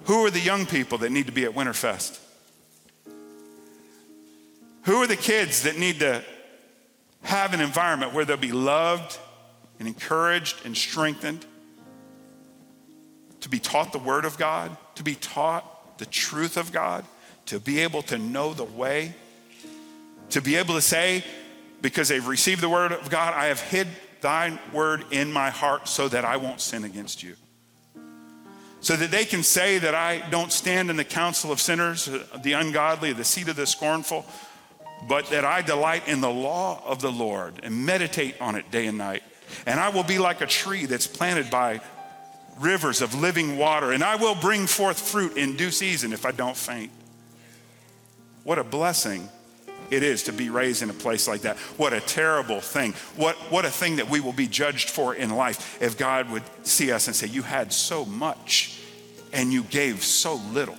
who 0.06 0.26
are 0.26 0.30
the 0.30 0.40
young 0.40 0.66
people 0.66 1.00
that 1.00 1.12
need 1.12 1.26
to 1.26 1.34
be 1.34 1.44
at 1.44 1.52
Winterfest? 1.52 2.20
Who 4.84 4.98
are 4.98 5.08
the 5.08 5.18
kids 5.18 5.64
that 5.64 5.78
need 5.78 6.00
to 6.00 6.24
have 7.24 7.54
an 7.54 7.60
environment 7.60 8.14
where 8.14 8.24
they'll 8.24 8.38
be 8.38 8.52
loved 8.52 9.18
and 9.80 9.88
encouraged 9.88 10.66
and 10.66 10.78
strengthened? 10.78 11.46
To 13.42 13.50
be 13.50 13.60
taught 13.60 13.92
the 13.92 14.00
Word 14.00 14.26
of 14.26 14.38
God, 14.38 14.76
to 14.96 15.04
be 15.04 15.16
taught 15.16 15.75
the 15.98 16.06
truth 16.06 16.58
of 16.58 16.72
God, 16.72 17.06
to 17.48 17.60
be 17.60 17.82
able 17.82 18.02
to 18.04 18.18
know 18.18 18.54
the 18.54 18.64
way, 18.64 19.14
to 20.32 20.42
be 20.42 20.56
able 20.56 20.76
to 20.76 20.82
say, 20.82 21.24
because 21.82 22.08
they've 22.08 22.28
received 22.28 22.62
the 22.62 22.70
word 22.70 22.92
of 22.92 23.10
God, 23.10 23.34
I 23.34 23.46
have 23.46 23.62
hid 23.62 23.88
thine 24.22 24.58
word 24.74 25.06
in 25.12 25.32
my 25.32 25.52
heart 25.52 25.88
so 25.88 26.08
that 26.08 26.26
I 26.26 26.38
won't 26.38 26.60
sin 26.60 26.84
against 26.84 27.22
you. 27.22 27.36
So 28.82 28.96
that 28.96 29.12
they 29.12 29.26
can 29.26 29.44
say 29.44 29.78
that 29.80 29.96
I 29.96 30.28
don't 30.30 30.52
stand 30.52 30.90
in 30.90 30.96
the 30.96 31.04
council 31.04 31.52
of 31.52 31.60
sinners, 31.60 32.10
the 32.44 32.54
ungodly, 32.54 33.14
the 33.14 33.24
seat 33.24 33.48
of 33.48 33.56
the 33.56 33.68
scornful, 33.68 34.26
but 35.08 35.28
that 35.28 35.46
I 35.46 35.62
delight 35.62 36.08
in 36.08 36.22
the 36.22 36.30
law 36.30 36.82
of 36.86 37.02
the 37.02 37.12
Lord 37.12 37.60
and 37.64 37.86
meditate 37.86 38.40
on 38.42 38.56
it 38.56 38.72
day 38.72 38.88
and 38.88 38.98
night. 38.98 39.24
And 39.66 39.80
I 39.80 39.90
will 39.90 40.04
be 40.04 40.18
like 40.18 40.42
a 40.42 40.48
tree 40.48 40.86
that's 40.86 41.08
planted 41.08 41.50
by 41.52 41.82
rivers 42.60 43.02
of 43.02 43.14
living 43.14 43.58
water, 43.58 43.92
and 43.92 44.04
I 44.04 44.16
will 44.16 44.36
bring 44.36 44.68
forth 44.68 45.00
fruit 45.00 45.38
in 45.38 45.56
due 45.56 45.72
season 45.72 46.14
if 46.14 46.26
I 46.26 46.32
don't 46.32 46.56
faint. 46.56 46.92
What 48.44 48.60
a 48.60 48.64
blessing 48.64 49.30
it 49.92 50.04
is 50.04 50.24
to 50.24 50.34
be 50.34 50.50
raised 50.50 50.82
in 50.82 50.90
a 50.90 50.94
place 50.94 51.28
like 51.28 51.42
that. 51.42 51.58
What 51.78 51.94
a 51.94 52.00
terrible 52.00 52.62
thing. 52.62 52.94
What, 53.16 53.36
what 53.52 53.66
a 53.66 53.70
thing 53.70 53.98
that 53.98 54.10
we 54.10 54.20
will 54.20 54.34
be 54.34 54.48
judged 54.48 54.90
for 54.90 55.14
in 55.14 55.30
life 55.30 55.82
if 55.82 55.98
God 55.98 56.30
would 56.32 56.44
see 56.64 56.92
us 56.92 57.08
and 57.08 57.16
say, 57.16 57.28
You 57.28 57.44
had 57.44 57.72
so 57.72 58.06
much 58.06 58.80
and 59.34 59.52
you 59.52 59.64
gave 59.64 60.04
so 60.04 60.36
little. 60.54 60.78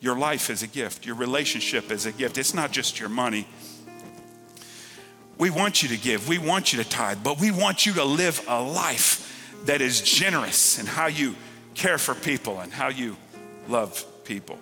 Your 0.00 0.18
life 0.18 0.50
is 0.50 0.62
a 0.62 0.66
gift, 0.66 1.06
your 1.06 1.14
relationship 1.14 1.90
is 1.90 2.04
a 2.04 2.12
gift. 2.12 2.36
It's 2.36 2.52
not 2.52 2.72
just 2.72 3.00
your 3.00 3.08
money, 3.08 3.46
we 5.38 5.50
want 5.50 5.82
you 5.82 5.88
to 5.90 5.96
give, 5.96 6.28
we 6.28 6.38
want 6.38 6.72
you 6.72 6.82
to 6.82 6.88
tithe, 6.88 7.18
but 7.22 7.40
we 7.40 7.50
want 7.50 7.86
you 7.86 7.94
to 7.94 8.04
live 8.04 8.44
a 8.48 8.62
life 8.62 9.30
that 9.64 9.80
is 9.80 10.00
generous 10.00 10.78
in 10.78 10.86
how 10.86 11.06
you 11.06 11.34
care 11.74 11.98
for 11.98 12.14
people 12.14 12.60
and 12.60 12.72
how 12.72 12.88
you 12.88 13.16
love 13.68 14.04
people. 14.24 14.58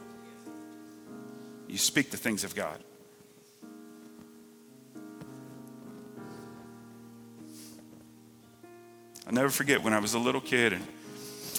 You 1.68 1.78
speak 1.78 2.10
the 2.10 2.16
things 2.16 2.44
of 2.44 2.54
God. 2.54 2.78
I'll 9.26 9.32
never 9.32 9.50
forget 9.50 9.82
when 9.82 9.92
I 9.92 9.98
was 9.98 10.14
a 10.14 10.18
little 10.18 10.40
kid, 10.40 10.72
and 10.72 10.86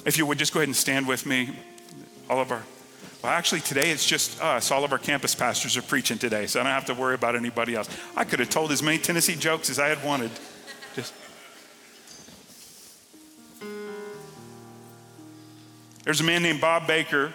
if 0.06 0.18
you 0.18 0.26
would 0.26 0.38
just 0.38 0.54
go 0.54 0.60
ahead 0.60 0.68
and 0.68 0.76
stand 0.76 1.08
with 1.08 1.26
me, 1.26 1.50
all 2.30 2.40
of 2.40 2.52
our 2.52 2.64
well, 3.24 3.32
actually, 3.32 3.62
today 3.62 3.90
it's 3.92 4.06
just 4.06 4.42
us. 4.42 4.70
All 4.70 4.84
of 4.84 4.92
our 4.92 4.98
campus 4.98 5.34
pastors 5.34 5.78
are 5.78 5.82
preaching 5.82 6.18
today, 6.18 6.46
so 6.46 6.60
I 6.60 6.64
don't 6.64 6.74
have 6.74 6.86
to 6.88 6.94
worry 6.94 7.16
about 7.16 7.38
anybody 7.38 7.74
else. 7.74 7.88
I 8.18 8.26
could 8.26 8.40
have 8.40 8.50
told 8.50 8.70
as 8.74 8.84
many 8.84 8.98
Tennessee 8.98 9.36
jokes 9.36 9.70
as 9.70 9.80
I 9.80 9.88
had 9.88 10.04
wanted. 10.04 10.30
Just. 10.94 11.14
There's 16.04 16.20
a 16.20 16.26
man 16.26 16.44
named 16.44 16.60
Bob 16.60 16.86
Baker 16.86 17.34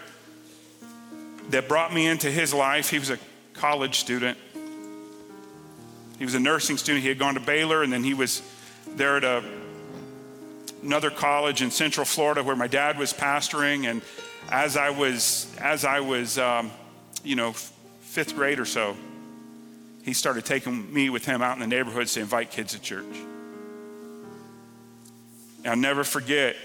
that 1.49 1.69
brought 1.69 1.95
me 1.95 2.07
into 2.07 2.31
his 2.31 2.53
life. 2.53 2.91
He 2.91 2.99
was 2.99 3.09
a 3.09 3.19
college 3.55 3.99
student. 3.99 4.37
He 6.19 6.25
was 6.27 6.35
a 6.35 6.41
nursing 6.41 6.77
student. 6.77 7.03
He 7.03 7.09
had 7.09 7.19
gone 7.19 7.33
to 7.33 7.41
Baylor, 7.41 7.83
and 7.83 7.91
then 7.91 8.05
he 8.05 8.13
was 8.13 8.43
there 8.89 9.17
at 9.17 9.25
a, 9.25 9.43
another 10.83 11.11
college 11.11 11.63
in 11.63 11.71
Central 11.71 12.05
Florida 12.05 12.43
where 12.43 12.57
my 12.57 12.67
dad 12.67 12.99
was 12.99 13.15
pastoring. 13.15 13.89
And 13.91 14.03
as 14.51 14.77
I 14.77 14.91
was, 14.91 15.55
as 15.61 15.85
I 15.85 16.01
was, 16.01 16.39
um, 16.39 16.71
you 17.23 17.37
know, 17.37 17.53
fifth 17.53 18.35
grade 18.35 18.59
or 18.59 18.65
so, 18.65 18.97
he 20.03 20.13
started 20.15 20.45
taking 20.45 20.93
me 20.93 21.11
with 21.11 21.25
him 21.27 21.43
out 21.43 21.55
in 21.55 21.61
the 21.61 21.67
neighborhoods 21.67 22.15
to 22.15 22.21
invite 22.21 22.51
kids 22.51 22.73
to 22.73 22.81
church. 22.81 23.05
And 25.59 25.67
I'll 25.67 25.77
never 25.77 26.05
forget 26.05 26.57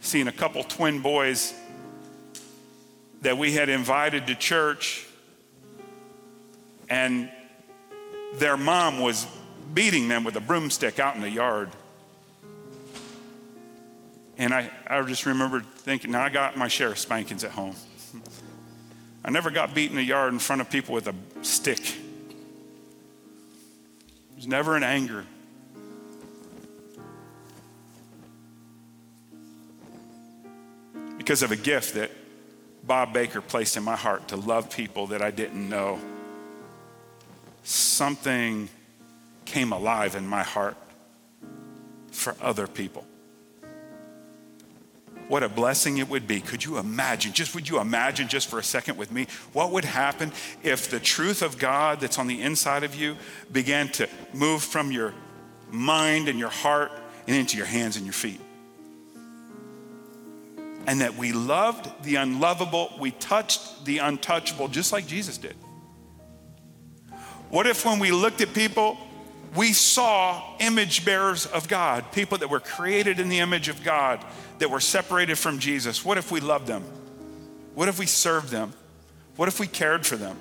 seeing 0.00 0.28
a 0.28 0.32
couple 0.32 0.62
twin 0.64 1.02
boys 1.02 1.52
that 3.22 3.36
we 3.36 3.52
had 3.52 3.68
invited 3.68 4.26
to 4.28 4.34
church, 4.34 5.04
and 6.88 7.30
their 8.34 8.56
mom 8.56 9.00
was 9.00 9.26
beating 9.74 10.08
them 10.08 10.24
with 10.24 10.36
a 10.36 10.40
broomstick 10.40 10.98
out 10.98 11.16
in 11.16 11.22
the 11.22 11.30
yard. 11.30 11.70
And 14.38 14.52
I, 14.52 14.70
I 14.86 15.00
just 15.02 15.24
remember 15.24 15.60
thinking, 15.60 16.14
I 16.14 16.28
got 16.28 16.56
my 16.56 16.68
share 16.68 16.88
of 16.88 16.98
spankings 16.98 17.42
at 17.44 17.52
home. 17.52 17.74
I 19.24 19.30
never 19.30 19.50
got 19.50 19.74
beat 19.74 19.90
in 19.90 19.96
the 19.96 20.04
yard 20.04 20.32
in 20.32 20.38
front 20.38 20.60
of 20.60 20.70
people 20.70 20.94
with 20.94 21.08
a 21.08 21.14
stick. 21.42 21.80
It 21.80 21.96
was 24.36 24.46
never 24.46 24.76
in 24.76 24.82
anger. 24.82 25.24
Because 31.16 31.42
of 31.42 31.50
a 31.50 31.56
gift 31.56 31.94
that 31.94 32.10
Bob 32.84 33.12
Baker 33.12 33.40
placed 33.40 33.76
in 33.76 33.82
my 33.82 33.96
heart 33.96 34.28
to 34.28 34.36
love 34.36 34.70
people 34.70 35.08
that 35.08 35.22
I 35.22 35.30
didn't 35.30 35.68
know, 35.68 35.98
something 37.64 38.68
came 39.46 39.72
alive 39.72 40.14
in 40.14 40.26
my 40.26 40.42
heart 40.42 40.76
for 42.12 42.36
other 42.40 42.66
people. 42.66 43.05
What 45.28 45.42
a 45.42 45.48
blessing 45.48 45.98
it 45.98 46.08
would 46.08 46.28
be. 46.28 46.40
Could 46.40 46.64
you 46.64 46.78
imagine? 46.78 47.32
Just 47.32 47.54
would 47.54 47.68
you 47.68 47.80
imagine 47.80 48.28
just 48.28 48.48
for 48.48 48.58
a 48.58 48.62
second 48.62 48.96
with 48.96 49.10
me 49.10 49.26
what 49.52 49.72
would 49.72 49.84
happen 49.84 50.32
if 50.62 50.88
the 50.88 51.00
truth 51.00 51.42
of 51.42 51.58
God 51.58 52.00
that's 52.00 52.18
on 52.18 52.28
the 52.28 52.40
inside 52.40 52.84
of 52.84 52.94
you 52.94 53.16
began 53.50 53.88
to 53.90 54.08
move 54.32 54.62
from 54.62 54.92
your 54.92 55.14
mind 55.70 56.28
and 56.28 56.38
your 56.38 56.50
heart 56.50 56.92
and 57.26 57.36
into 57.36 57.56
your 57.56 57.66
hands 57.66 57.96
and 57.96 58.06
your 58.06 58.12
feet? 58.12 58.40
And 60.86 61.00
that 61.00 61.16
we 61.16 61.32
loved 61.32 62.04
the 62.04 62.14
unlovable, 62.14 62.92
we 63.00 63.10
touched 63.10 63.84
the 63.84 63.98
untouchable 63.98 64.68
just 64.68 64.92
like 64.92 65.08
Jesus 65.08 65.36
did. 65.38 65.56
What 67.48 67.66
if 67.66 67.84
when 67.84 67.98
we 67.98 68.12
looked 68.12 68.40
at 68.40 68.54
people 68.54 68.96
we 69.56 69.72
saw 69.72 70.42
image 70.58 71.04
bearers 71.04 71.46
of 71.46 71.68
God, 71.68 72.12
people 72.12 72.38
that 72.38 72.48
were 72.48 72.60
created 72.60 73.18
in 73.18 73.28
the 73.28 73.38
image 73.38 73.68
of 73.68 73.82
God, 73.82 74.24
that 74.58 74.70
were 74.70 74.80
separated 74.80 75.36
from 75.36 75.58
Jesus. 75.58 76.04
What 76.04 76.18
if 76.18 76.30
we 76.30 76.40
loved 76.40 76.66
them? 76.66 76.84
What 77.74 77.88
if 77.88 77.98
we 77.98 78.06
served 78.06 78.50
them? 78.50 78.72
What 79.36 79.48
if 79.48 79.58
we 79.60 79.66
cared 79.66 80.06
for 80.06 80.16
them? 80.16 80.36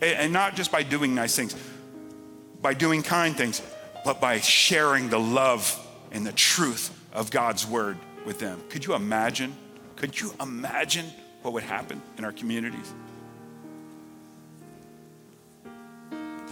And 0.00 0.32
not 0.32 0.54
just 0.54 0.70
by 0.70 0.82
doing 0.84 1.14
nice 1.14 1.34
things, 1.34 1.56
by 2.62 2.74
doing 2.74 3.02
kind 3.02 3.36
things, 3.36 3.60
but 4.04 4.20
by 4.20 4.38
sharing 4.40 5.08
the 5.08 5.18
love 5.18 5.76
and 6.12 6.26
the 6.26 6.32
truth 6.32 6.96
of 7.12 7.30
God's 7.30 7.66
word 7.66 7.98
with 8.24 8.38
them. 8.38 8.60
Could 8.68 8.84
you 8.84 8.94
imagine? 8.94 9.56
Could 9.96 10.20
you 10.20 10.32
imagine 10.40 11.06
what 11.42 11.54
would 11.54 11.64
happen 11.64 12.00
in 12.16 12.24
our 12.24 12.32
communities? 12.32 12.92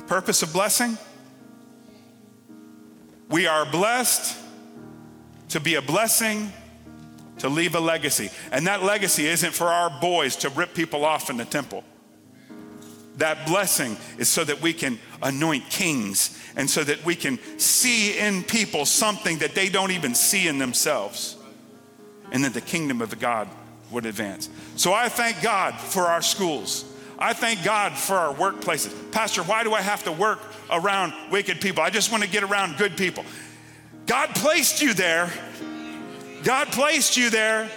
Purpose 0.06 0.42
of 0.42 0.52
blessing? 0.52 0.96
We 3.28 3.46
are 3.46 3.66
blessed 3.66 4.38
to 5.48 5.60
be 5.60 5.74
a 5.74 5.82
blessing, 5.82 6.52
to 7.38 7.48
leave 7.48 7.74
a 7.74 7.80
legacy. 7.80 8.30
And 8.52 8.66
that 8.66 8.82
legacy 8.82 9.26
isn't 9.26 9.52
for 9.52 9.66
our 9.66 9.90
boys 10.00 10.36
to 10.36 10.48
rip 10.50 10.74
people 10.74 11.04
off 11.04 11.28
in 11.28 11.36
the 11.36 11.44
temple. 11.44 11.82
That 13.16 13.46
blessing 13.46 13.96
is 14.18 14.28
so 14.28 14.44
that 14.44 14.60
we 14.60 14.72
can 14.72 14.98
anoint 15.22 15.70
kings 15.70 16.38
and 16.54 16.68
so 16.68 16.84
that 16.84 17.04
we 17.04 17.16
can 17.16 17.38
see 17.58 18.18
in 18.18 18.44
people 18.44 18.84
something 18.84 19.38
that 19.38 19.54
they 19.54 19.68
don't 19.68 19.90
even 19.90 20.14
see 20.14 20.48
in 20.48 20.58
themselves. 20.58 21.36
And 22.30 22.44
that 22.44 22.54
the 22.54 22.60
kingdom 22.60 23.00
of 23.00 23.18
God 23.18 23.48
would 23.90 24.04
advance. 24.04 24.50
So 24.76 24.92
I 24.92 25.08
thank 25.08 25.42
God 25.42 25.80
for 25.80 26.02
our 26.02 26.22
schools. 26.22 26.84
I 27.18 27.32
thank 27.32 27.64
God 27.64 27.92
for 27.92 28.14
our 28.14 28.34
workplaces. 28.34 28.92
Pastor, 29.10 29.42
why 29.42 29.64
do 29.64 29.72
I 29.72 29.80
have 29.80 30.04
to 30.04 30.12
work 30.12 30.40
around 30.70 31.14
wicked 31.30 31.60
people? 31.60 31.82
I 31.82 31.90
just 31.90 32.10
want 32.10 32.22
to 32.22 32.28
get 32.28 32.42
around 32.42 32.76
good 32.76 32.96
people. 32.96 33.24
God 34.06 34.30
placed 34.34 34.82
you 34.82 34.92
there. 34.94 35.32
God 36.44 36.68
placed 36.68 37.16
you 37.16 37.30
there. 37.30 37.68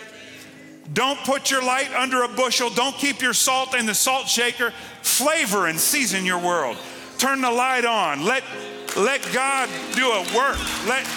Don't 0.93 1.19
put 1.19 1.51
your 1.51 1.63
light 1.63 1.93
under 1.93 2.23
a 2.23 2.27
bushel. 2.27 2.69
Don't 2.69 2.95
keep 2.95 3.21
your 3.21 3.33
salt 3.33 3.75
in 3.75 3.85
the 3.85 3.93
salt 3.93 4.27
shaker. 4.27 4.73
Flavor 5.01 5.67
and 5.67 5.79
season 5.79 6.25
your 6.25 6.39
world. 6.39 6.77
Turn 7.17 7.41
the 7.41 7.51
light 7.51 7.85
on. 7.85 8.25
Let, 8.25 8.43
let 8.97 9.21
God 9.33 9.69
do 9.95 10.09
a 10.09 10.21
work. 10.35 10.57
Let, 10.87 11.07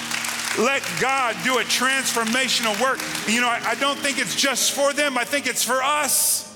let 0.59 0.83
God 1.01 1.37
do 1.43 1.59
a 1.59 1.63
transformational 1.63 2.81
work. 2.81 3.01
You 3.27 3.41
know, 3.41 3.49
I, 3.49 3.61
I 3.65 3.75
don't 3.77 3.99
think 3.99 4.19
it's 4.19 4.37
just 4.37 4.73
for 4.73 4.93
them, 4.93 5.17
I 5.17 5.25
think 5.25 5.47
it's 5.47 5.65
for 5.65 5.83
us. 5.83 6.52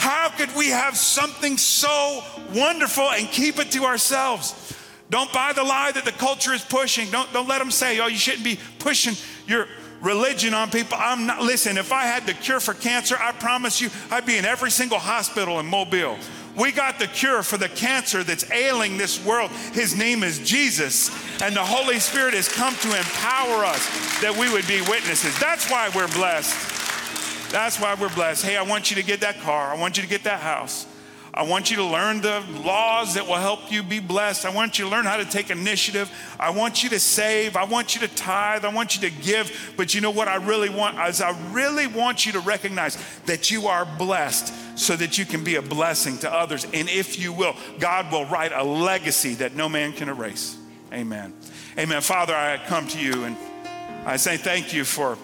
How 0.00 0.30
could 0.30 0.56
we 0.56 0.70
have 0.70 0.96
something 0.96 1.58
so 1.58 2.24
wonderful 2.54 3.10
and 3.10 3.28
keep 3.28 3.58
it 3.58 3.70
to 3.72 3.84
ourselves? 3.84 4.74
Don't 5.10 5.30
buy 5.30 5.52
the 5.52 5.62
lie 5.62 5.92
that 5.92 6.06
the 6.06 6.12
culture 6.12 6.54
is 6.54 6.64
pushing. 6.64 7.10
Don't, 7.10 7.30
don't 7.34 7.46
let 7.46 7.58
them 7.58 7.70
say, 7.70 8.00
oh, 8.00 8.06
you 8.06 8.16
shouldn't 8.16 8.42
be 8.42 8.58
pushing 8.78 9.12
your 9.46 9.66
religion 10.00 10.54
on 10.54 10.70
people. 10.70 10.96
I'm 10.98 11.26
not, 11.26 11.42
listen, 11.42 11.76
if 11.76 11.92
I 11.92 12.04
had 12.04 12.24
the 12.24 12.32
cure 12.32 12.60
for 12.60 12.72
cancer, 12.72 13.14
I 13.20 13.32
promise 13.32 13.78
you, 13.82 13.90
I'd 14.10 14.24
be 14.24 14.38
in 14.38 14.46
every 14.46 14.70
single 14.70 14.98
hospital 14.98 15.60
in 15.60 15.66
Mobile. 15.66 16.16
We 16.56 16.72
got 16.72 16.98
the 16.98 17.06
cure 17.06 17.42
for 17.42 17.58
the 17.58 17.68
cancer 17.68 18.24
that's 18.24 18.50
ailing 18.50 18.96
this 18.96 19.22
world. 19.22 19.50
His 19.74 19.98
name 19.98 20.22
is 20.22 20.38
Jesus. 20.38 21.10
And 21.42 21.54
the 21.54 21.62
Holy 21.62 21.98
Spirit 21.98 22.32
has 22.32 22.48
come 22.48 22.74
to 22.74 22.88
empower 22.96 23.66
us 23.66 23.86
that 24.22 24.34
we 24.34 24.50
would 24.50 24.66
be 24.66 24.80
witnesses. 24.80 25.38
That's 25.38 25.70
why 25.70 25.90
we're 25.94 26.08
blessed. 26.08 26.79
That's 27.50 27.80
why 27.80 27.94
we're 27.94 28.14
blessed. 28.14 28.44
Hey, 28.44 28.56
I 28.56 28.62
want 28.62 28.90
you 28.90 28.96
to 28.96 29.02
get 29.02 29.20
that 29.20 29.40
car. 29.40 29.74
I 29.74 29.76
want 29.76 29.96
you 29.96 30.02
to 30.02 30.08
get 30.08 30.24
that 30.24 30.40
house. 30.40 30.86
I 31.32 31.44
want 31.44 31.70
you 31.70 31.76
to 31.76 31.84
learn 31.84 32.20
the 32.20 32.42
laws 32.64 33.14
that 33.14 33.26
will 33.26 33.36
help 33.36 33.70
you 33.70 33.84
be 33.84 34.00
blessed. 34.00 34.44
I 34.44 34.50
want 34.50 34.78
you 34.78 34.86
to 34.86 34.90
learn 34.90 35.04
how 35.04 35.16
to 35.16 35.24
take 35.24 35.50
initiative. 35.50 36.10
I 36.40 36.50
want 36.50 36.82
you 36.82 36.88
to 36.90 36.98
save. 36.98 37.56
I 37.56 37.64
want 37.64 37.94
you 37.94 38.00
to 38.06 38.14
tithe. 38.14 38.64
I 38.64 38.72
want 38.72 38.96
you 38.96 39.08
to 39.08 39.22
give. 39.22 39.74
But 39.76 39.94
you 39.94 40.00
know 40.00 40.10
what 40.10 40.26
I 40.26 40.36
really 40.36 40.68
want 40.68 40.98
is 41.08 41.20
I 41.20 41.38
really 41.52 41.86
want 41.86 42.26
you 42.26 42.32
to 42.32 42.40
recognize 42.40 42.98
that 43.26 43.50
you 43.50 43.68
are 43.68 43.84
blessed 43.84 44.78
so 44.78 44.96
that 44.96 45.18
you 45.18 45.24
can 45.24 45.44
be 45.44 45.54
a 45.54 45.62
blessing 45.62 46.18
to 46.18 46.32
others. 46.32 46.64
And 46.72 46.88
if 46.88 47.18
you 47.18 47.32
will, 47.32 47.54
God 47.78 48.10
will 48.10 48.26
write 48.26 48.52
a 48.52 48.64
legacy 48.64 49.34
that 49.34 49.54
no 49.54 49.68
man 49.68 49.92
can 49.92 50.08
erase. 50.08 50.56
Amen. 50.92 51.32
Amen. 51.78 52.00
Father, 52.00 52.34
I 52.34 52.60
come 52.66 52.88
to 52.88 52.98
you 52.98 53.24
and 53.24 53.36
I 54.04 54.16
say 54.16 54.36
thank 54.36 54.72
you 54.72 54.84
for 54.84 55.16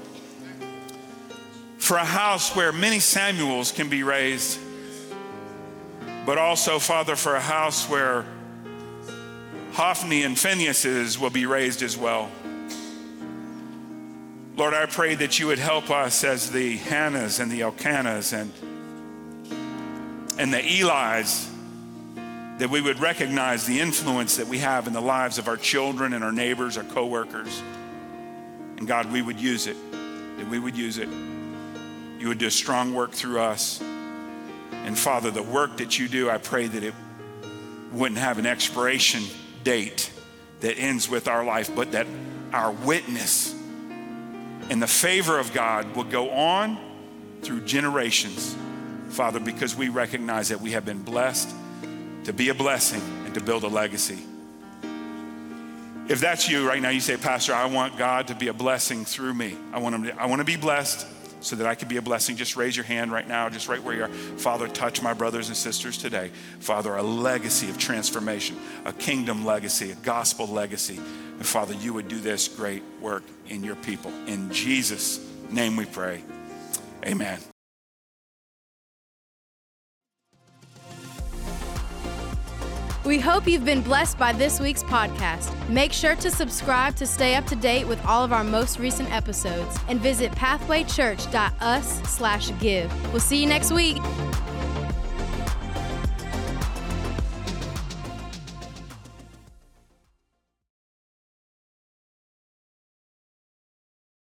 for 1.78 1.96
a 1.96 2.04
house 2.04 2.54
where 2.56 2.72
many 2.72 3.00
Samuels 3.00 3.72
can 3.72 3.88
be 3.88 4.02
raised 4.02 4.58
but 6.26 6.38
also, 6.38 6.80
Father, 6.80 7.14
for 7.14 7.36
a 7.36 7.40
house 7.40 7.88
where 7.88 8.24
Hophni 9.74 10.24
and 10.24 10.36
Phinehas's 10.36 11.20
will 11.20 11.30
be 11.30 11.46
raised 11.46 11.82
as 11.82 11.96
well. 11.96 12.28
Lord, 14.56 14.74
I 14.74 14.86
pray 14.86 15.14
that 15.14 15.38
you 15.38 15.46
would 15.46 15.60
help 15.60 15.88
us 15.88 16.24
as 16.24 16.50
the 16.50 16.78
Hannahs 16.78 17.38
and 17.38 17.50
the 17.50 17.60
Elkanahs 17.60 18.32
and, 18.32 18.52
and 20.36 20.52
the 20.52 20.58
Eli's, 20.58 21.48
that 22.58 22.70
we 22.70 22.80
would 22.80 22.98
recognize 22.98 23.64
the 23.64 23.78
influence 23.78 24.36
that 24.38 24.48
we 24.48 24.58
have 24.58 24.88
in 24.88 24.94
the 24.94 25.00
lives 25.00 25.38
of 25.38 25.46
our 25.46 25.56
children 25.56 26.12
and 26.12 26.24
our 26.24 26.32
neighbors, 26.32 26.76
our 26.76 26.84
coworkers. 26.84 27.62
And 28.78 28.88
God, 28.88 29.12
we 29.12 29.22
would 29.22 29.38
use 29.38 29.68
it, 29.68 29.76
that 29.92 30.48
we 30.48 30.58
would 30.58 30.76
use 30.76 30.98
it. 30.98 31.08
You 32.18 32.28
would 32.28 32.38
do 32.38 32.46
a 32.46 32.50
strong 32.50 32.94
work 32.94 33.12
through 33.12 33.40
us. 33.40 33.80
And 34.72 34.98
Father, 34.98 35.30
the 35.30 35.42
work 35.42 35.78
that 35.78 35.98
you 35.98 36.08
do, 36.08 36.30
I 36.30 36.38
pray 36.38 36.66
that 36.66 36.82
it 36.82 36.94
wouldn't 37.92 38.18
have 38.18 38.38
an 38.38 38.46
expiration 38.46 39.22
date 39.64 40.10
that 40.60 40.78
ends 40.78 41.08
with 41.08 41.28
our 41.28 41.44
life, 41.44 41.74
but 41.74 41.92
that 41.92 42.06
our 42.52 42.72
witness 42.72 43.54
and 44.70 44.82
the 44.82 44.86
favor 44.86 45.38
of 45.38 45.52
God 45.52 45.94
will 45.94 46.04
go 46.04 46.30
on 46.30 46.78
through 47.42 47.60
generations, 47.62 48.56
Father, 49.10 49.38
because 49.38 49.76
we 49.76 49.88
recognize 49.88 50.48
that 50.48 50.60
we 50.60 50.72
have 50.72 50.84
been 50.84 51.02
blessed 51.02 51.48
to 52.24 52.32
be 52.32 52.48
a 52.48 52.54
blessing 52.54 53.02
and 53.24 53.34
to 53.34 53.40
build 53.40 53.62
a 53.62 53.68
legacy. 53.68 54.18
If 56.08 56.20
that's 56.20 56.48
you 56.48 56.66
right 56.66 56.80
now, 56.80 56.90
you 56.90 57.00
say, 57.00 57.16
Pastor, 57.16 57.52
I 57.52 57.66
want 57.66 57.96
God 57.96 58.28
to 58.28 58.34
be 58.34 58.48
a 58.48 58.52
blessing 58.52 59.04
through 59.04 59.34
me. 59.34 59.56
I 59.72 59.78
want, 59.78 59.94
him 59.94 60.02
to, 60.04 60.20
I 60.20 60.26
want 60.26 60.40
to 60.40 60.44
be 60.44 60.56
blessed 60.56 61.06
so 61.46 61.54
that 61.54 61.66
I 61.66 61.76
could 61.76 61.88
be 61.88 61.96
a 61.96 62.02
blessing, 62.02 62.36
just 62.36 62.56
raise 62.56 62.76
your 62.76 62.84
hand 62.84 63.12
right 63.12 63.26
now, 63.26 63.48
just 63.48 63.68
right 63.68 63.82
where 63.82 63.94
you 63.94 64.02
are. 64.02 64.08
Father, 64.08 64.66
touch 64.66 65.00
my 65.00 65.14
brothers 65.14 65.46
and 65.46 65.56
sisters 65.56 65.96
today. 65.96 66.32
Father, 66.58 66.96
a 66.96 67.02
legacy 67.02 67.70
of 67.70 67.78
transformation, 67.78 68.56
a 68.84 68.92
kingdom 68.92 69.44
legacy, 69.44 69.92
a 69.92 69.94
gospel 69.94 70.48
legacy. 70.48 70.96
And 70.96 71.46
Father, 71.46 71.74
you 71.74 71.94
would 71.94 72.08
do 72.08 72.18
this 72.18 72.48
great 72.48 72.82
work 73.00 73.22
in 73.48 73.62
your 73.62 73.76
people. 73.76 74.12
In 74.26 74.52
Jesus' 74.52 75.24
name 75.48 75.76
we 75.76 75.84
pray. 75.84 76.24
Amen. 77.04 77.38
We 83.06 83.20
hope 83.20 83.46
you've 83.46 83.64
been 83.64 83.82
blessed 83.82 84.18
by 84.18 84.32
this 84.32 84.58
week's 84.58 84.82
podcast. 84.82 85.52
Make 85.68 85.92
sure 85.92 86.16
to 86.16 86.28
subscribe 86.28 86.96
to 86.96 87.06
stay 87.06 87.36
up 87.36 87.46
to 87.46 87.54
date 87.54 87.86
with 87.86 88.04
all 88.04 88.24
of 88.24 88.32
our 88.32 88.42
most 88.42 88.80
recent 88.80 89.12
episodes 89.12 89.78
and 89.86 90.00
visit 90.00 90.32
pathwaychurch.us/give. 90.32 93.12
We'll 93.12 93.20
see 93.20 93.40
you 93.40 93.46
next 93.46 93.70
week. 93.70 94.02